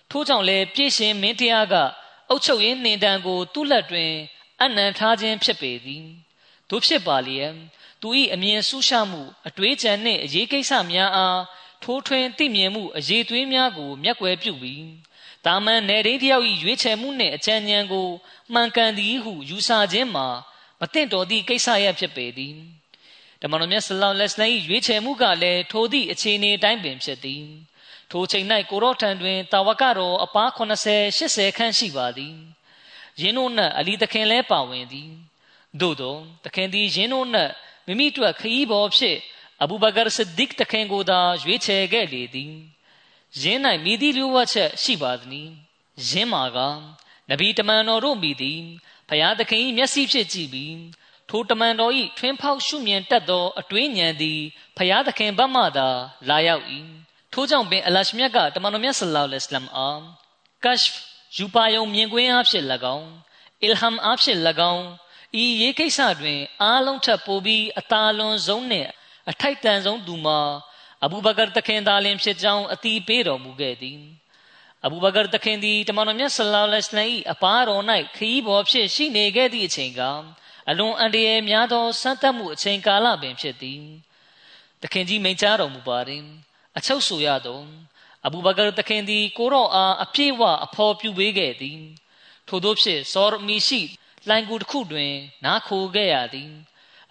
[0.09, 1.75] ထို့ကြောင့်လည်းပြည့်ရှင်မင်းတရားက
[2.29, 4.11] အုတ်ချုပ်ရေးနှင်တန်ကို သူ့လက်တွင်
[4.61, 6.05] အနံထားခြင်းဖြစ်ပေသည်
[6.69, 7.53] တို့ဖြစ်ပါလျက်
[8.01, 11.41] သူ၏အမြင်ဆူးရှမှုအတွေးကြံနှင့်အရေးကိစ္စများအား
[11.83, 14.85] ထိုးထွင်းသိမြင်မှုအရေးသွေးများကို မျက်ကွယ်ပြုပြီး
[15.45, 18.07] တာမန်နယ်ရင်းတယောက်၏ရွေးချယ်မှုနှင့်အကြံဉာဏ်ကို
[18.53, 20.27] မှန်ကန်သည်ဟုယူဆခြင်းမှာ
[20.79, 22.55] မသင့်တော်သည့်ကိစ္စရဖြစ်ပေသည်
[23.41, 27.43] ဓမ္မတော်မြတ်ဆလောလက်စလန်၏ရွေးချယ်မှုကလည်းထိုသည့်အခြေအနေတိုင်းပင်ဖြစ်သည်
[28.11, 30.59] ထိုချိန်၌ကိုရောထံတွင်တာဝကတော်အပား80
[31.17, 32.35] 80ခန့်ရှိပါသည်
[33.21, 35.11] ယင်းတို့နှင့်အလီသခင်လဲပါဝင်သည်
[35.81, 37.51] သို့သောသခင်သည်ယင်းတို့နှင့်
[37.85, 39.17] မိမိတို့ခရီးပေါ်ဖြစ်
[39.61, 42.53] အဘူဘကာဆဒစ်တခင်ကိုသာရွေးချယ်ခဲ့လေသည်
[43.41, 45.49] ယင်း၌မိသည့်လူဝတ်ချက်ရှိပါသည်
[46.09, 46.59] ယင်းမှာက
[47.29, 48.61] နဗီတမန်တော်တို့မိသည်
[49.09, 50.77] ဖျားသခင်၏မျက်စိဖြင့်ကြည့်ပြီး
[51.29, 54.39] ထိုတမန်တော်၏ထွင်းဖောက်ရှုမြင်တတ်သောအတွေးဉာဏ်သည်
[54.77, 55.87] ဖျားသခင်ဘက်မှသာ
[56.29, 56.65] လာရောက်၏
[57.37, 60.01] ထို့ကြောင့်ပင်အလရှမြတ်ကတမန်တော်မြတ်ဆလ္လာလဟ်အလัยဟိဝါစလမ်အား
[60.63, 60.93] ကရှ်
[61.37, 63.09] ယူပါယုံမြင်ကွင်းအားဖြင့်၎င်း
[63.63, 64.39] အီလ်ဟမ်အားဖြင့်၎
[64.73, 64.85] င်း
[65.41, 68.89] ဤရေးကိစ္စတွင်အားလုံးထပ်ပိုပြီးအသာလွန်ဆုံးနှင့်
[69.29, 70.39] အထိုက်တန်ဆုံးသူမှာ
[71.03, 73.99] အဘူဘကာတခင်သားလင်ဖြစ်ကြောင်းအတီးပေးတော်မူခဲ့သည်
[74.85, 77.83] အဘူဘကာတခင်သည်တမန်တော်မြတ်ဆလ္လာလဟ်အလိုင်းအပါတော်၌
[78.15, 80.01] ခရီးပေါ်ဖြစ်ရှိနေခဲ့သည့်အချိန်က
[80.69, 83.81] အလွန်အန္တရာယ်များသောစမ်းသပ်မှုအချိန်ကာလပင်ဖြစ်သည်
[84.81, 86.23] တခင်ကြီးမိန့်ကြားတော်မူပါသည်
[86.77, 87.61] အချုပ်ဆိုရသော
[88.25, 91.79] အဘူဘကာတခင်သည် ကိုရောအားအပြည့်ဝအဖော်ပြုပေးခဲ့သည်
[92.47, 93.81] ထို့သောဖြင့်စောရမီရှိ
[94.29, 95.13] လိုင်ကူတစ်ခုတွင်
[95.45, 96.51] နားခိုခဲ့ရသည်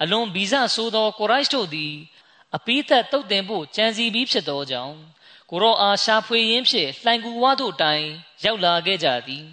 [0.02, 1.94] အလွန်ဗီဇဆိုးသောကိုရိုက်တို့သည်
[2.56, 4.96] အပိသက်တုတ်တင်ဖို့ကြံစီပြီးဖြစ်သောကြောင့်
[5.50, 8.04] ကိုရောအားရှာဖွေရင်းဖြင့်လှိုင်ကူဝါတို့တိုင်
[8.44, 9.44] ရောက်လာခဲ့ကြသည်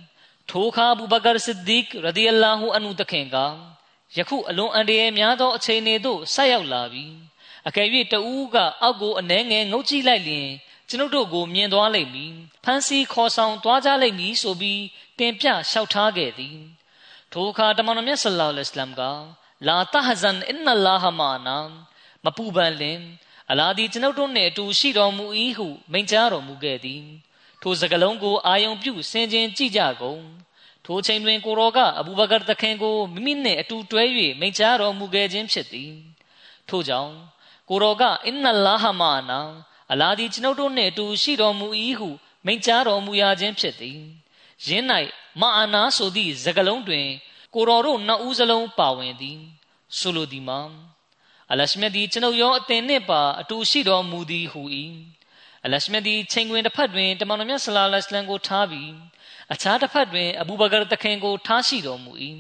[0.50, 3.38] ထိုအခါဘူဘကာဆစ်ဒီကရဒီအလာဟူအန်ဟူတခင်က
[4.17, 7.06] ယခုအလွန်အန္တရာယ်များသောအချိန်တွေသို့ဆက်ရောက်လာပြီ
[7.67, 10.47] အကယ်၍တဦးကအောက်ကိုအနှဲငယ်ငုတ်ကြည့်လိုက်လျင်
[10.89, 14.82] ကျွန်ုပ်တို့ကိုမြင်သွားလိမ့်မည်ဖန်စီခေါ်ဆောင်သွားကြလိမ့်မည်ဆိုပြီး
[15.19, 16.58] တင်ပြလျှောက်ထားခဲ့သည်
[17.32, 19.02] ထိုအခါတမန်တော်မြတ်ဆလ္လာလဟ်အလัยဟိဝါစလမ်က
[19.67, 21.58] လာတဟဇန်အင်နလာဟမာနာ
[22.26, 23.00] မပူပန်လင်
[23.52, 25.26] အလာဒီကျွန်ုပ်တို့နှင့်အတူရှိတော်မူ၏
[25.58, 27.04] ဟုမိန့်ကြားတော်မူခဲ့သည်
[27.62, 30.24] ထိုစကလုံးကိုအာယုံပြုဆင်ခြင်ကြည့်ကြကုန်
[30.86, 34.04] ထိုချိန်တွင်ကိုရောကအဘူဘကာတခင်ကိုမိမိနှင့်အတူတွဲ၍
[34.39, 35.91] မိန့်ကြားတော်မူခဲ့ခြင်းဖြစ်သည်
[36.69, 37.13] ထို့ကြောင့်
[37.73, 39.39] ကိုရောကအင်နလာဟမာနာ
[39.91, 41.67] အလာဒီကျွန်ုပ်တို့နှင့်အတူရှိတော်မူ၏
[41.99, 42.10] ဟု
[42.45, 43.99] မိန့်ကြားတော်မူရခြင်းဖြစ်သည်
[44.65, 44.86] ယင်း၌
[45.41, 47.07] မာအာနာဆိုသည့်စကလုံးတွင်
[47.53, 49.39] ကိုရောတို့နှစ်ဦးစလုံးပါဝင်သည်
[49.97, 50.62] ဆိုလိုသည်မှာ
[51.51, 54.62] အလရှမြတ်သည်ကျွန်ုပ်ရောအသင်နှင့်ပါအတူရှိတော်မူသည်ဟူ၏
[55.65, 58.91] အလရှမြတ်သည်ချိန်တွင်တစ်ဖက်တွင်တမန်တော်မြတ်ဆလာလဟ်အလัยဟ်ကိုထားပြီး
[59.53, 62.12] အခြားတစ်ဖက်တွင်အဘူဘကာတခင်ကိုထားရှိတော်မူ၏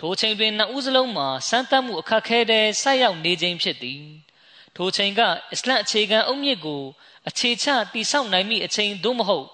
[0.00, 4.02] ထိုချိန်တွင်နှစ်ဦးစလုံးမှာစမ်းသပ်မှုအခက်ခဲတဲ့ဆိုက်ရောက်နေခြင်းဖြစ်သည်
[4.76, 5.20] ထိုချိန်က
[5.52, 6.82] အစ္စလမ်အခြေခံအုတ်မြစ်ကို
[7.28, 9.46] အခြေချတည်ဆောက်နိုင်မိအချိန်သို့မဟုတ်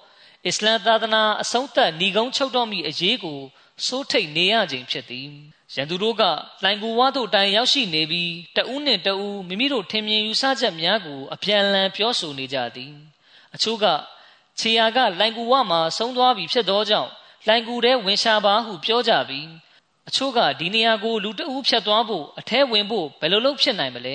[0.47, 3.41] အစ္စလမ်သာသနာအဆုံးသတ်ဏီကုန်းချုပ်တော်မူအရေးကို
[3.87, 5.29] စိုးထိတ်နေရခြင်းဖြစ်သည်
[5.75, 6.23] ရန်သူတို့က
[6.65, 12.93] လိုင်ကူဝါတို့တိုင်ရောက်ရှိနေပြီးတဦးနှင့်တဦးမိမိတို့ထင်မြင်ယူဆချက်များကိုအပြန်အလှန်ပြောဆိုနေကြသည်
[13.55, 13.87] အချို့က
[14.59, 17.11] ခြေရာကလိုင်ကူဝါမှာဆုံးသွားပြီဖြစ်သောကြောင့်
[17.49, 19.49] လိုင်ကူထဲဝင်ရှာပါဟုပြောကြပြီး
[20.09, 24.09] အချို့ကဒီနေရာကိုလူတအူးဖြတ်သွားဖို့အထဲဝင်ဖို့ဘယ်လိုလုပ်ဖြစ်နိုင်မလ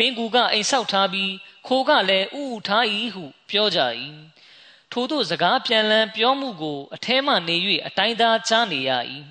[0.00, 1.32] ပင်ကူကအိမ်ဆောက်ထားပြီး
[1.66, 2.84] ခိုးကလည်းဥဥထား၏
[3.14, 3.80] ဟုပြောကြ၏
[4.92, 8.90] ထို့သောစကားပြန်လည်ပြောမှုကိုအထဲမှနေ၍အတိုင်းသားကြားနေရ၏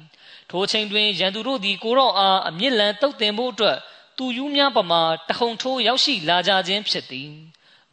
[0.50, 3.78] ထိုချိန်တွင်ရန်သူတို့သည်ကိုရော့အားအမြင့်လန်းတုတ်တင်ဖို့အတွက်
[4.18, 7.30] သူယူးများပမာတဟုန်ထိုးရောက်ရှိလာကြခြင်းဖြစ်သည်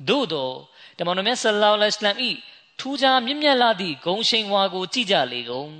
[0.09, 0.51] သို့သော
[0.99, 2.37] တမန်တော်မြတ်ဆလ္လာလဟ်အလัยဟ်
[2.81, 5.73] ထူးခြားမြင့်မြတ်လာသည့်ဂုံရှိန်ဝါကိုကြည့်ကြလေကုန်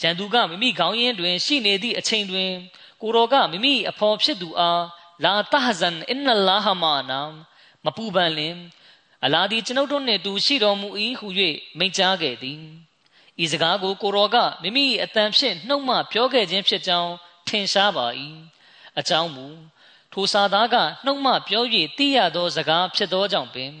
[0.00, 2.50] ရန်သူကမိမိခေါင်းရင်းတွင် ရှိနေသည့်အချိန်တွင်
[3.02, 4.82] ကိုရောကမိမိအဖော်ဖြစ်သူအား
[5.22, 7.20] လာတဟဇန်အင်နလာဟမာနာ
[7.84, 8.56] မပူပန်လင်
[9.24, 10.88] အလာဒီကျွန်ုပ်တို့နှင့်တူရှိတော်မူ၏
[11.18, 11.26] ဟု၍
[11.78, 12.60] မိန့်ကြားခဲ့သည်
[13.42, 17.12] ဤစကားကိုကိုရောကမိမိအတန်ဖြင့်နှုတ်မှပြောခဲ့ခြင်းဖြစ်ကြောင်း
[17.48, 18.06] ထင်ရှားပါ၏
[18.98, 19.46] အကြောင်းမူ
[20.12, 21.64] ထိုစာသားကနှုတ်မှပြော၍
[21.98, 23.72] သိရသောစကားဖြစ်သောကြောင့်ပင်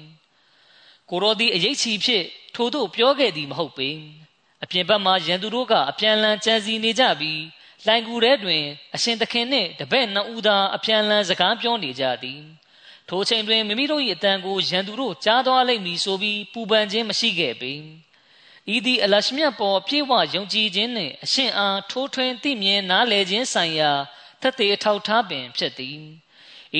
[1.10, 2.24] ကိုရောသည်အရေးချီဖြင့်
[2.54, 3.90] ထိုတို့ပြောခဲ့သည်မဟုတ်ပေ
[4.62, 7.40] အပြင်ဘက်မှရန်သူတို့ကအပြန်လန်ကြံစီနေကြပြီး
[7.86, 8.64] လိုင်ကူထဲတွင်
[8.94, 12.42] အရှင်သခင်နှင့်တပည့်နှစ်ဦးသာအပြန်လန်စကားပြောနေကြသည်
[13.08, 17.72] ထိုချိန်တွင်မိမိတို့၏အတန်ကိုရန်သူတို့ကြားသွားလိမ့်မည်ဆိုပြီးပူပန်ခြင်းမရှိခဲ့ပေ
[18.74, 23.92] ဤသည်အလရှမြတ်ပေါ်ပြေဝယုံကြည်ခြင်းနှင့်အရှင်အားထိုးထွင်းသိမြင်နားလည်ခြင်းဆိုင်ရာ
[24.40, 25.98] သက်သေအထောက်ထားပင်ဖြစ်သည်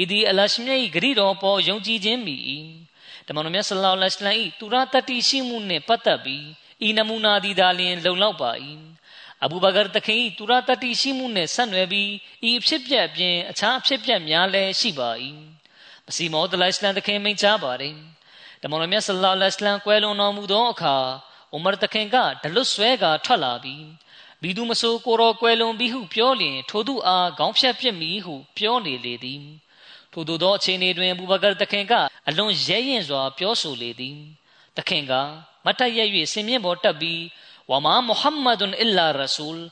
[0.00, 2.36] ဤသည်အလရှမြတ်၏ဂရိတော်ပေါ်ယုံကြည်ခြင်းမိ၏
[3.26, 6.44] တမန်တော်မြတ်ဆလောလ္လဟ်အလိုင်း၏သူရတတိရှိမှုနှင့်ပတ်သက်ပြီး
[6.86, 8.50] ဤနမူနာသည်သာလျှင်လုံလောက်ပါ၏
[9.42, 12.10] အဘူဘကာတခင်၏သူရတတိရှိမှုနှင့်ဆက်နွယ်ပြီး
[12.48, 15.10] ဤအဖြစ်ပြက်ပြင်အခြားအဖြစ်ပြက်များလည်းရှိပါ၏
[16.06, 17.94] မစီမောဒလိုင်စလန်တခင်မိန့်ကြားပါတယ်
[18.62, 20.96] တမန်တော်မြတ်ဆလောလ္လဟ်အလိုင်းကွယ်လွန်တော်မူသောအခါ
[21.52, 23.84] အိုမာတခင်ကဒလွတ်ဆွဲကထွက်လာပြီး
[24.42, 29.42] ဘီသူမဆိုကိုတော်ကွယ်လွန်ပြီးဟုပြောလျင်ထိုသူအားခေါင်းဖြတ်ပြစ်မိဟုပြောနေလေသည်
[30.12, 31.92] ထို့သောအချိန်တွင်ဘူဘကာတခင်က
[32.28, 34.18] အလွန်ရဲရင်စွာပြောဆိုလေသည်
[34.76, 35.12] တခင်က
[35.64, 35.98] မတ်တရ၍
[36.32, 37.20] စင်မြင့်ပေါ်တက်ပြီး
[37.71, 39.63] ဝမာမုဟမ္မဒွန်အီလာရဆူလ်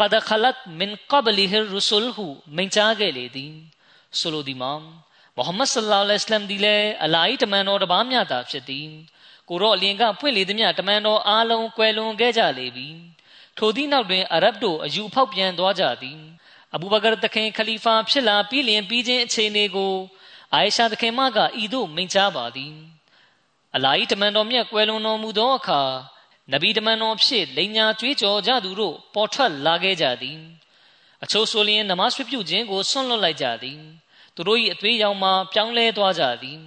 [0.00, 2.26] قد خلت من قبله الرسل ဟု
[2.56, 3.52] မိန့်ကြားခဲ့လေသည်
[4.18, 4.72] ဆိုလိုသည်မှာ
[5.36, 8.88] မုဟမ္မဒ်ဆလ္လာလဟ်အလัยဟ်ဒီလေအလာဟ်တမန်တော်တပါးမြတာဖြစ်သည်
[9.48, 12.88] ကိုရောအလင်ကဖွင့်လေသည်မြတမန်တော်အားလုံးကွယ်လွန်ခဲ့ကြလေပြီ
[13.58, 16.20] ထိုသည့်နောက်တွင်အာရဗ်တို့အယူဖောက်ပြန်သွားကြသည်
[16.74, 19.94] အဘူဘကာတခင်ခလီဖာဖြစ်လာပြီးလျင်ပြီးခြင်းအခြေအနေကို
[20.54, 22.74] အာယရှာတခင်မကဤသို့မိန့်ကြားပါသည်
[23.74, 25.82] အလာဟ်တမန်တော်မြတ်ကွယ်လွန်တော်မူသောအခါ
[26.51, 30.37] နဗီတမန်တော်ဖြစ်လိန်ညာကြွေးကြော်ကြသူတို့ပေါ်ထွက်လာခဲ့ကြသည်
[31.23, 33.79] အချို့ဆိုလျင်နမတ်ပြုခြင်းကိုဆွန့်လွတ်လိုက်ကြသည်
[34.35, 36.59] သူတို့၏အသွေးရောင်မှပြောင်းလဲသွားကြသည်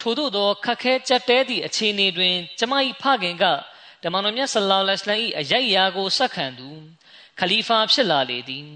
[0.00, 2.72] ထို့သောသောခက်ခဲကြက်တဲသည့်အခြေအနေတွင်ကျမ၏
[3.02, 3.44] ဖခင်က
[4.02, 6.68] တမန်တော်မြတ်ဆလောလ္လဟ်အလိုင်း၏အယိုက်ရာကိုဆက်ခံသူ
[7.38, 8.66] ခလီဖာဖြစ်လာလေသည်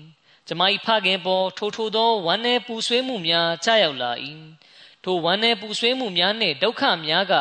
[0.48, 4.12] ကျမ၏ဖခင်ပေါ်ထိုထိုသောဝမ်းနည်းပူဆွေးမှုများကြာရောက်လာ၏
[5.04, 7.34] ထိုဝမ်းနည်းပူဆွေးမှုများနှင့်ဒုက္ခများက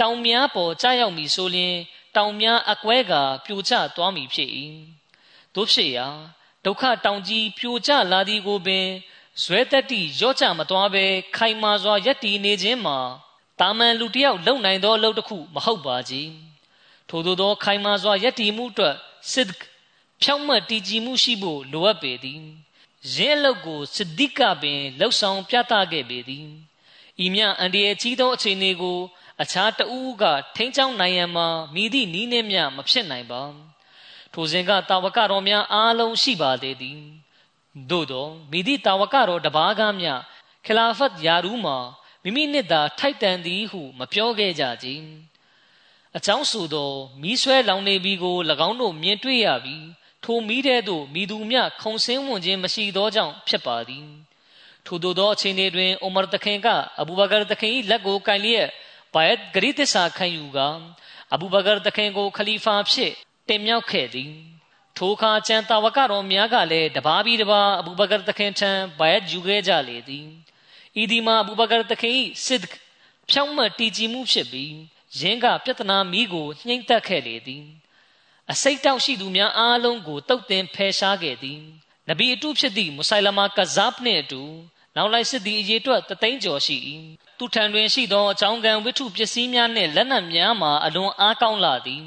[0.00, 1.76] တောင်များပေါ်ကြာရောက်မည်ဆိုလျှင်
[2.16, 3.12] တောင်များအကွဲက
[3.44, 4.50] ပြိုကျသွားမည်ဖြစ်၏
[5.54, 6.08] တို့ဖြစ်ရာ
[6.64, 8.86] ဒုက္ခတောင်ကြီးပြိုကျလာသည်ကိုပင်
[9.42, 11.04] ဇွဲတက်တိရော့ချမသွားဘဲ
[11.36, 12.98] ခိုင်မာစွာယက်တည်နေခြင်းမှာ
[13.60, 16.30] တာမန်လူတယောက်လုံနိုင်သောအလုပ်တစ်ခုမဟုတ်ပါကြီး
[17.08, 18.96] ထို့သောသောခိုင်မာစွာယက်တည်မှုအတွက်
[19.32, 19.48] စစ်
[20.22, 22.42] ဖြောင့်မတ်တည်ကြည်မှုရှိဖို့လိုအပ်ပေသည်
[23.14, 26.46] ရင်းအလုပ်ကိုစစ်တိကပင်လှုပ်ဆောင်ပြသခဲ့ပေသည်
[27.24, 28.98] ဤမြအန်ဒီရဲ့ကြီးသောအခြေအနေကို
[29.42, 30.24] အခြားတဦးက
[30.56, 33.42] ထိန်းချောင်းနိုင်ရန်မှာမိသည့်နီးနှင်းမြမဖြစ်နိုင်ပါ
[34.32, 37.00] ထိုစဉ်ကတာဝကတော်များအားလုံးရှိပါသေးသည်
[37.90, 40.06] သို့သောမိသည့်တာဝကတော်တပါးကားမြ
[40.66, 41.76] ခလာဖတ်ယာရူးမှာ
[42.22, 44.88] မိမိနှစ်သာထိုက်တန်သည်ဟုမပြောခဲ့ကြကြ
[46.16, 46.90] အကြောင်းဆိုသော
[47.22, 48.36] မီးဆွဲလောင်နေပြီးကို၎
[48.68, 49.86] င်းတို့မြင်တွေ့ရပြီး
[50.24, 54.06] ထိုမီးတဲ့သို့မိသူမြခုံဆင်းဝင်ခြင်းမရှိသောကြောင့်ဖြစ်ပါသည်
[54.86, 56.66] ထို့သောအချိန်တွင်အိုမာတခင်က
[57.00, 58.68] အဘူဘကာတခင်၏လက်ကိုကင်လျက်
[59.14, 60.58] ဘိုင်ဂရီသစ္စာခံယူက
[61.34, 63.12] အဘူဘကာတခင်ကိုခလီဖာဖြစ်
[63.48, 64.32] တင်မြောက်ခဲ့သည်
[64.96, 70.26] ထိုအခါကျန်တာဝကတော်များကလည်းတပါးပြီးတပါးအဘူဘကာတခင်ထံဘိုင်ယူခဲ့ကြလေသည်
[71.02, 72.14] ဤဒီမှာအဘူဘကာတခင်၏
[72.46, 72.62] စစ်
[73.30, 74.74] ဖြောင်းမတည်ကြည်မှုဖြစ်ပြီး
[75.20, 77.64] ယင်းကပြဿနာမီးကိုနှိမ့်သက်ခဲ့လေသည်
[78.52, 81.60] အစိတ်တောက်ရှိသူများအားလုံးကိုတုတ်တင်ဖယ်ရှားခဲ့သည်
[82.08, 84.42] နဗီအတုဖြစ်သည့်မုဆိုင်လမာကဇပ်နှင့်အတူ
[84.96, 86.76] နောက်လိုက်စစ်သည်အရေးအတွက်တသိန်းကျော်ရှိ၏
[87.38, 92.04] သူထံတွင်ရှိသောအကြောင်းကံဝိထုပစ္စည်းများနှင့်လက်နက်များမှာအလွန်အားကောင်းလာသည်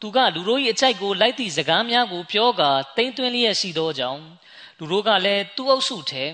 [0.00, 4.22] သူကလူတို့၏အကြိုက်ကိုလိုက်သည့်စကားများကိုပြောကာတိမ့်သွင်းလျက်ရှိသောကြောင့်
[4.78, 6.24] လူတို့ကလည်းသူ့အုပ်စုထဲ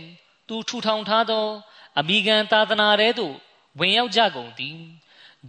[0.48, 1.46] သူထူထောင်ထားသော
[1.98, 3.34] အမိဂန်သာသနာထဲသို့
[3.78, 4.78] ဝင်ရောက်ကြကုန်သည်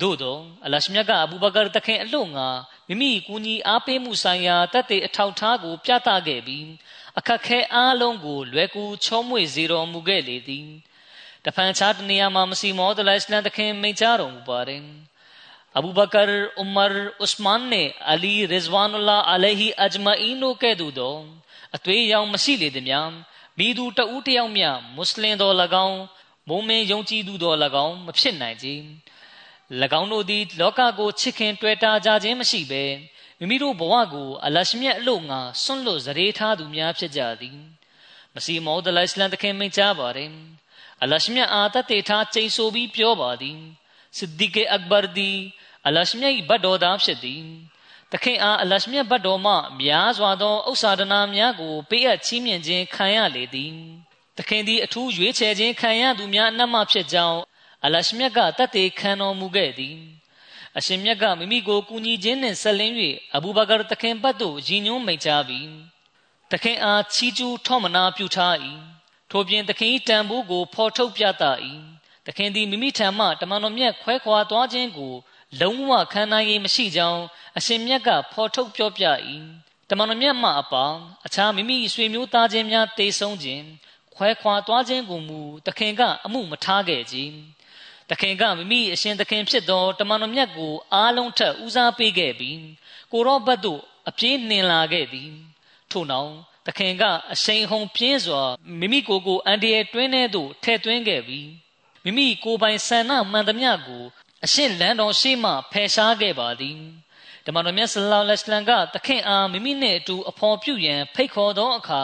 [0.01, 2.47] သို့သောအလရှမြတ်ကအဘူဘကာတခင်အလို့ငါ
[2.87, 6.67] မိမိကူညီအားပေးမှုဆိုင်ရာတတ်တဲ့အထောက်ထားကို ပြသခဲ့ပြီး
[7.17, 10.67] အခက်ခဲအားလုံးကိုလွယ်ကူချောမွေ့စေတော်မူခဲ့လေသည်
[11.45, 14.81] တဖန်ခြားတနေရာမှာမစီမောဒလိုင်စလန်တခင်မိန့်ကြားတော်မူပါတယ်
[15.77, 16.21] အဘူဘကာ
[16.61, 16.85] ဥမာ
[17.23, 21.15] ဥစမန်နဲ့အလီရီဇဝန်လာအလိုင်ဟီအဂျမအီနိုကဲ့သို့သော
[21.75, 23.09] အသွေးရောင်မရှိလေသည်များ
[23.57, 25.99] မိသူတဦးတယောက်မျှမွတ်စလင်တော်၎င်း
[26.49, 28.67] မုံမင်းယုံကြည်သူတော်၎င်းမဖြစ်နိုင်ကြ၎
[29.99, 32.83] င်းတို့သည်လောကကိုချစ်ခင်တွေ့တာကြခြင်းမရှိဘဲ
[33.39, 37.57] မိမိတို့ဘဝကိုအလရှမြတ်အလို့ငါဆွန့်လွတ်စရေထားသူများဖြစ်ကြသည်
[38.35, 40.31] မစီမောဒလိုင်စလန်တခင်မိန့်ကြားပါတယ်
[41.03, 43.59] အလရှမြတ်အာတတေထားကျိန်ဆိုပြီးပြောပါသည်
[44.17, 45.31] စစ်ဒီကေအက်ဘာဒီ
[45.87, 47.43] အလရှမြတ်ဘတ်တော်သားဖြစ်သည်
[48.11, 53.73] တခင်အားအလရှမြတ်ဘတ်တော်မှများစွာသောဥစ္စာဒနာများကိုပေးအပ်ချီးမြှင့်ခြင်းခံရလေသည်
[54.37, 57.39] တခင်သည်အထူးရွေးချယ်ခြင်းခံရသူများအနက်မှဖြစ်ကြောင်း
[57.85, 59.97] အလရှမြတ်ကတတ်သေးခံတော်မူခဲ့သည်
[60.77, 62.95] အရှင်မြတ်ကမိမိကိုကူညီခြင်းနှင့်ဆက်လင်း၍
[63.35, 65.69] အဘူဘကာတခင်ဘတ်သို့ရည်ညွှန်းမိန့်ကြားပြီး
[66.51, 68.55] တခင်အားချီးကျူးထောမနာပြုထား၏
[69.31, 71.43] ထို့ပြင်သခင်တန်ဖိုးကိုဖော်ထုတ်ပြသ၏
[72.25, 75.13] သခင်သည်မိမိထံမှတမန်တော်မြတ်ခွဲခွာသွားခြင်းကို
[75.61, 77.23] လုံးဝခံနိုင်ရမရှိကြောင်း
[77.57, 79.05] အရှင်မြတ်ကဖော်ထုတ်ပြောပြ၏
[79.89, 80.85] တမန်တော်မြတ်မှအပါ
[81.25, 83.63] အခြားမိမိဆွေမျိုးသားချင်းများတေဆုံးခြင်း
[84.15, 87.17] ခွဲခွာသွားခြင်းကိုမူသခင်ကအမှုမထားခဲ့ကြ
[88.09, 92.59] တခင်ကမိမိအရှင်သခင်ဖြစ်သောတမန်တော်မြတ်ကိုအားလုံးထက်ဦးစားပေးခဲ့ပြီး
[93.11, 95.31] ကိုရောဘတ်တို့အပြေးနှင်လာခဲ့သည်
[95.91, 96.33] ထို့နောက်
[96.65, 97.03] သခင်က
[97.33, 98.43] အရှိန်ဟုန်ပြင်းစွာ
[98.79, 101.49] မိမိကိုယ်ကိုအန်ဒီရဲ့တွင်းထဲသို့ထည့်သွင်းခဲ့ပြီး
[102.03, 104.03] မိမိကိုယ်ပိုင်ဆန္ဒမှန်သမျှကို
[104.45, 106.79] အရှင်လန်းတော်ရှိမှဖယ်ရှားခဲ့ပါသည်
[107.45, 112.01] ဓမ္မတော်မြတ်ဆလောလ္လဟ်အလိုင်းကသခင်အားမိမိနှင့်အတူအဖော်ပြုရန်ဖိတ်ခေါ်သောအခါ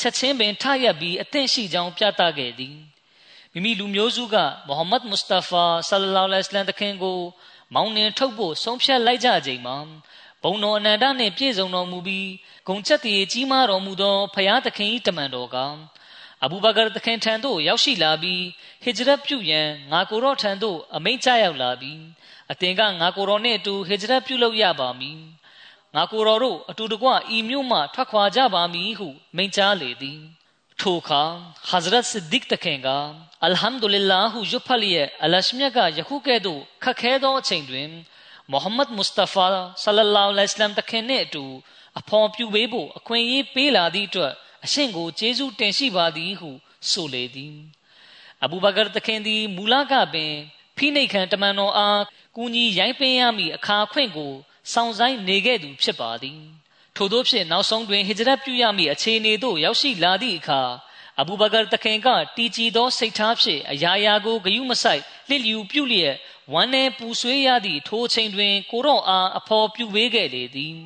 [0.00, 2.76] ချက်ချင်းပင်ထရက်ပြီးအသင့်ရှိကြောင်းပြသခဲ့သည်
[3.52, 4.36] မိမိလူမျိုးစုက
[4.66, 7.18] မုဟမ္မဒ်မုစတာဖာဆလလောလ္လဟ်အလိုင်းတခင်ကို
[7.74, 9.76] မောင်းနှင်ထုတ်ဖို့ဆုံးဖြတ်လိုက်ကြချိန်မှာ
[10.42, 12.28] ဘုံတော်အနန္တနှင့်ပြည့်စုံတော်မူပြီး
[12.68, 15.56] ဂုံချက်တည်ကြီးမားတော်မူသောဖယားသခင်၏တမန်တော်က
[16.44, 18.42] အဘူဘကာသခင်ထံသို့ရောက်ရှိလာပြီး
[18.82, 22.00] ဟစ်ဂျရတ်ပြုရန်ငါကိုရောထံသို့အမိန့်ချရောက်လာပြီး
[22.52, 25.20] အသင်ကငါကိုရောနှင့်အတူဟစ်ဂျရတ်ပြုလုပ်ရပါမည်
[25.94, 30.20] ငါကိုရောတို့အတူတကွဤမြို့မှထွက်ခွာကြပါမည်ဟုမိန့်ကြားလေသည်
[30.80, 31.22] ထိုအခါ
[31.68, 32.88] ဟဇရတ်ဆစ်ဒစ်တခင်က
[33.44, 37.88] အလ်ဟမ်ဒူလ illah ဟုရွတ်ဖတ်လျက်အလရှမြတ်ကယခုကဲ့သို့ခက်ခဲသောအချိန်တွင်
[38.52, 39.46] မိုဟမ္မဒ်မုစတဖာ
[39.82, 41.44] ဆလလောလဟ်အလัยဟိဝါစလမ်တခင်နှင့်အတူ
[41.98, 44.32] အဖော်ပြုပေးဖို့အခွင့်အရေးပေးလာသည့်အတွက်
[44.64, 46.50] အရှင်ကိုကျေးဇူးတင်ရှိပါသည်ဟု
[46.90, 47.56] ဆိုလေသည်
[48.44, 50.32] အဘူဘကာတခင်သည်မူလကပင်
[50.76, 52.02] ဖိနှိတ်ခံတမန်တော်အား
[52.36, 54.32] ကူညီရိုင်းပင်းရမည့်အခါခွင့်ကို
[54.72, 56.40] စောင့်ဆိုင်နေခဲ့သူဖြစ်ပါသည်
[56.96, 60.62] ထို့သောဖြင့်နောက်ဆုံးတွင်ဟိဂျရတ်ပြုရမည့်အခြေအနေသို့ရောက်ရှိလာသည့်အခါ
[61.20, 66.14] အဘူဘကာတခင်ကတီကြည်သောစိတ်ထားဖြင့်အရာရာကိုဂယုမဆိုင်လစ်လျူပြုလျက်
[66.50, 70.76] ဝမ်းနဲ့ပူဆွေးရသည့်ထိုချိန်တွင် ကိုရော့အားအဖော်ပြုပေးခဲ့လေသည်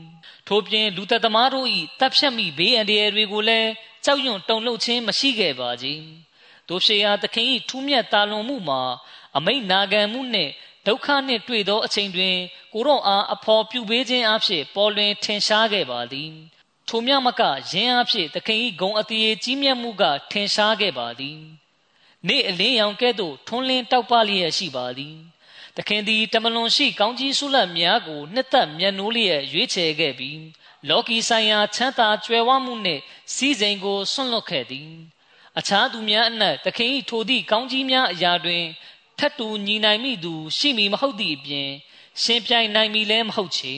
[0.48, 1.68] ထို့ပြင်လူသက်သမားတို့၏
[2.00, 3.70] တပ်ဖြတ်မိဘေးအန္တရာယ်တွေကိုလည်း
[4.04, 6.02] ကြောက်ရွံ့တုန်လှုပ်ခြင်းမရှိခဲ့ပါကြီး
[6.68, 8.82] တို့ရှေဟာသခင်၏ထူးမြတ်တာလွန်မှုမှာ
[9.36, 10.52] အမိတ်နာခံမှုနှင့်
[10.86, 12.36] ဒုက္ခနှင့်တွေ့သောအချိန်တွင်
[12.72, 16.32] ကိုရော့အားအဖော်ပြုပေးခြင်းအဖြစ်ပေါ်လွင်ထင်ရှားခဲ့ပါသည်
[16.88, 21.38] ထိုမြမကယင်းအဖြစ်သခင်၏ဂုံအတရေကြီးမြတ်မှုကထင်ရှားခဲ့ပါသည်
[22.28, 25.16] နေ့အလင်းရောင်ကဲ့သို့ထွန်းလင်းတောက်ပလျက်ရှိပါသည်
[25.76, 30.40] သခင်သည်တမလွန်ရှိကောင်းကြီးဆုလတ်များကိုနှစ်သက်မျက်နှိုးလျက်ရွေးချယ်ခဲ့ပြီး
[30.88, 33.02] လောကီဆိုင်ရာချမ်းသာကြွယ်ဝမှုနှင့်
[33.34, 34.90] စီးစိမ်ကိုဆွန့်လွတ်ခဲ့သည်
[35.58, 38.64] အခြားသူများအနက်သခင်၏ထိုသည့်ကောင်းကြီးများအရာတွင်
[39.18, 41.70] ထတ်တူညီနိုင်မိသူရှိမည်မဟုတ်သည့်အပြင်
[42.22, 43.74] ရှင်ပြိုင်နိုင်မည်လည်းမဟုတ်ချေ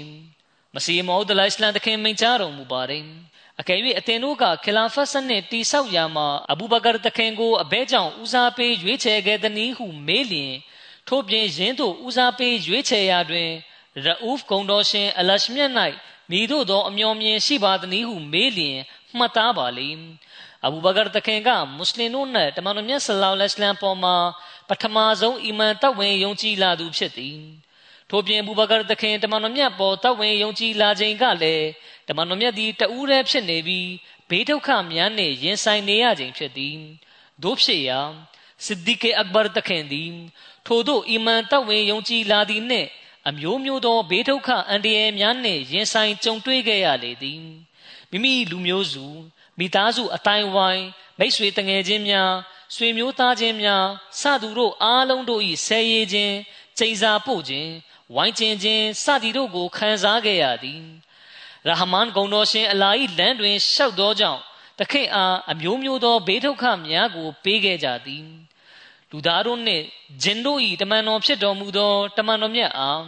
[0.74, 3.04] မစီမောဒလိုင်စလန်သခင်မိန့်ကြားတော်မူပါတယ်
[3.60, 10.54] အကယ်၍အသင်တို့ကခလာဖတ်စနစ်တိဆောက်ရာမှာအဘူဘကာတခင်ကိုအဘဲကြောင့်ဦးစားပေးရွေးချယ်ခဲ့သည်ဟုမေးလျင်
[11.08, 13.50] ထို့ပြင်ယင်းတို့ဦးစားပေးရွေးချယ်ရာတွင်
[14.04, 15.72] ရအူဖ်ဂုံတော်ရှင်အလရှမြတ်၌
[16.30, 18.78] မိတို့သော အမျော်မြင်ရှိပါသည်ဟုမေးလျင်
[19.16, 20.02] မှတ်သားပါလိမ့်
[20.64, 24.16] အဘူဘကာတခင်ကမွတ်စလင်တို့နဲ့တမန်တော်မြတ်ဆလောလ္လဟ်အလိုင်းပေါ်မှာ
[24.68, 27.38] ပထမဆုံးအီမန်တောက်ဝင်ယုံကြည်လာသူဖြစ်သည်
[28.10, 31.66] ထို့ပြင်အဘူဘကာတခင်တမန်တော်မြတ်ပေါ်တောက်ဝင်ယုံကြည်လာခြင်းကလည်း
[32.08, 33.88] တမန်တော်မြတ်သည်တဦးတည်းဖြစ်နေပြီး
[34.28, 36.76] ဘေးဒုက္ခများနှင့်ရင်ဆိုင်နေရခြင်းဖြစ်သည်
[37.42, 38.00] တို့ဖြစ်ရာ
[38.64, 40.12] စစ်ဒီကေအက်ဘာတခင်သည်
[40.68, 42.88] ထို့သောအီမန်တောက်ဝင်ယုံကြည်လာသည်နှင့်
[43.28, 47.42] အမျိုးမျိုးသောဘေးဒုက္ခအန္တရာယ်များနှင့်ရင်ဆိုင်ကြုံတွေ့ခဲ့ရလေသည်
[48.10, 49.06] မိမိလူမျိုးစု
[49.58, 50.84] မိသားစုအတိုင်းဝိုင်း
[51.18, 52.32] မိတ်ဆွေတငယ်ချင်းများ
[52.74, 53.86] ဆွေမျိုးသားချင်းများ
[54.20, 56.34] စသူတို့အားလုံးတို့၏ဆဲရည်ခြင်း
[56.78, 57.70] ကျိန်စာပို့ခြင်း
[58.14, 60.82] ဝိုင်းကျင်ခြင်းစသည်တို့ကိုခံစားခဲ့ရသည်
[61.66, 64.40] ရဟမန်ဂုံတော်ရှင်အလာ၏လမ်းတွင်ရှောက်သောကြောင့်
[64.78, 68.26] တခင်အားအမျိုးမျိုးသောဘေးဒုက္ခများကိုပေးခဲ့ကြသည်
[69.10, 69.84] လူသားတို့နှင့်
[70.22, 73.04] ဂျင်တို့၏တမန်တော်ဖြစ်တော်မူသောတမန်တော်မြတ်အား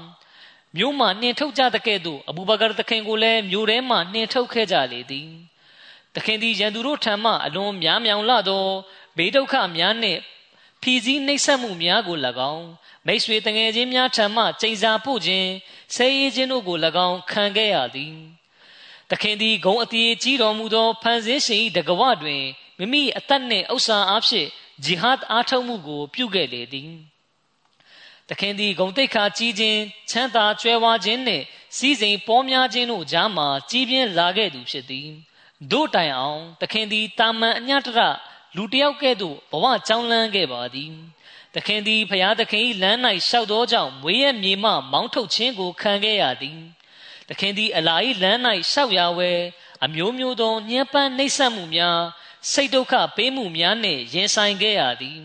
[0.77, 5.29] မြို့မှနှင်ထုတ်ကြတဲ့ကဲ့သို့အဘူဘကာသခင်ကိုလည်းမြို့ထဲမှနှင်ထုတ်ခဲ့ကြလေသည်
[6.15, 8.67] သခင်သည်ရန်သူတို့ထံမှအလွန်များမြောင်လာသော
[9.17, 10.21] ဘေးဒုက္ခများနှင့်
[10.83, 12.17] ဖြီးစည်းနှိပ်စက်မှုများကို၎
[12.53, 12.67] င်း
[13.07, 15.49] မိတ်ဆွေတငယ်ချင်းများထံမှကျိန်စာပို့ခြင်း
[15.95, 18.15] ဆဲရေးခြင်းတို့ကို၎င်းခံခဲ့ရသည်
[19.11, 22.45] သခင်သည်ဂုံအတီးကြီးတော်မူသောဖန်ဆင်းရှင်၏တကဝတွင်
[22.79, 24.49] မိမိအသက်နှင့်ဥစ္စာအဖြစ်
[24.85, 26.91] ဂျီဟတ်အားထုတ်မှုကို ပြုခဲ့လေသည်
[28.29, 31.45] သခင်သည်ဂုံတိတ်ခါကြီးခြင်းချမ်းသာကြွယ်ဝခြင်းနှင့်
[31.77, 35.09] စီးစိမ်ပေါ်များခြင်းတို့ကြားမှာကြီးပြင်းလာခဲ့သူဖြစ်သည်
[35.73, 37.99] တို့တိုင်အောင်သခင်သည်တာမန်အညတရ
[38.57, 40.93] လူတယောက်ကဲ့သို့ဘဝကြောင်းလန်းခဲ့ပါသည်
[41.55, 46.59] သခင်သည်ဖျားသခင်၏လမ်း၌ရှောက်သောကြောင့်မွေးရမြေမှမောင်းထုတ်ခြင်းကိုခံခဲ့ရသည်
[47.29, 48.39] သခင်သည်အလာ၏လမ်း၌
[48.73, 49.31] ရှောက်ရဝဲ
[49.85, 52.01] အမျိုးမျိုးသောညှဉ်းပန်းနှိပ်စက်မှုများ
[52.53, 55.21] စိတ်ဒုက္ခပေးမှုများနှင့်ရင်ဆိုင်ခဲ့ရသည်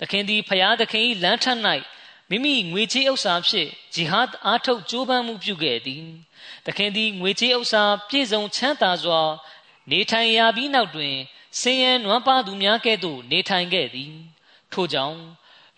[0.00, 1.58] သခင်သည်ဖျားသခင်၏လမ်းထက်၌
[2.30, 6.04] မိမိငွေချေးဥစ္စာဖြင့်ဂျီဟတ်အားထုတ်ကြိုးပမ်းမှုပြုခဲ့သည်
[6.66, 9.20] သခင်သည်ငွေချေးဥစ္စာပြည့်စုံချမ်းသာစွာ
[9.90, 11.14] နေထိုင်ရပြီးနောက်တွင်
[11.60, 14.12] ဆင်းရဲနွမ်းပါသူများကဲ့သို့နေထိုင်ခဲ့သည်
[14.72, 15.18] ထို့ကြောင့်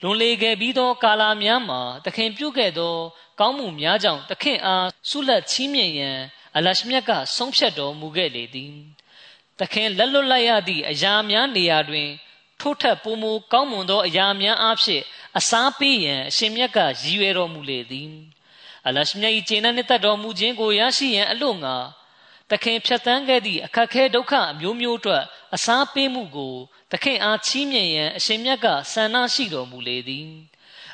[0.02, 2.94] လွန်လေခဲ့ပြီးသောကာလများမှာသခင်ပြုခဲ့သော
[3.40, 6.18] ကောင်းမှုများကြောင့်သခင်အားဆုလက်ချီးမြှင့်ရန်
[6.56, 8.74] အလရှမြတ်ကဆုံးဖြတ်တော်မူခဲ့လေသည်
[9.62, 12.08] သခင်လက်လွတ်လိုက်ရသည့်အရာများနေရာတွင်
[12.60, 15.02] ထို့ထက်ပိုမိုကောင်းမွန်သောအရာများအဖြစ်
[15.38, 18.10] အစားပေးရန်အရှင်မြတ်ကရည်ရွယ်တော်မူလေသည်
[18.86, 21.76] အလရှမြတ်၏ကျေနပ်နှစ်သက်တော်မူခြင်းကိုရရှိရန်အလို့ငါ
[22.50, 25.22] တခင်ဖြတ်တန်းခဲ့သည့်အခက်ခဲဒုက္ခအမျိုးမျိုးအတွက်
[25.54, 26.54] အစားပေးမှုကို
[26.92, 30.28] တခင်အားချီးမြှင့်ရန်အရှင်မြတ်ကဆန္ဒရှိတော်မူလေသည်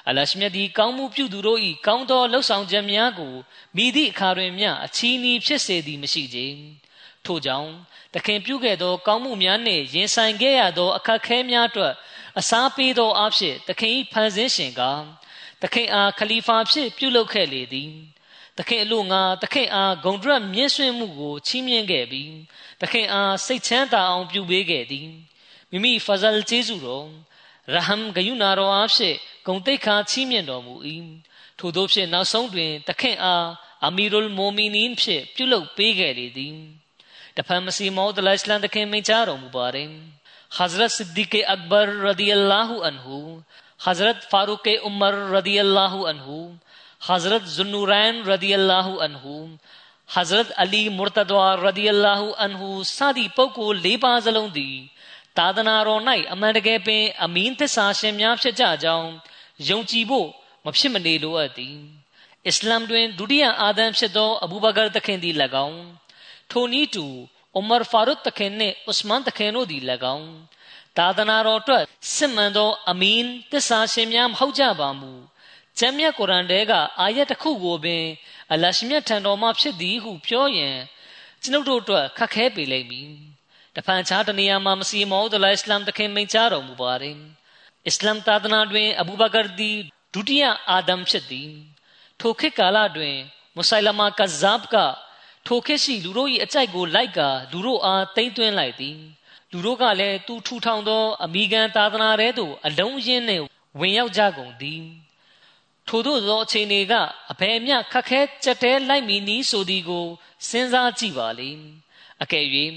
[0.09, 3.35] အလရှမြတ်သည်ကောင်းမှုပြုသူတို့၏ကောင်းသောလှုပ်ဆောင်ချက်များကို
[3.77, 6.41] မိသည့်အခါတွင်မျှအချီးနှီးဖြစ်စေသည်မရှိကြ
[7.29, 7.70] ထို့ကြောင့်
[8.14, 11.95] သခင်ပြုခဲ့သော ကောင်းမှုများနှင့်ရင်ဆိုင်ခဲ့ရသော အခက်ခဲများအတွက်
[12.39, 14.83] အစားပေးသောအဖြစ်သခင်၏ဖန်ဆင်းရှင်က
[15.62, 17.91] သခင်အားခလီဖာဖြစ်ပြုလုပ်ခဲ့လေသည်
[18.59, 22.33] သခင်အလို့ငါသခင်အားဂုံဒရက်မြင့်ဆွင့်မှုကိုချီးမြှင့်ခဲ့ပြီး
[22.81, 25.09] သခင်အားစိတ်ချမ်းသာအောင်ပြုပေးခဲ့သည်
[25.70, 27.07] မိမိဖဇလ်ကျေးဇူးတော်
[27.74, 29.16] ရဟမ်ဂယုနာတော်အားဖြင့်
[29.47, 30.74] ဂုံတိတ်ခါချီးမြှင့်တော်မူ၏
[31.59, 33.47] ထို့သောဖြင့်နောက်ဆုံးတွင်သခင်အား
[33.87, 36.57] အမီရုလ်မိုမီနင်းဖြင့်ပြုလုပ်ပေးခဲ့လေသည်
[37.39, 39.91] دفعہ مسیح موت علیہ السلام رکھے میں چاروں တစ်ဖန်မစီမောဒလအစ္စလမ်တခင်မိချတော်မူပါတယ်
[40.53, 43.05] حضرت صدیق اکبر رضی اللہ عنہ
[43.80, 46.26] حضرت فاروق عمر رضی اللہ عنہ
[47.09, 49.34] حضرت زنورین رضی اللہ عنہ
[50.09, 54.72] حضرت علی مرتدوار رضی اللہ عنہ سادی پوکو لے پاز لوں دی
[55.36, 56.97] تادنا رو نائی امن گے پہ
[57.28, 59.11] امین تے ساشے میاب سے جا جاؤں
[59.61, 60.20] یوں چی بو چیبو
[60.64, 61.70] مبشم نیلو آتی
[62.51, 65.78] اسلام دوین دوڑیاں آدم سے دو ابو بگر دکھیں دی لگاؤں
[66.51, 67.07] ထိုနည်းတူ
[67.59, 69.82] ဥမာဖာရုတ်တခင်နှင့်ဥစမန်တခင်တို့သည်၎
[70.16, 70.30] င်း
[70.96, 71.84] သာသနာတော်အတွက်
[72.14, 75.12] စစ်မှန်သောအမင်းသစ္စာရှင်များမဟုတ်ကြပါမူ
[75.78, 78.05] ကျမ်းမြတ်ကုရ်အန်ထဲကအာယတ်တစ်ခုကိုပင်
[78.53, 80.76] အလရှမြတ်ထံတော်မှဖြစ်သည်ဟုပြောရင်
[81.42, 83.11] ကျွန်ုပ်တို့အတွက်ခက်ခဲပေလိမ့်မည်
[83.76, 87.16] တဖန်ခြားတနေရာမှာမစီမောဒလာအစ္စလာမ်တခင်မိန့်ကြားတော်မူပါတယ်
[87.86, 89.76] အစ္စလာမ်သာသနာတွင် အဘူဘကာသည်
[90.14, 91.51] ဒုတိယအာဒမ်ဖြစ်သည်
[92.20, 93.16] ထိုခေတ်ကာလတွင်
[93.57, 94.76] မုဆိုင်လမာကဇာဘ်က
[95.51, 98.99] ထိုခေတ်ရှိလူတို့၏အကြိုက်ကိုလိုက်ကာလူတို့အားတိမ့်သွင်းလိုက်သည်
[99.53, 103.44] လူတို့ကလည်းသူထူထောင်သောအမိကန်သာသနာထဲသို့အလုံးရင်းနှင့်
[103.80, 104.82] ဝင်ရောက်ကြကုန်သည်
[105.88, 106.94] ထို့သောသောအချိန်တွေက
[107.32, 110.07] အဘယ်မျှခက်ခဲကြက်တဲလိုက်မည်နည်းဆိုသည်ကို
[110.49, 111.51] စဉ်းစားကြည့်ပါလေ
[112.22, 112.46] အကယ်၍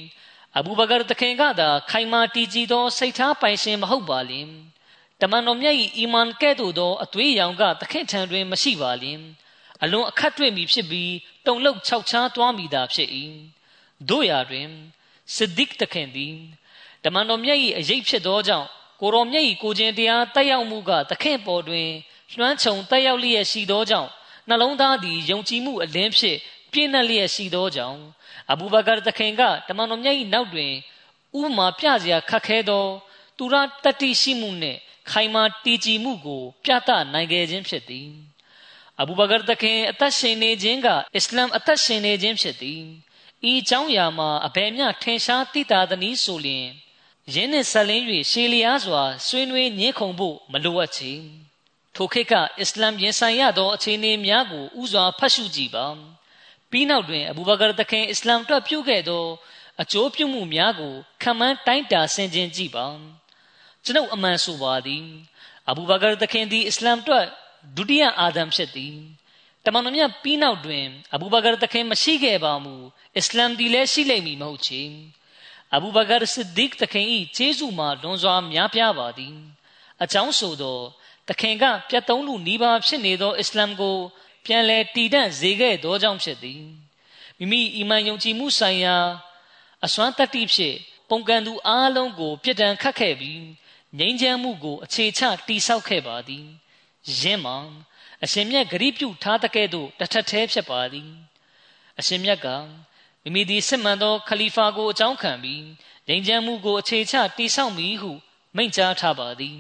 [0.58, 4.48] အဘူဘကာတခင်ကသာခိုင်မာတည်ကြည်သောစိတ်ထားပိုင်ရှင်မဟုတ်ပါလင်
[5.22, 9.20] တမန်တော်မြတ်၏အီမန်ကဲ့သို့သောအသွေးရောင်ကသခင်ထံတွင်မရှိပါလင်
[9.84, 11.14] အလွန်အခက်တွေ့မည်ဖြစ်ပြီး
[11.48, 13.10] တုံလုတ်ခြောက်ခြားသွားမိတာဖြစ်၏
[14.10, 14.68] တို့ရာတွင်
[15.36, 16.36] စစ်ဒစ်တခင်သည်
[17.04, 18.68] တမန်တော်မြတ်၏အရေးဖြစ်သောကြောင့်
[19.02, 21.90] ကိုတော်မြတ်၏ကိုခြင်းတရားတက်ရောက်မှုကသခင်ပေါ်တွင်
[22.38, 24.10] လွှမ်းခြုံတက်ရောက်လျက်ရှိသောကြောင့်
[24.50, 26.38] နှလုံးသားသည်ယုံကြည်မှုအလင်းဖြင့်
[26.72, 28.00] ပြည့်နှက်လျက်ရှိသောကြောင့်
[28.52, 30.72] အဘူဘကာသခင်ကတမန်တော်မြတ်၏နောက်တွင်
[31.40, 32.86] ဥပမာပြစရာခက်ခဲသော
[33.38, 34.80] သူရတတ္တိရှိမှုနှင့်
[35.12, 38.08] ခိုင်မာတည်ကြည်မှုကို ပြသနိုင်ခဲ့ခြင်းဖြစ်သည်
[39.01, 42.83] အဘူဘကာတခင်အသက်ရှင်နေခြင်းကအစ္စလာမ်အသက်ရှင်နေခြင်းဖြစ်သည်
[43.51, 46.67] ဤเจ้าရာမှာအဘယ်မျှထင်ရှားသိတာသနည်းဆိုလျင်
[47.35, 51.13] ရင်းနှင့်ဆက်လင်း၍ရှေလျားစွာဆွေးနွေးညှင်းခုန်ဖို့မလိုအပ်ချေ
[51.95, 55.87] ထိုခေတ်ကအစ္စလာမ်ရင်ဆိုင်ရသောအခြေအနေများကိုဥစွာဖတ်ရှုကြည့်ပါ
[56.71, 59.25] ပြီးနောက်တွင်အဘူဘကာတခင်အစ္စလာမ်တွက်ပြုခဲ့သော
[59.83, 62.87] အကျိုးပြုမှုများကိုခံမှန်းတိုင်းတာဆင်ခြင်ကြည့်ပါ
[63.85, 65.05] ကျွန်ုပ်အမှန်ဆိုပါသည်
[65.69, 67.27] အဘူဘကာတခင်သည်အစ္စလာမ်တွက်
[67.76, 68.96] ဒုတိယအာဒမ်ဖြစ်သည်
[69.66, 72.76] တမန်တော်မြတ်ပြီးနောက်တွင် အဘူဘကာတခင်မရှိခဲ့ပါမူ
[73.18, 74.82] အစ္စလာမ်ဒီလည်းရှိလိမ့်မည်မဟုတ်ချေ
[75.76, 77.06] အဘူဘကာဆစ်ဒီကတခင်၏
[77.38, 79.36] ကျေးဇူးမှာလွန်စွာများပြားပါသည်
[80.04, 80.80] အကြောင်းဆိုသော
[81.30, 83.98] တခင်ကပြတ်သုံးလူနီးပါးဖြစ်နေသောအစ္စလာမ်ကို
[84.46, 86.64] ပြန်လည်တည်တံ့စေခဲ့သောကြောင့်ဖြစ်သည်
[87.38, 88.98] မိမိအီမန်ယုံကြည်မှုဆိုင်ရာ
[89.86, 90.78] အစွမ်းတတ္တိဖြင့်
[91.10, 93.44] ပုံကံသူအားလုံးကို ပြစ်ဒဏ်ခတ်ခဲ့ပြီး
[93.98, 96.48] ငြိမ်းချမ်းမှုကို အခြေချတိဆောက်ခဲ့ပါသည်
[97.20, 97.58] ယင်းမှာ
[98.24, 101.10] အရှင်မြတ်ဂရိပြုထားတဲ့ကဲ့သို့တထက်သေးဖြစ်ပါသည်
[102.00, 102.48] အရှင်မြတ်က
[103.24, 105.64] မိမိဒီစစ်မှန်သောခလီဖာကိုအကြောင်းခံပြီး
[106.08, 108.12] ငြိမ်းချမ်းမှုကိုအခြေချတိဆောက်မည်ဟု
[108.56, 109.60] မိန့်ကြားထားပါသည်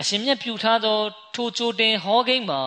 [0.00, 0.98] အရှင်မြတ်ပြုထားသော
[1.34, 2.62] ထိုကြိုတင်ဟောကိန်းမှာ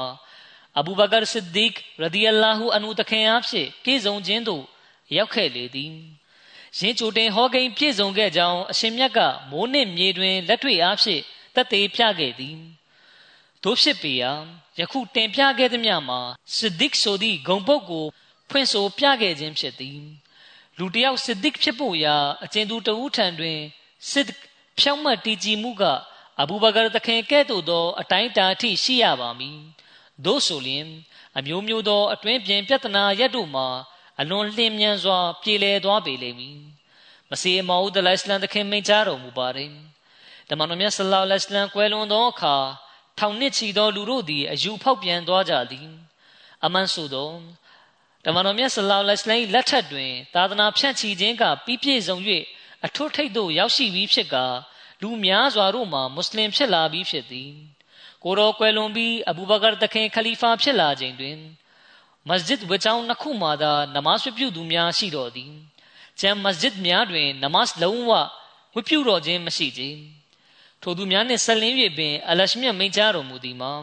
[0.78, 4.64] အဘူဘကာဆစ်ဒီကရဒီအလာဟူအန်ဟူတခင်အားဖြင့်ပြည့်စုံခြင်းသို့
[5.16, 5.94] ရောက်ခဲ့လေသည်
[6.78, 9.20] ရင်းကြိုတင်ဟောကိန်းပြည့်စုံခဲ့ကြောင်းအရှင်မြတ်က
[9.52, 11.22] မိုးနှင့်မြေတွင်လက်တွေ့အားဖြင့်
[11.56, 12.58] တသက်ပြခဲ့သည်
[13.64, 14.32] တို့ဖြစ်ပေရာ
[14.80, 16.20] ယခုတင်ပြခဲ့သည်များမှာ
[16.56, 18.06] ဆစ်ဒစ်ဆိုသည့်ဂုံပုတ်ကို
[18.50, 20.00] ဖွင့်ဆိုပြခဲ့ခြင်းဖြစ်သည်
[20.78, 23.60] လူတယောက်ဆစ်ဒစ်ဖြစ်ဖို့ရာအကျဉ်သူတဦးထံတွင်
[24.12, 24.28] စစ်
[24.80, 25.84] ဖြောင့်မတ်တည်ကြည်မှုက
[26.42, 29.60] အဘူဘကာတခင်ကဲ့သို့သော အတိုင်းတာအထိရှိရပါမည်
[30.26, 30.88] သို့ဆိုလျှင်
[31.38, 33.68] အမျိုးမျိုးသောအတွင်းပြင်ပြဿနာရက်တို့မှာ
[34.20, 36.60] အလွန်လျင်မြန်စွာပြေလည်သွားပေလိမ့်မည်
[37.30, 39.72] မစီမောဦးဒလိုင်စလန်တခင်မိန့်ကြားတော်မူပါတယ်
[40.50, 42.56] တမန်တော်မြတ်ဆလောလ္လဟ်အလိုင်းကွယ်လွန်သောအခါ
[43.20, 45.88] ထောင်နှစ်ချီသောလူတို့သည်အယူဖောက်ပြန်သွားကြသည်
[46.66, 47.32] အမှန်ဆိုသော
[48.26, 52.18] တမန်တော်မြတ်ဆလောလ္လဟ်အလိုင်းလက်ထက်တွင် သာသနာဖြန့်ချီခြင်းကပြီးပြည့်စုံ၍
[52.86, 54.46] အထွတ်ထိပ်သို့ရောက်ရှိပြီးဖြစ်ကာ
[55.02, 57.52] လူများစွာတို့မှာမွတ်စလင်ဖြစ်လာပြီးဖြစ်သည်
[58.24, 61.38] ကိုတော်ကွယ်လွန်ပြီးအဘူဘကာတခင်ခလီဖာဖြစ်လာချိန်တွင်
[62.30, 65.52] မစဂျစ်ဝကျောင်းနှစ်ခုမှာသာနမတ်ပြုသူများရှိတော်သည်
[66.20, 68.12] ကျမ်းမစဂျစ်များတွင်နမတ်လုံးဝ
[68.76, 69.84] ဝပြုတော်ခြင်းမရှိကြ
[70.82, 73.74] ထိုသူများနှင့်ဆက်လင်း၍ပင်အလရှမြတ်မိန့်ကြားတော်မူသည်မှာ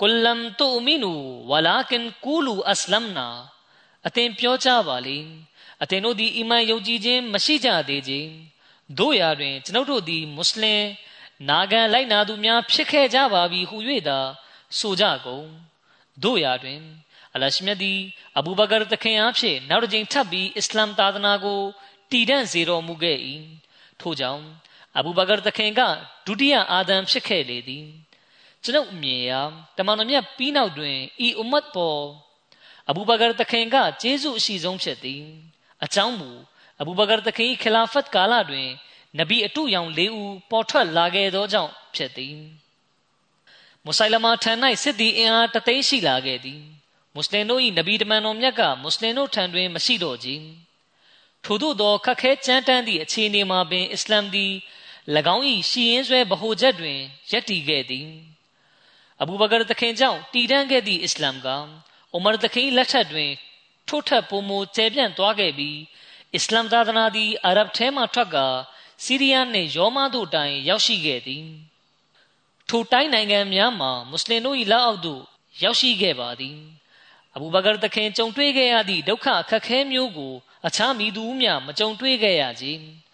[0.00, 1.12] ကုလမ်တူမီနူ
[1.50, 3.28] ဝလာကင်ကူလူအစ္စလမ်နာ
[4.06, 5.18] အသင်ပြောကြပါလေ
[5.82, 8.30] အသင်တို့သည်အီမန်ယုံကြည်ခြင်းမရှိကြသေးခြင်း
[8.98, 10.82] တို့ရာတွင်ကျွန်ုပ်တို့သည်မွတ်စလင်
[11.48, 13.76] နာဂန်လိုက်နာသူများဖြစ်ခဲ့ကြပါပြီဟု၍
[14.08, 14.18] သာ
[14.78, 15.46] ဆိုကြကုန်
[16.22, 16.80] တို့ရာတွင်
[17.34, 17.98] အလရှမြတ်သည်
[18.38, 21.60] အဘူဘကာတခင်အားဖြင့်နောက်တစ်ကြိမ်ထပ်ပြီးအစ္စလာမ်သာသနာကို
[22.10, 23.18] တည်တံ့စေတော်မူခဲ့၏
[24.00, 24.44] ထို့ကြောင့်
[24.98, 25.80] အဘူဘကာတခင်က
[26.26, 27.86] ဒုတိယအာဒမ်ဖြစ်ခဲ့လေသည်
[28.62, 29.32] ကျွန်ုပ်အမြင်အရ
[29.76, 32.02] တမန်တော်မြတ်ပြီးနောက်တွင်ဤအွမတ်ပေါ်
[32.88, 35.22] အဘူဘကာတခင်ကကျေးဇူးအရှိဆုံးဖြစ်သည်
[35.84, 36.30] အကြောင်းမူ
[36.80, 38.68] အဘူဘကာတခင်ခလာဖတ်ကာလတွင်
[39.18, 42.36] နဗီအတုရောင်၄ဦးပေါ်ထွက်လာခဲ့သောကြောင့်ဖြစ်သည်
[43.84, 46.62] မုဆိုင်လမာထံ၌စစ်သည်အင်အားတသိန်းရှိလာခဲ့သည်
[47.14, 50.30] မွတ်စလင်တို့၏နဗီတမန်တော်မြတ်ကမွတ်စလင်တို့ထံတွင်မရှိတော့ကြ
[51.44, 54.52] ထို့သောသောခက်ခဲကြမ်းတမ်းသည့်အခြေအနေမှာပင်အစ္စလာမ်သည်၎
[55.34, 56.98] င်း၏ရှီရင်ဆွဲဗဟိုချက်တွင်
[57.30, 58.08] ယက်တည်ခဲ့သည်
[59.20, 61.48] အဘူဘကာတခင်ကြောင့်တည်တံ့ခဲ့သည့်အစ္စလာမ်က
[62.12, 63.30] အိုမာတခင်လက်ထက်တွင်
[63.88, 65.78] ထို့ထက်ပိုမိုကျယ်ပြန့်သွားခဲ့ပြီး
[66.34, 68.46] အစ္စလာမ်သာသနာသည်အာရဗ်ထဲမှထွက်ကာ
[69.04, 71.44] စီးရီးယားနှင့်ယောမတို့တိုင်ရောက်ရှိခဲ့သည်
[72.68, 75.22] ထိုတိုင်းနိုင်ငံများမှာမွတ်စလင်တို့၏လက်အောက်သို့
[75.62, 76.58] ရောက်ရှိခဲ့ပါသည်
[77.34, 80.34] အဘူဘကာတခင်ကြုံတွေ့ခဲ့ရသည့်ဒုက္ခအခက်ခဲမျိုးကို
[80.66, 82.66] အခြားမိသူမျှမကြုံတွေ့ခဲ့ရကြ။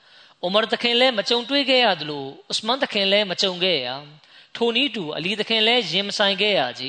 [0.44, 3.86] အိုမာတခင်လည်းမကြုံတွေ့ခဲ့ရသလိုဥစမန်တခင်လည်းမကြုံခဲ့ရ။
[4.56, 6.84] ထိုနည်းတူအလီတခင်လည်းရင်မဆိုင်ခဲ့ရကြ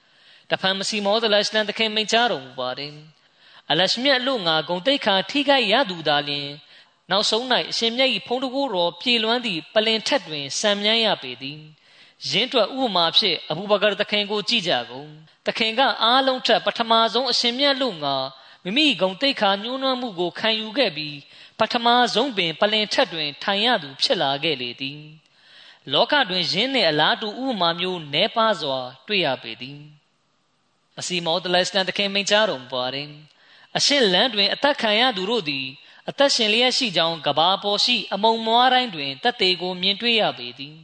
[0.50, 2.92] ။တဖန်မစီမောဒလအစ္စလမ်တခင်မိန့်ကြားတော်မူပါတယ်။
[3.70, 6.48] အလရှမြတ်လို့ငါဂုံတိတ်ခါထိခိုက်ရသူသာလျှင်
[7.10, 11.58] နောက်ဆုံး၌အရှင်မြတ်၏ဖုံးတကိုးတော်ပြေလွမ်းသည့်ပလင်ထက်တွင်ဆံမြန်းရပေသည်။
[12.30, 15.08] ရင်းတွက်ဥပမာဖြင့်အဘူဘကာတခင်ကိုကြည့်ကြကုန်။
[15.46, 18.16] တခင်ကအားလုံးထက်ပထမဆုံးအရှင်မြတ်လို့ငါ
[18.64, 21.16] မိမိဂုံတိတ်ခါညှိုးနှွမ်းမှုကိုခံယူခဲ့ပြီး
[21.60, 25.00] ပထမဆုံးပင်ပလင်ထက်တွင် ထိုင်ရသူ ဖြစ်လာခဲ့လေသည်
[25.92, 29.80] လောကတွင်ယင်းနှင့်အလားတူဥပမာမျိုးနဲပါစွာ တွေ့ရပေသည်
[30.98, 33.08] အစီမောတလက်စတန်တခင်မိန်ကြားတော်မူပါတယ်
[33.76, 35.66] အရှင်လန်းတွင် အသက်ခံရသူတို့သည်
[36.08, 40.76] အသက်ရှင်လျက်ရှိကြောင်းကဘာပေါ်ရှိ အမုံမွားတိုင်းတွင်တက်သေးကိုမြင်တွေ့ရပေသည်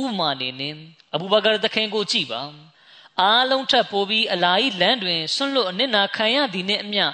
[0.00, 0.78] ဥမာနေနှင့်
[1.14, 2.42] အဘူဘကာတခင်ကိုကြည့်ပါ
[3.20, 7.06] အားလုံးထပ်ပိုပြီးအလာဤလမ်းတွင်ဆွန့်လွတ်အနစ်နာခံရသည်နှင့်အမျှ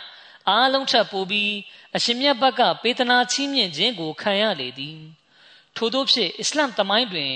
[0.49, 1.53] အားလုံးထပ်ပိုပြီး
[1.99, 4.99] အရှင်မြတ်ဘက်ကပေးသနာချီးမြှင့်ခြင်းကိုခံရလေသည်
[5.77, 7.33] ထို့သောဖြင့်အစ္စလမ်တမိုင်းတွင်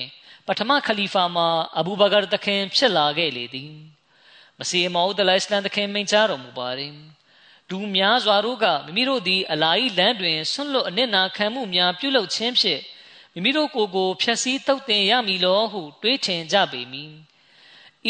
[0.47, 1.49] ပထမခလီဖာမှာ
[1.79, 3.73] အဘူဘကာတခင်ဖြစ်လာခဲ့လေသည်
[4.59, 6.95] မစီမောဒ်လအစ္စလမ်တခင်မိန့်ကြားတော်မူပါသည်
[7.71, 12.81] ဒူများစွာတို့ကမိမိတို့သည်အလာဤလမ်းတွင်ဆွန့်လွတ်အနစ်နာခံမှုများပြုလုပ်ခြင်းဖြင့်
[13.35, 17.13] မိမိတို့ကိုယ်ကိုဖျက်ဆီးတုတ်တင်ရမည်လောဟုတွေးထင်ကြပေမည်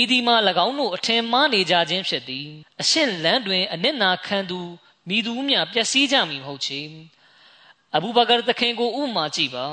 [0.00, 0.36] ဤဒီမှာ၎
[0.66, 2.48] င်းတို့အထင်မှားနေကြခြင်းဖြစ်သည်
[2.80, 4.60] အရှင်းလန်းတွင်အနစ်နာခံသူ
[5.08, 6.80] မိသူမြပျက်စီးကြမည်မဟုတ်ချေ
[7.96, 9.66] အဘူဘကာတခင်ကိုဥမာကြည့်ပါ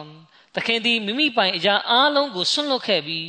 [0.55, 3.27] တခင်သည်မိမိပိုင်အရာအားလုံးကိုဆွန့်လွတ်ခဲ့ပြီး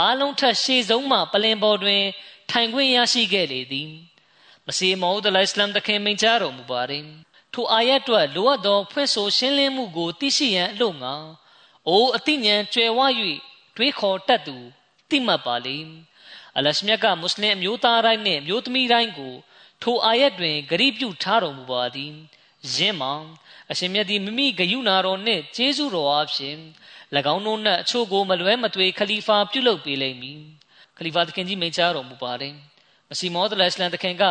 [0.00, 2.02] အားလုံးထက်ရှေ့ဆုံးမှပလင်ပေါ်တွင်
[2.50, 3.90] ထိုင်ခွင့်ရရှိခဲ့လေသည်
[4.66, 7.06] မစီမောဒလအစ္စလမ်တခင်မိန့်ကြားတော်မူပါသည်
[7.52, 11.14] ထိုအာယတ်အတွက်လိုအပ်သောဖွင့်ဆိုရှင်းလင်းမှုကိုသိရှိရန်အလို့ငါ
[11.88, 13.00] အိုးအသိဉာဏ်ကျွယ်ဝ၍
[13.76, 14.56] တွေးခေါ်တတ်သူ
[15.08, 15.78] သိမှတ်ပါလေ
[16.56, 19.34] အလရှမြတ်ကမွတ်စလင်အမျိုးသားတိုင်းနှင့်မျိုးသမီးတိုင်းကို
[19.88, 22.12] ထိုအာယတ်တွင်ဂရိပြုထားတော်မူပါသည်
[22.74, 23.12] ယင်းမှာ
[23.70, 26.56] အရှင်မြတ်သည်မိမိဂယုဏတော်နှင့်ကျေးဇူးတော်အဖြစ်၎
[27.34, 30.40] င်းတို့နှင့်အချို့ကိုမလွဲမသွေခလီဖာပြုလုပ်ပေးလိမ့်မည်
[30.98, 32.54] ခလီဖာသခင်ကြီးမိန့်ကြားတော်မူပါတယ်
[33.08, 34.24] မစီမောဒ်လစ္စလမ်သခင်က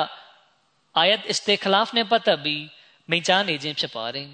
[0.97, 2.64] အာယတ်အစ္စတေခလာဖ်နဲ့ပတ်သက်ပြီး
[3.10, 4.30] မိန့်ကြားနေခြင်းဖြစ်ပါတယ်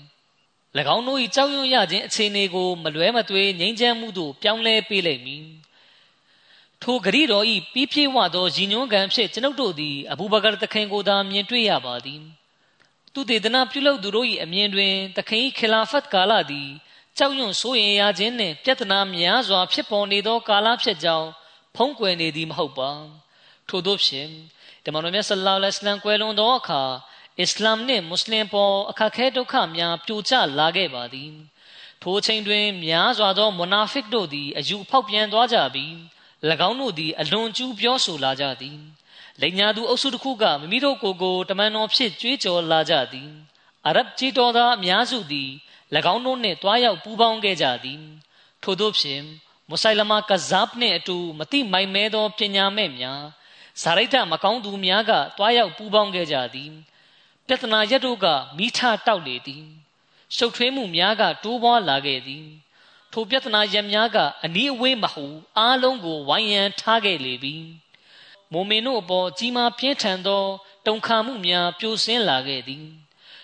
[0.96, 5.44] ၎င်းတို့၏ကြောက်ရွံ့ရခြင်းအခြေအနေကိုမလွဲမသွေငြိမ်းချမ်းမှုသို့ပြောင်းလဲပေးလိမ့်မည်
[6.84, 12.22] ထိုဂရိတော်ဤပြီးပြည့်ဝသောရည်ညွှန်းကံဖြင့်ကျွန်ုပ်တို့သည်အဘူဘကာတခင်ကိုသာမြင်တွေ့ရပါသည်
[13.14, 16.70] သူတေသနာပြုလုပ်သူတို့၏အမြင်တွင်တခင်၏ခလာဖတ်ကာလသည်
[17.18, 21.30] ကြောက်ရွံ့ဆိုးရင်ရခြင်းနှင့်ပြဿနာများစွာဖြစ်ပေါ်နေသောကာလဖြစ်ကြောင်း
[21.76, 22.92] ဖုံးကွယ်နေသည်မဟုတ်ပါ
[23.70, 24.30] ထို့သောဖြင့်
[24.86, 26.82] တမန်တော်မြတ်ဆလ္လာလဟ်အလိုင်းကွယ်လွန်သောအခါ
[27.40, 31.32] အစ္စလာမ်နှင့်မွတ်စလင်ပေါ်အခက်ခဲဒုက္ခများပြိုကျလာခဲ့ပါသည်
[32.02, 35.92] ထိုအချိန်တွင်များစွာသောမွနာဖစ်တို့သည်အယူဖောက်ပြန်သွားကြပြီး၎
[36.70, 38.80] င်းတို့သည်အလွန်ကျူးပြောဆိုလာကြသည်
[39.42, 43.30] လိန်ညာသူအုပ်စုတစ်ခုကမိမိတို့ကိုယ်ကိုတမန်တော်ဖြစ်ကြွေးကြော်လာကြသည်
[43.86, 45.50] အာရဗ်ကြီးတော်သားအများစုသည်၎
[46.14, 48.02] င်းတို့နှင့်တွားရောက်ပူးပေါင်းခဲ့ကြသည်
[48.64, 49.24] ထို့သောဖြင့်
[49.70, 53.22] မုဆိုင်လမာကဇပ်နှင့်အတူမတိမိုင်မဲသောပညာမဲ့များ
[53.82, 56.72] ဇာရိတမကောင်းသူများကတွားရောက်ပူးပေါင်းခဲ့ကြသည်
[57.48, 58.26] ပြဿနာရက်တို့က
[58.58, 59.66] မိထတောက်လေသည်
[60.36, 62.46] ရှုပ်ထွေးမှုများကတိုးပွားလာခဲ့သည်
[63.14, 65.26] ထိုပြဿနာရများကအနီးအဝေးမဟု
[65.58, 67.56] အားလုံးကိုဝိုင်းရန်ထားခဲ့လေပြီ
[68.52, 70.44] မိုမင်တို့အပေါ်ကြီးမားပြင်းထန်သော
[70.86, 72.86] တုန်ခါမှုများပြိုဆင်းလာခဲ့သည်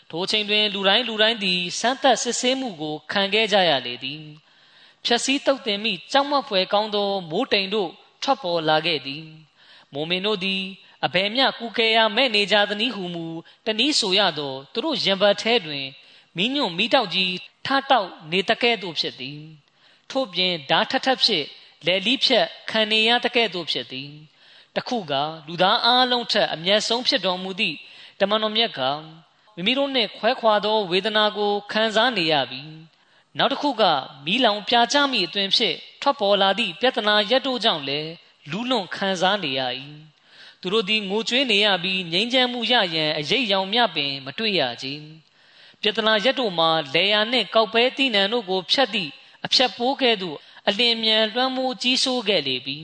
[0.09, 4.21] ထိုချိန်တွင်လူတိုင်းလူတိုင်းသည်စမ်းသပ်စစ်ဆေးမှုကိုခံခဲ့ကြရလေသည်
[5.05, 7.91] ဖြက်စီးတုတ်တင်မိကြောက်မဖွယ်ကောင်းသောမိုးတိမ်တို့
[8.23, 9.25] ထွက်ပေါ်လာခဲ့သည်
[9.93, 10.61] မိုမင်တို့သည်
[11.05, 13.25] အဘယ်မျှကူကဲရမဲ့နေကြသနည်းဟုမူ
[13.65, 15.85] တနည်းဆိုရသောသူတို့ရင်ပတ်ထဲတွင်
[16.37, 17.31] မိညွန့်မိတောက်ကြီး
[17.67, 19.39] ထတောက်နေတကဲ့သို့ဖြစ်သည်
[20.11, 21.45] ထို့ပြင်ဓာထထဖြစ်
[21.85, 24.11] လယ်လီးဖြက်ခံနေရတကဲ့သို့ဖြစ်သည်
[24.75, 25.13] တခုက
[25.47, 27.77] လူသားအားလုံးထက်အမျက်ဆုံးဖြစ်တော်မူသည့်
[28.19, 28.81] တမန်တော်မြတ်က
[29.55, 32.73] မိမိတို့နှင့်ခွဲခွာသောဝေဒနာကိုခံစားနေရပြီး
[33.37, 33.83] နောက်တစ်ခုက
[34.25, 38.11] မီးလောင်ပြာကျမိအသွင်ဖြင့်ထွက်ပေါ်လာသည့်ပြဿနာရက်တို့ကြောင့်လည်း
[38.51, 39.61] လူးလွန်ခံစားနေရ၏
[40.61, 44.87] သူတို့သည်ငိုကြွေးနေရပြီးငြိမ်းချမ်းမှုရရန်အရေးရောင်မြပင် မတွေ့ရကြ
[45.81, 49.11] ပြဿနာရက်တို့မှာလေယာနှင့်ကောက်ပဲတိနံတို့ကိုဖြတ်သည့်
[49.45, 52.77] အဖြတ်ပိုးကဲ့သို့အလင်းမြန်လွှမ်းမိုးကြီးဆိုးခဲ့လေပြီ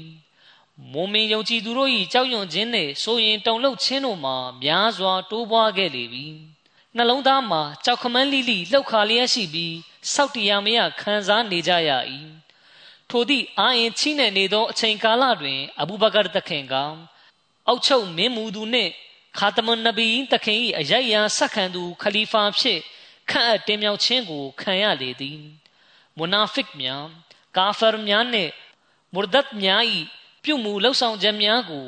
[0.91, 6.25] မုံမင်ယုံကြည်သူတို့၏ကြောက်ရွံ့ခြင်းနှင့်ဆိုရင်တုန်လှုပ်ခြင်းတို့မှာများစွာတိုးပွားခဲ့လေပြီ
[6.95, 9.75] နှလုံးသားမှာကြောက်ခမန်းလိလိလှုပ်ခါလျက်ရှိပြီး
[10.13, 11.89] စောက်တရားမရခံစားနေကြရ၏
[13.09, 16.73] ထိုသည့်အာရင်ချိနေနေသောအချိန်ကာလတွင် အဘူဘကာတခင်က
[17.67, 18.91] အောက်ချုပ်မင်းမူသူနှင့်
[19.37, 22.79] ခါတမန်နဗီတခင်၏အယက်ရန်ဆက်ခံသူခလီဖာဖြစ်
[23.29, 25.39] ခန့်အပ်တင်မြှောက်ခြင်းကိုခံရလေသည်
[26.17, 27.05] မူနာဖစ်များ
[27.57, 28.51] ကာဖာများနှင့်
[29.13, 29.81] မူဒတ်များ၏
[30.43, 31.87] ပြုမှုလှုပ်ဆောင်ချက်များကို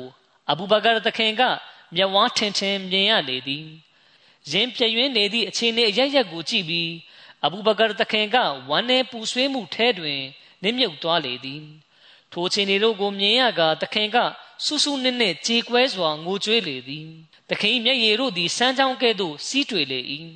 [0.50, 1.42] အဘူဘကာတခင်က
[1.94, 3.66] မျက်ဝါးထင်ထင်မြင်ရလေသည်
[4.50, 6.90] ရင်းပြည့်ရွင်းနေသည့်အခြေအနေအရရက်ကိုကြည့်ပြီး
[7.44, 8.36] အဘူဘကာတခင်က
[8.68, 10.20] ဝမ်းနေပူဆွေးမှုထဲတွင်
[10.62, 11.62] နစ်မြုပ်သွားလေသည်
[12.32, 14.16] ထိုအခြေအနေတို့ကိုမြင်ရကတခင်က
[14.64, 17.06] ဆူဆူနစ်နစ်ကြေကွဲစွာငိုကြွေးလေသည်
[17.50, 20.00] တခင်မျက်ရည်တို့သည်စမ်းချောင်းကဲ့သို့စီးတွေ့လေ၏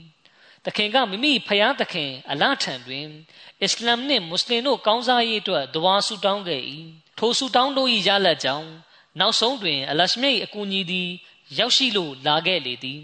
[0.67, 3.07] တခင်ကမိမိဖျားသခင်အလထံတွင်
[3.63, 6.63] အစ္စလာမ်နှင့်မွတ်စလင်တို့ကောင်းစားရေးအတွက်ဒဝါဆူတောင်းခဲ့၏
[7.19, 8.69] ထိုဆူတောင်းတို့၏ရလဒ်ကြောင့်
[9.21, 11.09] နောက်ဆုံးတွင်အလရှမိတ်အကူအညီသည်
[11.59, 13.03] ရောက်ရှိလို့လာခဲ့လေသည်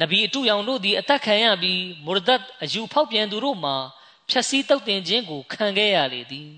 [0.00, 3.76] နဗီအတူရောင်တို့သည်အသက်ခံရပြီးမူရဒတ်အယူဖောက်ပြန်သူတို့မှာ
[4.28, 6.48] ဖြက်စီးတုတ်တင်ခြင်းကိုခံခဲ့ရလေသည်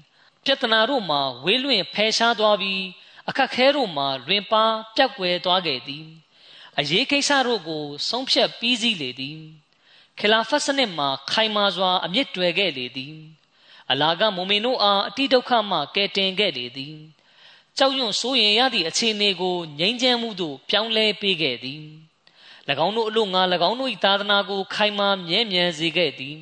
[0.45, 2.83] ပြဿနာတို့မှာဝေးလွင့်ဖယ်ရှားသွားပြီး
[3.29, 4.65] အခက်ခဲတို့မှာလွင်ပါ
[4.97, 6.07] ပြက်ကွယ်သွားခဲ့သည်
[6.81, 9.39] အရေးကိစ္စတို့ကို ဆုံးဖြတ်ပြီးစီးလေသည်
[10.19, 13.15] ခလာဖတ်စနစ်မှာခိုင်မာစွာအမြင့်တွယ်ခဲ့လေသည်
[13.91, 16.97] အလာကမုံမင်တို့အားအတိဒုက္ခမှကယ်တင်ခဲ့လေသည်
[17.77, 21.83] ကြောက်ရွံ့ဆိုးရင်ရသည့်အခြေအနေကိုငြိမ်းချမ်းမှုသို့ပြောင်းလဲပေးခဲ့သည်၎
[22.87, 26.37] င်းတို့အလို့ငါ၎င်းတို့၏သာသနာကို ခိုင်မာမြဲမြံစေခဲ့သည်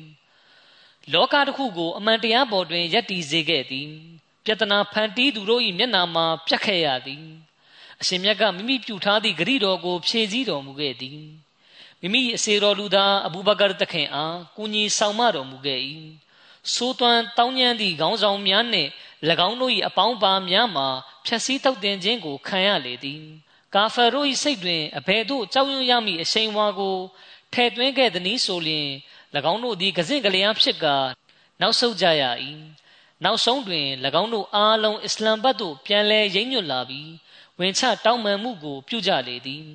[1.13, 3.87] လောကတစ်ခုကိုအမှန်တရားပေါ်တွင်ယက်တည်စေခဲ့သည်
[4.45, 7.25] ပြတနာဖန်တီးသူတို့၏မျက်နာမှာပြတ်ခဲ့ရသည်
[8.01, 11.21] အရှင်မြတ်ကမိမိပြုထားသည့်ဂရိတော်ကိုဖြည့်ဆည်းတော်မူခဲ့သည်
[12.01, 15.81] မိမိအစေတော်လူသားအဘူဘကာတခင်အားကူညီဆောင်မတော်မူခဲ့၏
[16.73, 18.89] ဆိုးသွမ်းတောင်းညံသည့်ခေါင်းဆောင်များနှင့်၎
[19.47, 20.87] င်းတို့၏အပေါင်းပါများမှာ
[21.25, 23.23] ဖြက်စီးတောက်တင်ခြင်းကိုခံရလေသည်
[23.75, 26.97] ကာဖာတို့၏စိတ်တွင်အဘယ်သို့ကြောက်ရွံ့ရမည့်အရှိန်ဝါကို
[27.53, 28.89] ထဲ့သွင်းခဲ့သည်နည်းဆိုလျှင်၎
[29.51, 30.95] င်းတို့သည်ကစင့်ကလျားဖြစ်ကာ
[31.61, 32.23] နောက်ဆုတ်ကြရ၏
[33.23, 33.87] နောက်ဆုံးတွင်၎
[34.21, 37.09] င်းတို့အားလုံးအစ္စလမ်ဘတ်သို့ပြန်လည်ရိမ့်ညွတ်လာပြီး
[37.59, 39.65] ဝင်ချတောင်းပန်မှုကိုပြုကြလေသည်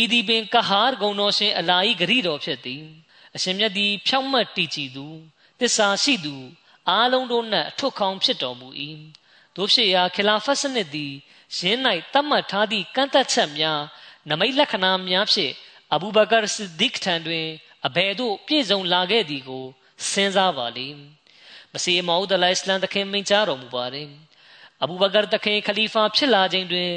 [0.00, 2.82] ဤသည်ပင်ကဟာဂုံတော်ရှင်အလာဤဂရိတော်ဖြစ်သည်
[3.36, 5.06] အရှင်မြတ်သည်ဖြောင့်မတ်တည်ကြည်သူ
[5.60, 6.36] တစ္ဆာရှိသူ
[6.88, 8.68] အားလုံးတို့၌အထွတ်ခေါင်းဖြစ်တော်မူ၏
[9.56, 11.12] တို့ဖြစ်ရာခလာဖတ်စနစ်သည်
[11.56, 11.80] ယင်း၌
[12.12, 13.80] တတ်မှတ်ထားသည့်ကန့်သက်ချက်များ
[14.30, 15.52] နမိတ်လက္ခဏာများဖြင့်
[15.94, 17.46] အဘူဘကာဆစ်ဒီကထံတွင်
[17.86, 19.64] အဘယ်သို့ပြည့်စုံလာခဲ့သည်ကို
[20.10, 20.98] စဉ်းစားပါလိမ့်
[21.72, 24.08] မစီမောဒလိုင်စလမ်တခင်မိန့်ကြားတော်မူပါတယ်
[24.82, 26.90] အဘူဘကာတခင်ခလီဖာဖြစ်လာခြင်းတွင်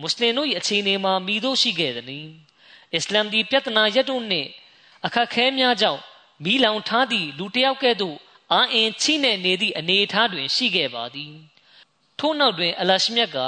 [0.00, 2.26] မွတ်စလင်တို့၏အခြေအနေမှာမိတို့ရှိခဲ့သည်။
[2.94, 4.48] အစ္စလာမ်ဒီပြဿနာရက်တို့နှင့်
[5.06, 6.00] အခက်ခဲများကြောင့်
[6.44, 8.16] မိလောင်ထားသည့်လူတစ်ယောက်ကဲ့သို့
[8.52, 11.32] အာအင်ချိနေနေသည့်အနေအထားတွင် ရှိခဲ့ပါသည်။
[12.18, 13.38] ထို့နောက်တွင် အလရှမြတ်က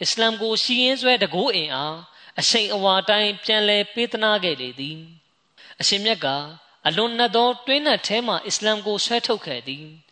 [0.00, 1.96] အစ္စလာမ်ကိုရှီရင်ဆွဲတကိုးအင်အား
[2.40, 4.98] အရှိန်အဝါတိုင်းပြန်လည်ပေးသနာခဲ့လေသည်။
[5.80, 6.26] အရှင်မြတ်က
[6.86, 9.86] အလွန်နတ်သောတွင်းနတ်ထဲမှအစ္စလာမ်ကိုဆွဲထုတ်ခဲ့သည်။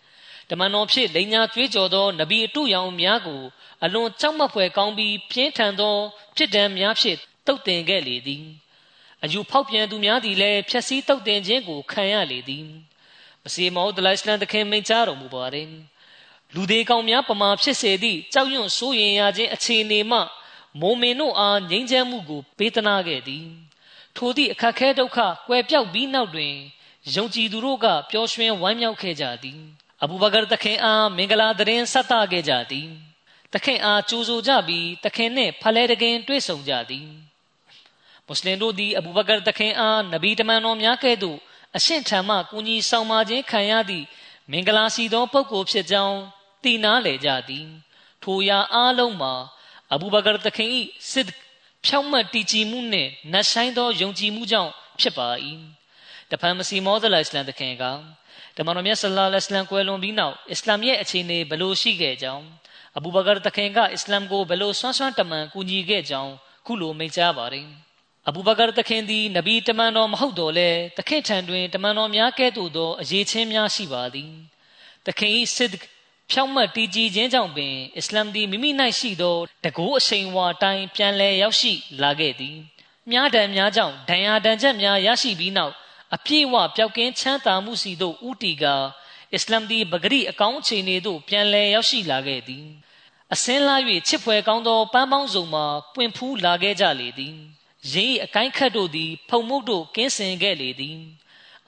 [0.51, 3.43] တမန်တော်ဖြစ်လိန်ညာကြွေးကြော်သောနဗီအတုရောင်များကို
[3.85, 5.97] အလွန်ကြောက်မက်ဖွယ်ကောင်းပြီးပြင်းထန်သော
[6.37, 8.45] ဖြစ်ဒဏ်များဖြင့်တုတ်တင်ခဲ့လေသည်
[9.25, 12.65] အယူဖောက်ပြန်သူများသည်လည်းဖြက်စီးတုတ်တင်ခြင်းကိုခံရလေသည်
[13.43, 15.69] မစီမောဒလိုင်စလန်တခင်မိန့်ကြားတော်မူပါတယ်
[16.55, 20.19] လူသေးကောင်များပမာဖြစ်စေသည့်ကြောက်ရွံ့ဆိုးရင်ရခြင်းအခြေအနေမှ
[20.81, 23.47] မိုမင်တို့အားငြိမ်းချမ်းမှုကိုပေးသနာခဲ့သည်
[24.17, 26.55] ထိုသည့်အခက်ခဲဒုက္ခကွယ်ပြောက်ပြီးနောက်တွင်
[27.15, 29.61] ယုံကြည်သူတို့ကပျော်ရွှင်ဝမ်းမြောက်ခဲ့ကြသည်
[30.03, 32.89] အဘူဘကာတခင်အားမင်္ဂလာသတင်းဆက်သခဲ့ကြသည်
[33.55, 37.09] တခင်အားကြိုးဆိုကြပြီးတခင်နှင့်ဖလဲတခင်တွေ့ဆုံကြသည်
[38.27, 41.39] မွတ်စလင်တို့သည်အဘူဘကာတခင်အားနဗီတမန်တော်များကဲ့သို့
[41.77, 44.07] အရှင့်ထံမှကူညီဆောင်မခြင်းခံရသည့်
[44.51, 46.19] မင်္ဂလာစီသောပုဂ္ဂိုလ်ဖြစ်ကြောင်း
[46.63, 47.67] သိနာလေကြသည်
[48.23, 49.35] ထိုရာအားလုံးမှာ
[49.93, 50.71] အဘူဘကာတခင်၏
[51.11, 51.29] စစ်
[51.85, 55.29] ဖြောင့်မတ်တည်ကြည်မှုနှင့်နှဆိုင်သောယုံကြည်မှုကြောင့်ဖြစ်ပါ၏
[56.31, 57.85] တဖန်မစီမောဇလာအစ္စလမ်တခင်က
[58.57, 62.45] တမန်တော်မြတ်ဆလ္လာလဟ်အလัยဟိဝါစလမ်ကွယ်လွန်ပြီးနောက်အစ္စလာမ်ရဲ့အခြေအနေဘယ်လိုရှိခဲ့ကြောင်း
[62.97, 66.33] အဘူဘကာတခင်ကအစ္စလာမ်ကိုဘယ်လိုဆွမ်းဆွမ်းတမန်ကူညီခဲ့ကြောင်း
[66.67, 67.69] ခုလိုမိန့်ကြားပါတယ်
[68.29, 74.31] အဘူဘကာတခင်သည်နဗီတမန်တော်မဟုတ်တော့လဲတခင်ထံတွင်တမန်တော်များကဲ့သို့သောအရေးချင်းများရှိပါသည်
[75.07, 75.71] တခင်၏စစ်
[76.31, 82.57] ဖြောင့်မတ်တည်ကြည်ခြင်းကြောင့်ပင်အစ္စလာမ်သည်မိမိ၌ရှိသောတကူအရှိန်ဝါတိုင်းပြန်လည်ရောက်ရှိလာခဲ့သည်
[83.11, 85.75] မြားတံများကြောင့်ဒဏ်ရာဒဏ်ချက်များရရှိပြီးနောက်
[86.15, 88.65] အပြည့်အဝပျောက်ကင်းချမ်းသာမှုစီသို့ဥတီက
[89.35, 92.67] အစ္စလာမ်သည်ပဂရိအကောင်းအခြေအနေသို့ပြန်လည်ရောက်ရှိလာခဲ့သည်
[93.33, 93.77] အစင်းလာ၍
[94.09, 97.37] ချစ်ဖွယ်ကောင်းသောပန်းပေါင်းစုံမှာပွင့်ဖူးလာခဲ့ကြလေသည်
[97.93, 100.99] ရင်းအကိုင်းခတ်တို့သည် ဖုံမှုတို့ကင်းစင်ခဲ့လေသည်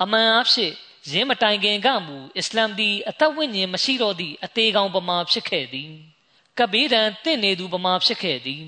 [0.03, 0.73] အမှန်အဖြစ်
[1.11, 5.91] ရင်းမတိုင်ခင်ကမူအစ္စလာမ်သည်အသက်ဝိညာဉ်မရှိတော့သည့်အသေးကောင်ပမာဖြစ်ခဲ့သည်
[6.59, 8.65] ကဘေးဒံတင့်နေသူပမာဖြစ်ခဲ့သည်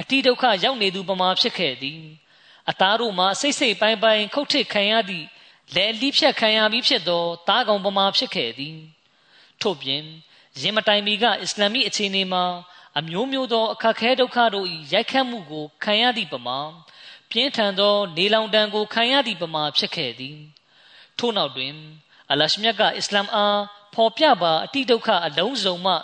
[0.00, 2.00] အတိဒုက္ခရောက်နေသူပမာဖြစ်ခဲ့သည်
[2.70, 5.26] အသားတို့မှာစိတ်စိတ်ပိုင်းပိုင်းခုတ်ထစ်ခံရသည့်
[5.74, 8.76] လဲလိဖြတ်ခံရပြီးဖြစ်သောတားကောင်ပမာဖြစ်ခဲ့သည်
[9.60, 10.02] ထို့ပြင်
[10.60, 12.44] ရင်မတိုင်မီကအစ္စလာမီအခြေအနေမှာ
[12.98, 16.58] အမျိုးမျိုးသောအခက်ခဲဒုက္ခတို့၏ရိုက်ခတ်မှုကိုခံရသည့်ပမာ
[17.30, 20.36] ပြင်းထန်သောနေလောင်တန်ကိုခံရသည့်ပမာဖြစ်ခဲ့သည်
[21.18, 21.74] ထို့နောက်တွင်
[22.30, 23.60] အလရှမြတ်ကအစ္စလာမ်အား
[23.94, 25.94] ဖော်ပြပါအတိဒုက္ခအလုံးစုံမှ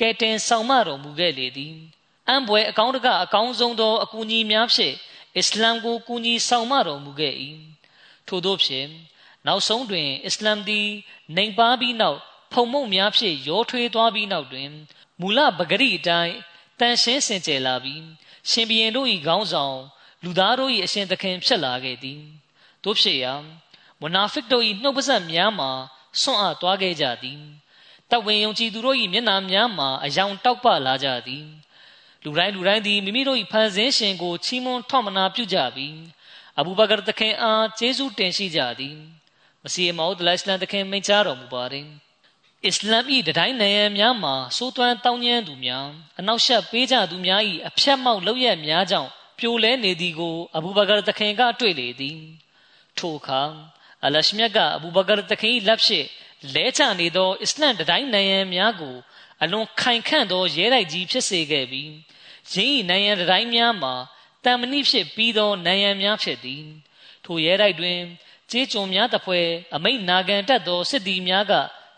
[0.00, 1.74] ကဲတင်ဆောင်မတော်မူခဲ့လေသည်
[2.28, 4.94] အံပွဲအကောင်းတကအကောင်းဆုံးသောအကူအညီများဖြင့်
[5.36, 7.34] အစ္စလာမ်ကိုကူညီဆောင်မတော်မူခဲ့၏
[8.28, 8.88] ထို့သောဖြင့်
[9.46, 10.88] နောက်ဆုံးတွင် အစ္စလာမ်သည်
[11.36, 12.18] နိုင်ပါပြီးနောက်
[12.52, 14.68] ဖုံမုံများဖြင့်ရောထွေးသွားပြီးနောက်တွင်
[15.20, 16.34] မူလပဂရိအတိုင်း
[16.80, 18.02] တန်ရှင်းစင်ကြယ်လာပြီး
[18.50, 19.78] ရှင်ဘီရင်တို့၏ခေါင်းဆောင်
[20.24, 22.20] လူသားတို့၏အရှင်သခင်ဖြစ်လာခဲ့သည်
[22.84, 23.34] တို့ဖြစ်ရာ
[24.00, 25.70] မနာဖစ်တို့၏နှုတ်ပါဆက်များမှာ
[26.20, 27.40] ဆွန့်အားသွားခဲ့ကြသည်
[28.10, 31.44] တဝင်ယုံကြည်သူတို့၏မျက်နှာများမှာအယောင်တောက်ပလာကြသည်
[32.24, 35.96] လူတိုင်းလူတိုင်းသည်မိမိတို့၏ဖန်ဆင်းရှင်ကိုချီးမွမ်းထောက်မနာပြုကြပြီး
[36.58, 38.96] အဘူဘကာတခင်အားကျေးဇူးတင်ရှိကြသည်
[39.64, 41.86] မစီမောဒ်လိုင်စလန်တခင်မိန့်ကြားတော်မူပါတယ်
[42.66, 45.86] အစ္စလာမ်၏တတိုင်းနိုင်ငံများမှာစိုးသွမ်းတောင်းကျမ်းသူများ
[46.18, 52.18] အနောက်ရှက်ပေးကြသူများ၏အဖြတ်မောက်လောက်ရများကြောင့်ပြိုလဲနေသည်ကိုအဘူဘကာတခင်ကတွေ့လေသည်
[52.98, 53.42] ထိုအခါ
[54.04, 56.06] အလရှမြတ်ကအဘူဘကာတခင်၏လက်ဖြင့်
[56.54, 58.94] လဲချနေသောအစ္စလမ်တတိုင်းနိုင်ငံများကို
[59.41, 61.91] အလွန်ခိုင်ခန့်သောရဲတိုက်ကြီးဖြစ်စေခဲ့ပြီး
[62.51, 63.93] ရင်း၏နိုင်ငံတိုင်းများမှာ
[64.43, 66.63] တံမဏိဖြစ်ပြီးသောနိုင်ငံများဖြစ်သည်
[67.25, 67.99] ထိုရဲတိုက်တွင်
[68.51, 69.39] ကျေးကျွန်များတပွဲ
[69.75, 71.53] အမိတ်နာခံတတ်သောစစ်သည်များက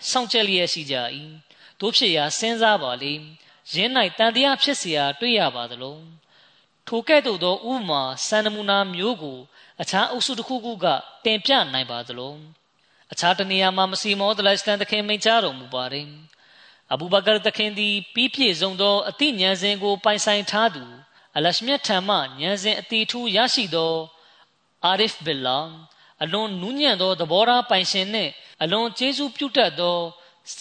[0.10, 0.96] စောင့်ကြလျက်ရှိကြ၏
[1.80, 3.14] တို့ဖြစ်ရာစဉ်းစားပါလေ
[3.74, 6.04] ရင်း၌တန်တရားဖြစ်เสียတွေ့ရပါသလုံး
[6.88, 9.38] ထိုကဲ့သို့သောဥမာစံနမူနာမျိုးကို
[9.82, 10.86] အခြားအုပ်စုတစ်ခုခုက
[11.26, 12.40] တင်ပြနိုင်ပါသလုံး
[13.12, 16.08] အခြားတနေရာမှာမစီမောဒလိုင်စတန်တခင်မိန့်ကြားတော်မူပါတယ်
[16.93, 20.85] အဘူဘကာတခင်သည်ပြီးပြည့်စုံသောအသိဉာဏ်စဉ်ကိုပိုင်ဆိုင်ထားသူ
[21.37, 23.95] အလရှမြတ်ထံမှဉာဏ်စဉ်အတိထူးရရှိသော
[24.85, 25.59] အာရစ်ဘီလာ
[26.23, 28.31] အလွန်နူးညံ့သောသဘောထားပိုင်ရှင်နှင့်
[28.63, 29.99] အလွန်ကျေးဇူးပြုတတ်သော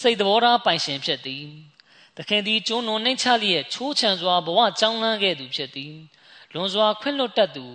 [0.00, 1.46] စိတ်သဘောထားပိုင်ရှင်ဖြစ်သည်။
[2.16, 5.94] သခင်သည်ကျွန်းတော်နှိမ့်ချလျက်ချိုးချံစွာဘဝကြောင်းလန်းခဲ့သူဖြစ်သည်။
[6.52, 7.66] လွန်စွာခွင့်လွတ်တတ်သူ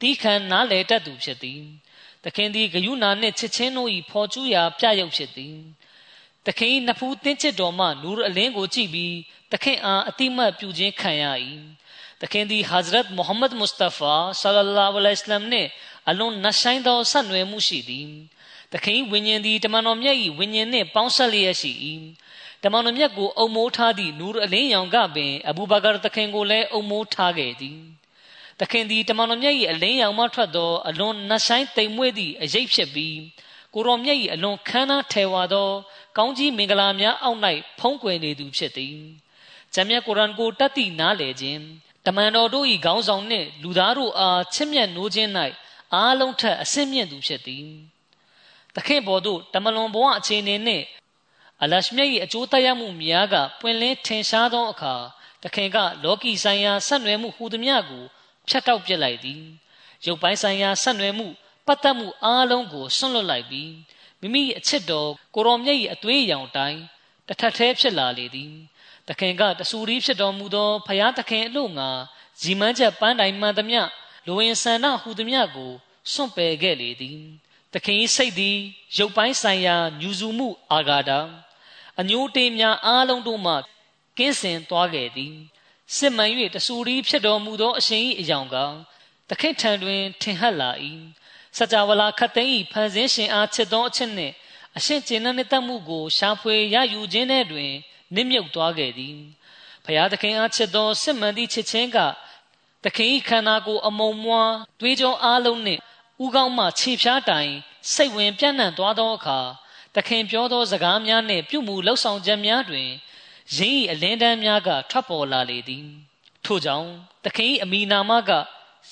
[0.00, 1.62] တီးခံနားလေတတ်သူဖြစ်သည်။
[2.24, 5.56] သခင်သည်ဂယုဏနှင့်ချစ်ချင်းတို့၏ဖော်ကျူးရာပြရုပ်ဖြစ်သည်။
[6.46, 9.16] သခင်၏နဖူးတင်းချစ်တော်မှနူရအလင်းကိုကြည့်ပြီး
[9.52, 11.24] သခင်အားအတိမတ်ပြုခြင်းခံရ၏။
[12.20, 15.68] သခင်သည်ဟာဇရတ်မုဟမ္မဒ်မုစတဖာဆလလာလဟ်အလိုင်းဝါဆလမ်နှင့်
[16.08, 18.06] အလွန်နှဆိုင်သောဆက်နွယ်မှုရှိသည်။
[18.72, 21.72] သခင်ဝိညာဉ်သည်တမန်တော်မြတ်၏ဝိညာဉ်နှင့်ပေါင်းဆက်လျက်ရှိ၏။
[22.62, 27.78] တမန်တော်မြတ်ကိုအုံမိုးထားသည့်နူရအလင်းရောင်ကပင်အဘူဘကာသခင်ကိုလည်းအုံမိုးထားခဲ့သည်။
[28.60, 33.16] သခင်သည်တမန်တော်မြတ်၏အလင်းရောင်မှထွက်သောအလွန်နှဆိုင်တိမ်မွေ့သည့်အရေးဖြစ်ပြီး
[33.74, 35.68] ကိုရောမြတ်၏အလွန်ခမ်းနားထဲဝါသော
[36.16, 37.40] ကောင်းကြီးမင်္ဂလာများအောက်၌
[37.78, 38.96] ဖုံးကွယ်နေသူဖြစ်သည်။
[39.74, 41.62] ဂျမ်းမြတ်ကုရ်အာန်ကိုတတ်သိနားလည်ခြင်း
[42.06, 45.30] တမန်တော်တို့၏ခေါင်းဆောင်နှင့်လူသားတို့အားချစ်မြတ်နိုးခြင်း၌
[45.94, 47.66] အားလုံးထက်အဆင့်မြင့်သူဖြစ်သည်။
[48.74, 50.84] သခင်ဘော်တို့တမလွန်ဘဝအခြေအနေနှင့်
[51.62, 54.94] အလရှမြတ်၏အကျိုးတရားမှုများကပွင့်လင်းထင်ရှားသောအခါ
[55.42, 58.04] သခင်ကလောကီဆိုင်ရာဆက်နွယ်မှုဟူသည်များကို
[58.48, 59.42] ဖြတ်တောက်ပြစ်လိုက်သည်။
[60.06, 61.26] ရုပ်ပိုင်းဆိုင်ရာဆက်နွယ်မှု
[61.68, 63.72] ပတ်သက်မှုအားလုံးကိုဆွန့်လွတ်လိုက်ပြီး
[64.20, 66.80] မိမိအချစ်တော်ကိုရောမြတ်၏အသွေးရောင်တိုင်း
[67.28, 68.52] တထက်သေးဖြစ်လာလေသည်။
[69.08, 71.88] သခင်ကတဆူရီဖြစ်တော်မူသောဖယားသခင်အလို့ငါ
[72.40, 73.80] ဇီမန်းချက်ပန်းတိုင်မှန်သမျှ
[74.26, 75.72] လူဝင်ဆန္ဒဟူသည်မြကို
[76.12, 77.20] စွန့်ပယ်ခဲ့လေသည်
[77.72, 78.58] သခင်စိတ်သည်
[78.98, 81.10] ရုပ်ပိုင်းဆိုင်ရာညူစုမှုအာဂါဒ
[82.00, 83.54] အညိုတေးများအားလုံးတို့မှ
[84.18, 85.34] ကင်းစင်သွားခဲ့သည်
[85.96, 88.56] စစ်မှန်၍တဆူရီဖြစ်တော်မူသောအရှင်၏အယောင်က
[89.28, 90.70] သခင်ထံတွင်ထင်ဟပ်လာ၏
[91.56, 94.34] စကြဝဠာခတ်သိမ်း၏ဖန်ဆင်းရှင်အားချစ်သောအချက်နှင့်
[94.76, 97.72] အရှင်ကျင့်တဲ့တတ်မှုကိုရှာဖွေရယူခြင်းနဲ့တွင်
[98.14, 99.18] နစ်မြုပ်သွားခဲ့သည်
[99.84, 101.98] ဖျားသခင်အားချစ်သောစစ်မှန်သည့်ချစ်ချင်းက
[102.84, 105.80] သခင်၏ခန္ဓာကိုယ်အမုံမွားတွေးကြောအားလုံးနှင့်
[106.24, 107.50] ဥကောင်းမှခြေဖြားတိုင်
[107.92, 109.38] စိတ်ဝင်ပြန့်နှံ့သွားသောအခါ
[109.94, 112.88] သခင်ပြောသောစကားများနှင့်ပြုမှုလှုပ်ဆောင်ချက်များတွင်
[113.56, 115.86] ရင်း၏အလင်းတန်းများကထွက်ပေါ်လာလေသည်
[116.44, 116.88] ထို့ကြောင့်
[117.24, 118.30] သခင်၏အမိနာမက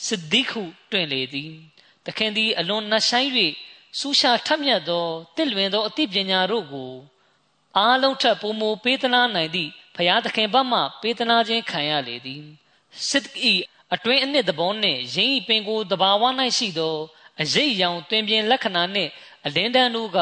[0.07, 1.53] စစ်ဒီခုတွင်လေသည်
[2.07, 3.31] သခင်သည်အလွန်နှဆိုင်၍
[3.99, 6.93] စူးရှာထမြတ်သောတင့်လွင်သောအသိပညာတို့ကို
[7.77, 12.43] အားလုံးထပ်ပုံမပေးသနာနိုင်သည့်ဖရာသခင်ဘက်မှပေးသနာခြင်းခံရလေသည်
[13.09, 13.55] စစ်ဤ
[13.95, 16.23] အတွင်းအနှစ်သဘောနှင့်ရင်းဤပင်ကိုတဘာဝ၌
[16.57, 16.97] ရှိသော
[17.43, 19.11] အရေးရောင်တွင်ပြင်လက္ခဏာနှင့်
[19.47, 20.19] အလင်းတန်းတို့က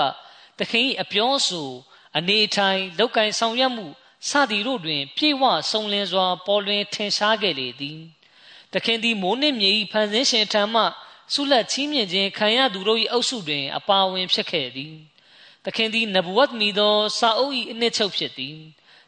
[0.59, 1.69] သခင်အပြောဆို
[2.17, 3.87] အနေထိုင်လောက်ကင်ဆောင်ရွက်မှု
[4.29, 7.99] စသည်တို့တွင် ပြေဝစုံလင်စွာ ပေါ်လွင်ထင်ရှားခဲ့လေသည်
[8.73, 10.83] သခင်သည်မိုးနှင့်မြေ၏ဖန်ဆင်းရှင်ထံမှ
[11.33, 14.95] ဆုလက်ချီးမြှင့်ခြင်းခံရသူတို့၏အုပ်စုတွင် အပါဝင်ဖြစ်ခဲ့သည်
[15.65, 18.57] သခင်သည်နဗဝတ်မီသောစာအုပ်၏အနှစ်ချုပ်ဖြစ်သည်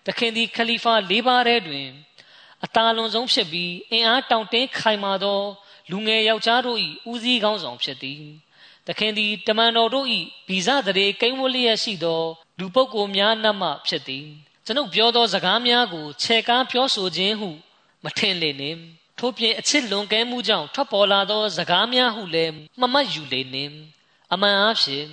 [0.07, 1.89] သခင်သည်ခလီဖာ၄ပါးထဲတွင်
[2.65, 5.41] အတာလွန်ဆုံးဖြစ်ပြီးအင်အားတောင့်တင်းခိုင်မာသော
[5.91, 6.79] လူငယ်ယောက်ျားတို့၏
[7.11, 8.23] ဦးစီးကောင်းဆောင်ဖြစ်သည်
[8.87, 10.07] သခင်သည်တမန်တော်တို့၏
[10.49, 12.23] ဗီဇတရေကိန်းဝလျက်ရှိသော
[12.59, 14.27] လူပုဂ္ဂိုလ်များနှမဖြစ်သည်
[14.65, 17.51] ကျွန်ုပ်ပြောသောစကားများကိုခြေကားပြောဆိုခြင်းဟု
[18.05, 18.79] မထင်လေနှင့်
[19.19, 23.75] ထို့ပြင်အချစ်လွန်ကဲမှုကြောင့်ထွက်ပေါ်လာသောစကားများဟုလည်းမမတ်ယူလေနှင့်
[24.33, 25.07] အမှန်အားဖြင့်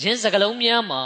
[0.00, 1.02] ယင်းစကလုံးများမှာ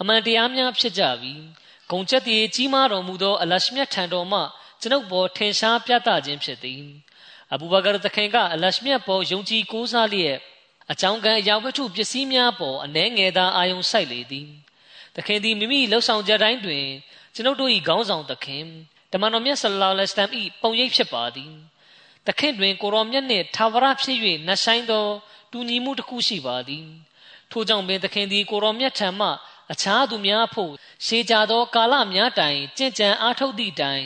[0.00, 1.42] အမှန်တရားများဖြစ်ကြပြီး
[1.90, 4.40] ဂုံချက်တည်ကြီးမားတော်မူသောအလရှမြတ်ထံတော်မှ
[4.80, 6.82] ကျွန်ုပ်ပေါ်ထင်ရှားပြသခြင်းဖြစ်သည်
[7.52, 10.36] အဘူဘကာသခင်ကအလရှမြတ်ပေါ်ယုံကြည်ကိုးစားလျက်
[10.92, 14.48] အကြောင်းကံအရာဝတ္ထုပစ္စည်းများပေါ်အနှဲငယ်သာအာယုံစိုက်လေသည်
[15.16, 16.86] သခင်သည်မိမိလှုပ်ဆောင်ကြတိုင်းတွင်
[17.34, 18.64] ကျွန်ုပ်တို့၏ခေါင်းဆောင်သခင်
[19.12, 20.32] တမန်တော်မြတ်ဆလ္လာလဟ်အလိုင်း၏
[20.62, 21.52] ပုံရိပ်ဖြစ်ပါသည်
[22.26, 25.06] သခင်တွင်ကိုရောမြတ်နှင့်သာဝရဖြစ်၍နှဆိုင်သော
[25.52, 26.86] တူညီမှုတစ်ခုရှိပါသည်
[27.50, 29.28] ထို့ကြောင့်ပင်သခင်သည်ကိုရောမြတ်ထံမှ
[29.72, 30.72] အခြားသူများဖို့
[31.06, 34.02] ရှေးကြသောကာလများတိုင်ကြင်ကြံအားထုတ်သည့်တိုင်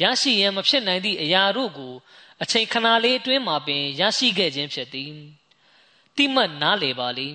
[0.00, 1.94] ရရှိရန်မဖြစ်နိုင်သည့်အရာတို့ကို
[2.42, 5.12] အချိန်ခဏလေးအတွင်းမှာပင်ရရှိခဲ့ခြင်းဖြစ်သည်
[6.16, 7.30] တိမတ်နားလေပါလိ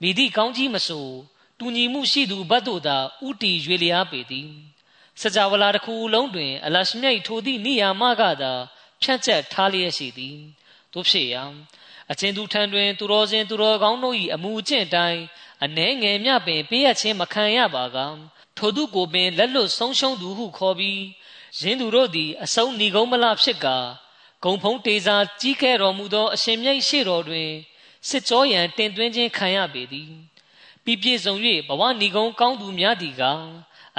[0.00, 1.08] မိသည့်ကောင်းကြီးမဆို
[1.58, 4.50] တူညီမှုရှိသူဘတ်တို့သာဥတီရွေလျားပေသည်
[5.20, 8.52] စကြဝဠာတစ်ခုလုံးတွင် အလရှမြိတ်ထိုသည့်နေရာမှကသာ
[9.02, 10.38] ဖြန့်ကျက်ထားလျက်ရှိသည်
[10.92, 11.44] တို့ဖြစ်ရာ
[12.10, 15.22] အချင်းသူထံတွင် သူတော်စင်သူတော်ကောင်းတို့၏အမှုကျင့်တိုင်း
[15.64, 17.98] အနှဲငယ်မြပင်ပေးရခြင်းမခံရပါက
[18.56, 21.02] ထိုသူကိုပင်လက်လွတ်ဆုံးရှုံးသူဟုခေါ်ပြီး
[21.60, 23.76] ရင်းသူတို့သည်အဆုံးဏီကုံးမလဖြစ်ကာ
[24.44, 27.50] ဂုံဖုံးတေစာကြီးခဲ့တော်မူသော အရှင်မြတ်ရှိတော်တွင်
[28.08, 30.10] စစ်ကြောရန်တင်သွင်းခြင်းခံရပေသည်
[30.84, 31.34] ပြည့်ပြည့်စုံ၍
[31.68, 33.22] ဘဝဏီကုံးကောင်းသူများသည်က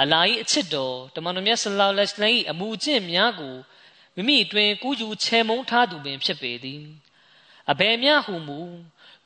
[0.00, 3.54] အလာ၏အချစ်တော်တမန်တော်မြတ်ဆလောလ္လဟ်အလိုင်း၏အမှုကျင့်များကို
[4.14, 6.82] မိမိအတွင်ကူးယူချေမုန်းထားသူပင်ဖြစ်ပေသည်
[7.70, 8.60] အဘယ်မျှဟုမူ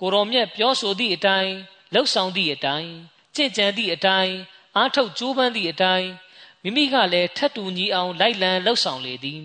[0.01, 1.55] ကိုတော်မြတ်ပြောဆိုသည့်အတိုင်း
[1.95, 2.93] လှုပ်ဆောင်သည့်အတိုင်း
[3.35, 4.35] ကြင်ကြံသည့်အတိုင်း
[4.77, 6.11] အားထုတ်ကြိုးပမ်းသည့်အတိုင်း
[6.63, 9.43] မိမိကလည်းထတ်တူညီအောင်လိုက်လံလှုပ်ဆောင်လေသည်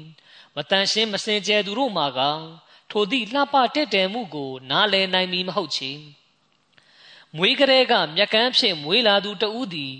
[0.55, 2.19] မတန်ရှင်းမစင်ကြဲသူတို့မှာက
[2.91, 5.91] ထိုသည့်လှပတက်တယ်မှုကို နားလည်နိုင်မည်မဟုတ်ချေ
[7.35, 9.93] မွေးကလေးကမြက်ကန်းဖြင့်မွေးလာသူတဦးသည်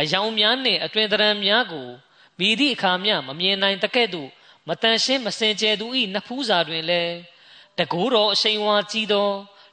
[0.00, 1.88] အယောင်များနှင့်အတွင်တရံများကို
[2.38, 4.30] မိသည့်အခါမျှမမြင်နိုင်တကဲ့သို့
[4.68, 7.14] မတန်ရှင်းမစင်ကြဲသူ၏နဖူးစာတွင်လည်း
[7.78, 9.28] တကိုးတော်အရှိန်ဝါကြီးသော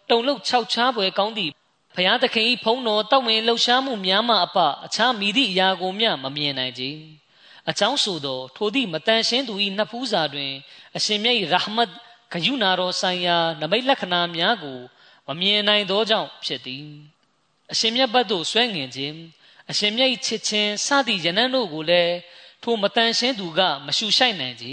[0.10, 1.52] တုံလုတ်၆ချားပွဲကောင်းသည့်
[1.96, 6.84] ဘုရားသခင်၏ဖုံးတော်တောက်ဝင်လှူရှားမှုများမှအပအခြားမိသည့်အရာကိုမျှမမြင်နိုင်ကြ
[7.70, 10.52] အကြောင်းဆိုသောထိုသည့်မတန်ရှင်းသူ၏နဖူးစာတွင်
[10.98, 11.90] အရှင်မြတ်၏ရာဟမတ်
[12.32, 14.80] ဂယုနာတော်ဆိုင်ရာနမိတ်လက္ခဏာများကို
[15.28, 16.86] မမြင်နိုင်သောကြောင့်ဖြစ်သည်
[17.72, 19.18] အရှင်မြတ်ဘတ်သို့ဆွဲငင်ခြင်း
[19.72, 22.14] အရှင်မြတ်၏ချစ်ခြင်းစသည့်ယနန်းတို့ကိုလည်း
[22.64, 24.68] ထိုမတန်ရှင်းသူက မရှူရှိုက်နိုင်ကြ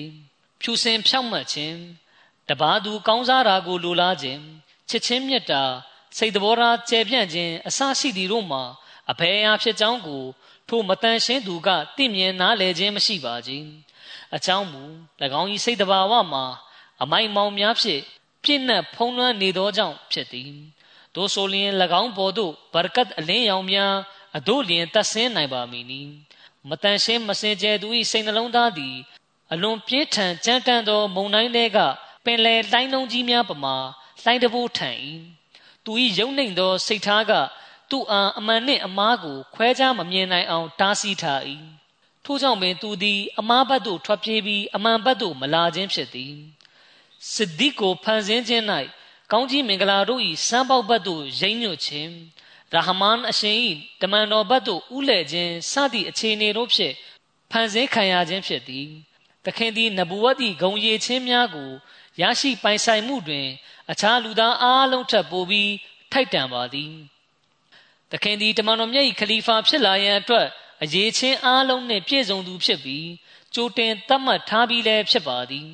[0.61, 1.77] ဖြူစင်ဖြောက်မှတ်ခြင်း
[2.49, 4.41] တပါသူကောင်းစားတာကိုလိုလားခြင်း
[4.89, 5.63] ချစ်ချင်းမြတ်တာ
[6.17, 8.63] စိတ်တော်ရာကျယ်ပြန့်ခြင်းအစရှိသည်တို့မှာ
[9.11, 10.23] အဘယ်အဖြစ်ကြောင်းကို
[10.69, 13.51] ထိုမတန်ရှင်းသူကသိမြင်နားလည်ခြင်းမရှိပါကြ။
[14.35, 14.83] အကြောင်းမူ၎
[15.41, 16.45] င်း၏စိတ်တဘာဝမှာ
[17.03, 18.03] အမိုက်မောင်များဖြင့်
[18.43, 20.51] ပြည့်နှက်ဖုံးလွှမ်းနေသောကြောင့်ဖြစ်သည်။
[21.15, 23.95] သို့ဆိုလျင်၎င်းပေါ်သို့ဘရကတ်အလင်းရောင်များ
[24.37, 26.01] အတို့လျင်တတ်ဆင်းနိုင်ပါမည်နီ။
[26.69, 28.97] မတန်ရှင်းမစင်ကြဲသူ၏စိတ်နှလုံးသားသည်
[29.53, 31.79] အလွန်ပြင်းထန်ကြမ်းတမ်းသောမုန်တိုင်းတွေက
[32.25, 33.77] ပင်လယ်တိုင်းလုံးကြီးများပမာ
[34.23, 34.97] လှိုင်းတဘိုးထန်၏
[35.85, 37.33] သူ၏ယုံနှိမ်သောစိတ်ထားက
[37.91, 41.41] သူ့အားအမှန်နှင့်အမားကိုခွဲခြားမမြင်နိုင်အောင်တားဆီးထား၏
[42.25, 46.35] ထို့ကြောင့်ပင်သူသည်အမားဘတ်သို့ထွက်ပြေးပြီးအမှန်ဘတ်သို့မလာခြင်းဖြစ်သည်
[47.33, 48.65] စစ်ဒီကိုဖန်ဆင်းခြင်း၌
[49.33, 52.13] ကောင်းကြီးမင်္ဂလာတို့၏စံပေါက်ဘတ်သို့ရိမ့်ညွတ်ခြင်း
[52.75, 53.57] ရာဟမန်အရှင်၏
[54.01, 56.95] တမန်တော်ဘတ်သို့ဥလဲ့ခြင်းစသည့်အခြေအနေတို့ဖြင့်
[57.51, 58.89] ဖန်ဆင်းခံရခြင်းဖြစ်သည်
[59.45, 61.71] သခင်သည်နဗူဝတ်၏ဂုံရည်ခြင်းများကို
[62.21, 63.47] ရရှိပိုင်ဆိုင်မှုတွင်
[63.91, 65.73] အခြားလူသားအားလုံးထက်ပိုပြီး
[66.13, 66.93] ထိုက်တန်ပါသည်
[68.13, 70.47] တခင်သည်တမန်တော်မြတ်၏ခလီဖာဖြစ်လာရန်အတွက်
[70.83, 73.09] အရေးချင်းအားလုံးနှင့်ပြည့်စုံသူဖြစ်ပြီး
[73.55, 75.69] ကြိုတင်သတ်မှတ်ထားပြီးလည်းဖြစ်ပါသည်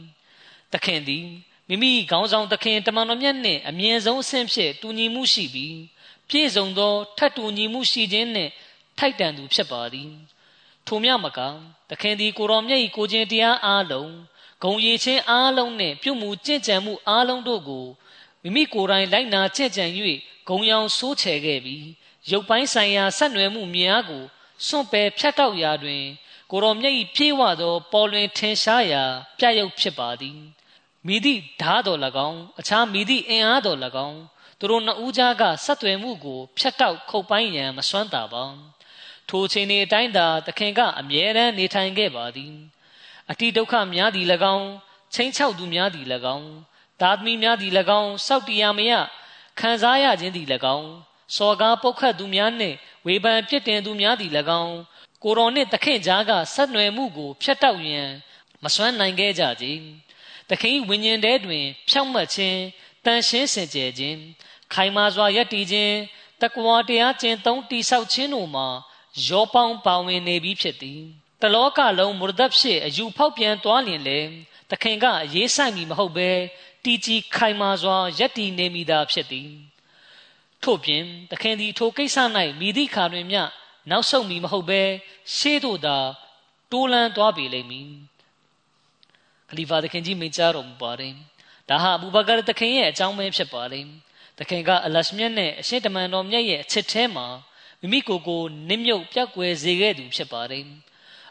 [0.72, 1.26] တခင်သည်
[1.68, 5.76] မိမိခေါင်းဆောင်သခင်တမန်တော်မြတ်နှင့်အမြင့်ဆုံးအဆင့်ဖြင့်တူညီမှုရှိပြီး
[6.28, 8.52] ပြည့်စုံသောထတ်တူညီမှုရှိခြင်းနှင့်
[8.98, 10.10] ထိုက်တန်သူဖြစ်ပါသည်
[10.86, 11.40] ထိုမြမက
[11.88, 14.12] သခင်သည်ကိုရောမြတ်၏ကိုခြင်းတရားအားလုံး
[14.62, 17.86] ဂုံရည်ချင်းအားလုံးနှင့်ပြုမှုကြင့်ကြံမှုအားလုံးတို့ကို
[18.42, 19.84] မိမိကိုယ်တိုင်လိုက်နာကြင့်ကြံ၍
[20.48, 21.86] ဂုံရောင်ဆိုးချယ်ခဲ့ပြီး
[22.30, 24.24] ရုပ်ပိုင်းဆိုင်ရာဆက်နွယ်မှုများကို
[24.66, 26.04] စွန့်ပယ်ဖြတ်တောက်ရာတွင်
[26.50, 29.04] ကိုရောမြတ်၏ပြေးဝသော ပေါ်လွင်ထင်ရှားရာ
[29.38, 30.38] ပြရုပ်ဖြစ်ပါသည်
[31.06, 34.20] မိသည့်ဓာတော်၎င်းအခြားမိသည့်အင်အားတော်၎င်း
[34.60, 38.44] သူတို့နှစ်ဦးကြားကဆက်သွယ်မှုကိုဖြတ်တောက်ခုတ်ပိုင်းရန်မစွမ်းတာပါ
[39.28, 42.54] ထိုချိန်၏အတိုင်းသာသခင်ကအမြဲတမ်းနေထိုင်ခဲ့ပါသည်
[43.30, 44.68] အတိဒုက္ခများသည်၎င်း
[45.14, 46.06] ချင်းချောက်သူများသည်၎
[46.36, 46.48] င်း
[47.00, 48.92] သာသမီများသည်၎င်းစောက်တရားမရ
[49.60, 50.88] ခံစားရခြင်းသည်၎င်း
[51.36, 52.76] စော်ကားပုတ်ခတ်သူများနှင့်
[53.06, 54.74] ဝေဖန်ပြစ်တင်သူများသည်၎င်း
[55.22, 58.08] ကိုရောနှင့်သခင်ကြားကဆက်နွယ်မှုကိုဖျက်တောက်ရန်
[58.62, 59.66] မစွမ်းနိုင်ခဲ့ကြကြ။
[60.50, 62.60] သခင်ဝိညာဉ်ထဲတွင် ဖြောင့်မတ်ခြင်း
[63.06, 64.18] တန်ရှင်းစင်ကြယ်ခြင်း
[64.72, 65.96] ခိုင်မာစွာယက်တည်ခြင်း
[66.42, 68.68] တကွာတရားကျင့်သုံးတိဆောက်ခြင်းတို့မှာ
[69.26, 71.00] ရောပေါင်းပါဝင်နေပြီးဖြစ်သည်။
[71.42, 74.20] တလောကလုံးမုရဒတ်ဖြစ်အယူဖောက်ပြန်သွားလျင်လေ
[74.70, 76.30] သခင်ကအရေးဆိုင်မီမဟုတ်ဘဲ
[76.84, 79.50] တီကြီးခိုင်မာစွာယက်တည်နေမိတာဖြစ်သည်။
[80.62, 82.16] ထို့ပြင်သခင်သည်ထိုကိစ္စ၌
[82.60, 83.42] မိသည့်ခါတွင်မျှ
[83.90, 84.82] နောက်ဆုတ်မီမဟုတ်ဘဲ
[85.36, 85.98] ရှေးသို့သာ
[86.72, 87.90] တိုးလန်းသွားပေလိမ့်မည်
[89.50, 91.14] ခလီဖာသခင်ကြီးမိန့်ကြားတော်မူပါတယ်
[91.68, 93.84] ဒါဟာအဘူဘကာသခင်ရဲ့အကြောင်းပဲဖြစ်ပါတယ်
[94.38, 97.26] သခင်ကအလရှမြတ်နဲ့အရှင်တမန်တော်မြတ်ရဲ့အချစ်ထဲမှာ
[97.80, 100.64] မိမိကိုယ်ကိုနစ်မြုပ်ပြက်ကွယ်စေခဲ့သူဖြစ်ပါတယ်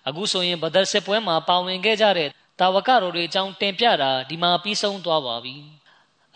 [0.08, 2.30] အခုဆိုရင်ဘဒတ်စစ်ပွဲမှာပါဝင်ခဲ့ကြတဲ့
[2.60, 5.56] တာဝကတော်တွေအကြောင်းတင်ပြတာဒီမှာပြီးဆုံးသွားပါပြီ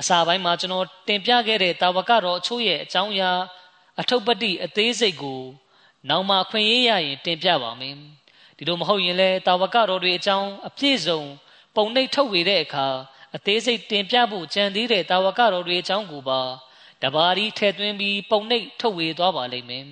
[0.02, 3.32] အစာပိုင်းမှာကျွန်တော်တင်ပြခဲ့တဲ့တာဝကတော်အချို့ရဲ့အကြောင်းအရာ
[4.00, 5.42] အထုပ်ပတိအသေးစိတ်ကို
[6.10, 7.96] နောက်မှခွင့်ရရရင်တင်ပြပါမယ်
[8.58, 11.22] ဒီလိုမဟုတ်ရင်လည်းတာဝကတော်တွေအကြောင်းအပြည့်စုံ
[11.76, 12.88] ပုံနှိပ်ထုတ်ဝေတဲ့အခါ
[13.36, 16.42] အသေးစိတ်တင်ပြဖို့ကြံသေးတဲ့တာဝကတော်တွေအကြောင်းကိုပါ
[17.02, 19.86] တဘာရီထည့်သွင်းပြီးပုံနှိပ်ထုတ်ဝေသွားပါလိမ့်မယ်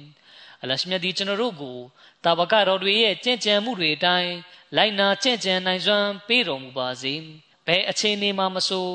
[0.61, 1.77] အလရှမြတ်ဒီကျွန်တော်တို့ကို
[2.23, 4.34] တာဝကတော်တွေရဲ့ကြင့်ကြံမှုတွေအတိုင်း
[4.76, 7.14] လိုက်နာကြင့်ကြံနိုင်စွမ်းပေးတော်မူပါစေ
[7.68, 8.88] ဘယ်အခြေအနေမှာမဆို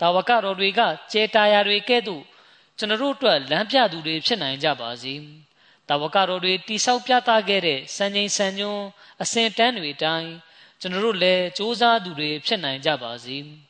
[0.00, 0.80] တာဝကတော်တွေက
[1.12, 2.22] ကျေတာယာတွေကဲ့သို့
[2.78, 5.14] ကျွန်တော်တို့အတွက်လမ်းပြသူတွေဖြစ်နိုင်ကြပါစေ။
[5.88, 8.86] တာဝကတော်တွေတိဆောက်ပြသခဲ့တဲ့စံချိန်စံညွန်း
[9.22, 10.30] အစဉ်တန်းတွေအတိုင်း
[10.80, 13.38] ကျွန်တော်တို့လည်းစ조사သူတွေဖြစ်နိုင်ကြပါစေ။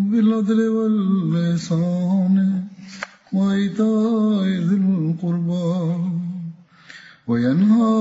[0.11, 2.35] بالعدل واللسان
[3.33, 5.71] وإيتاء ذي القربى
[7.27, 7.95] وينهى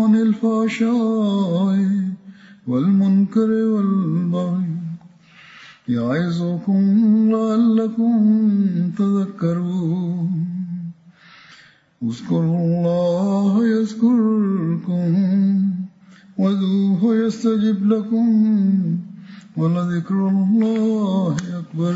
[0.00, 1.78] عن الفحشاء
[2.66, 4.70] والمنكر والبغي
[5.88, 6.82] يعظكم
[7.34, 8.14] لعلكم
[8.98, 10.30] تذكرون.
[12.02, 15.04] اذكروا الله يذكركم
[16.38, 18.26] وذوه يستجب لكم.
[19.56, 21.94] ولذكر الله أكبر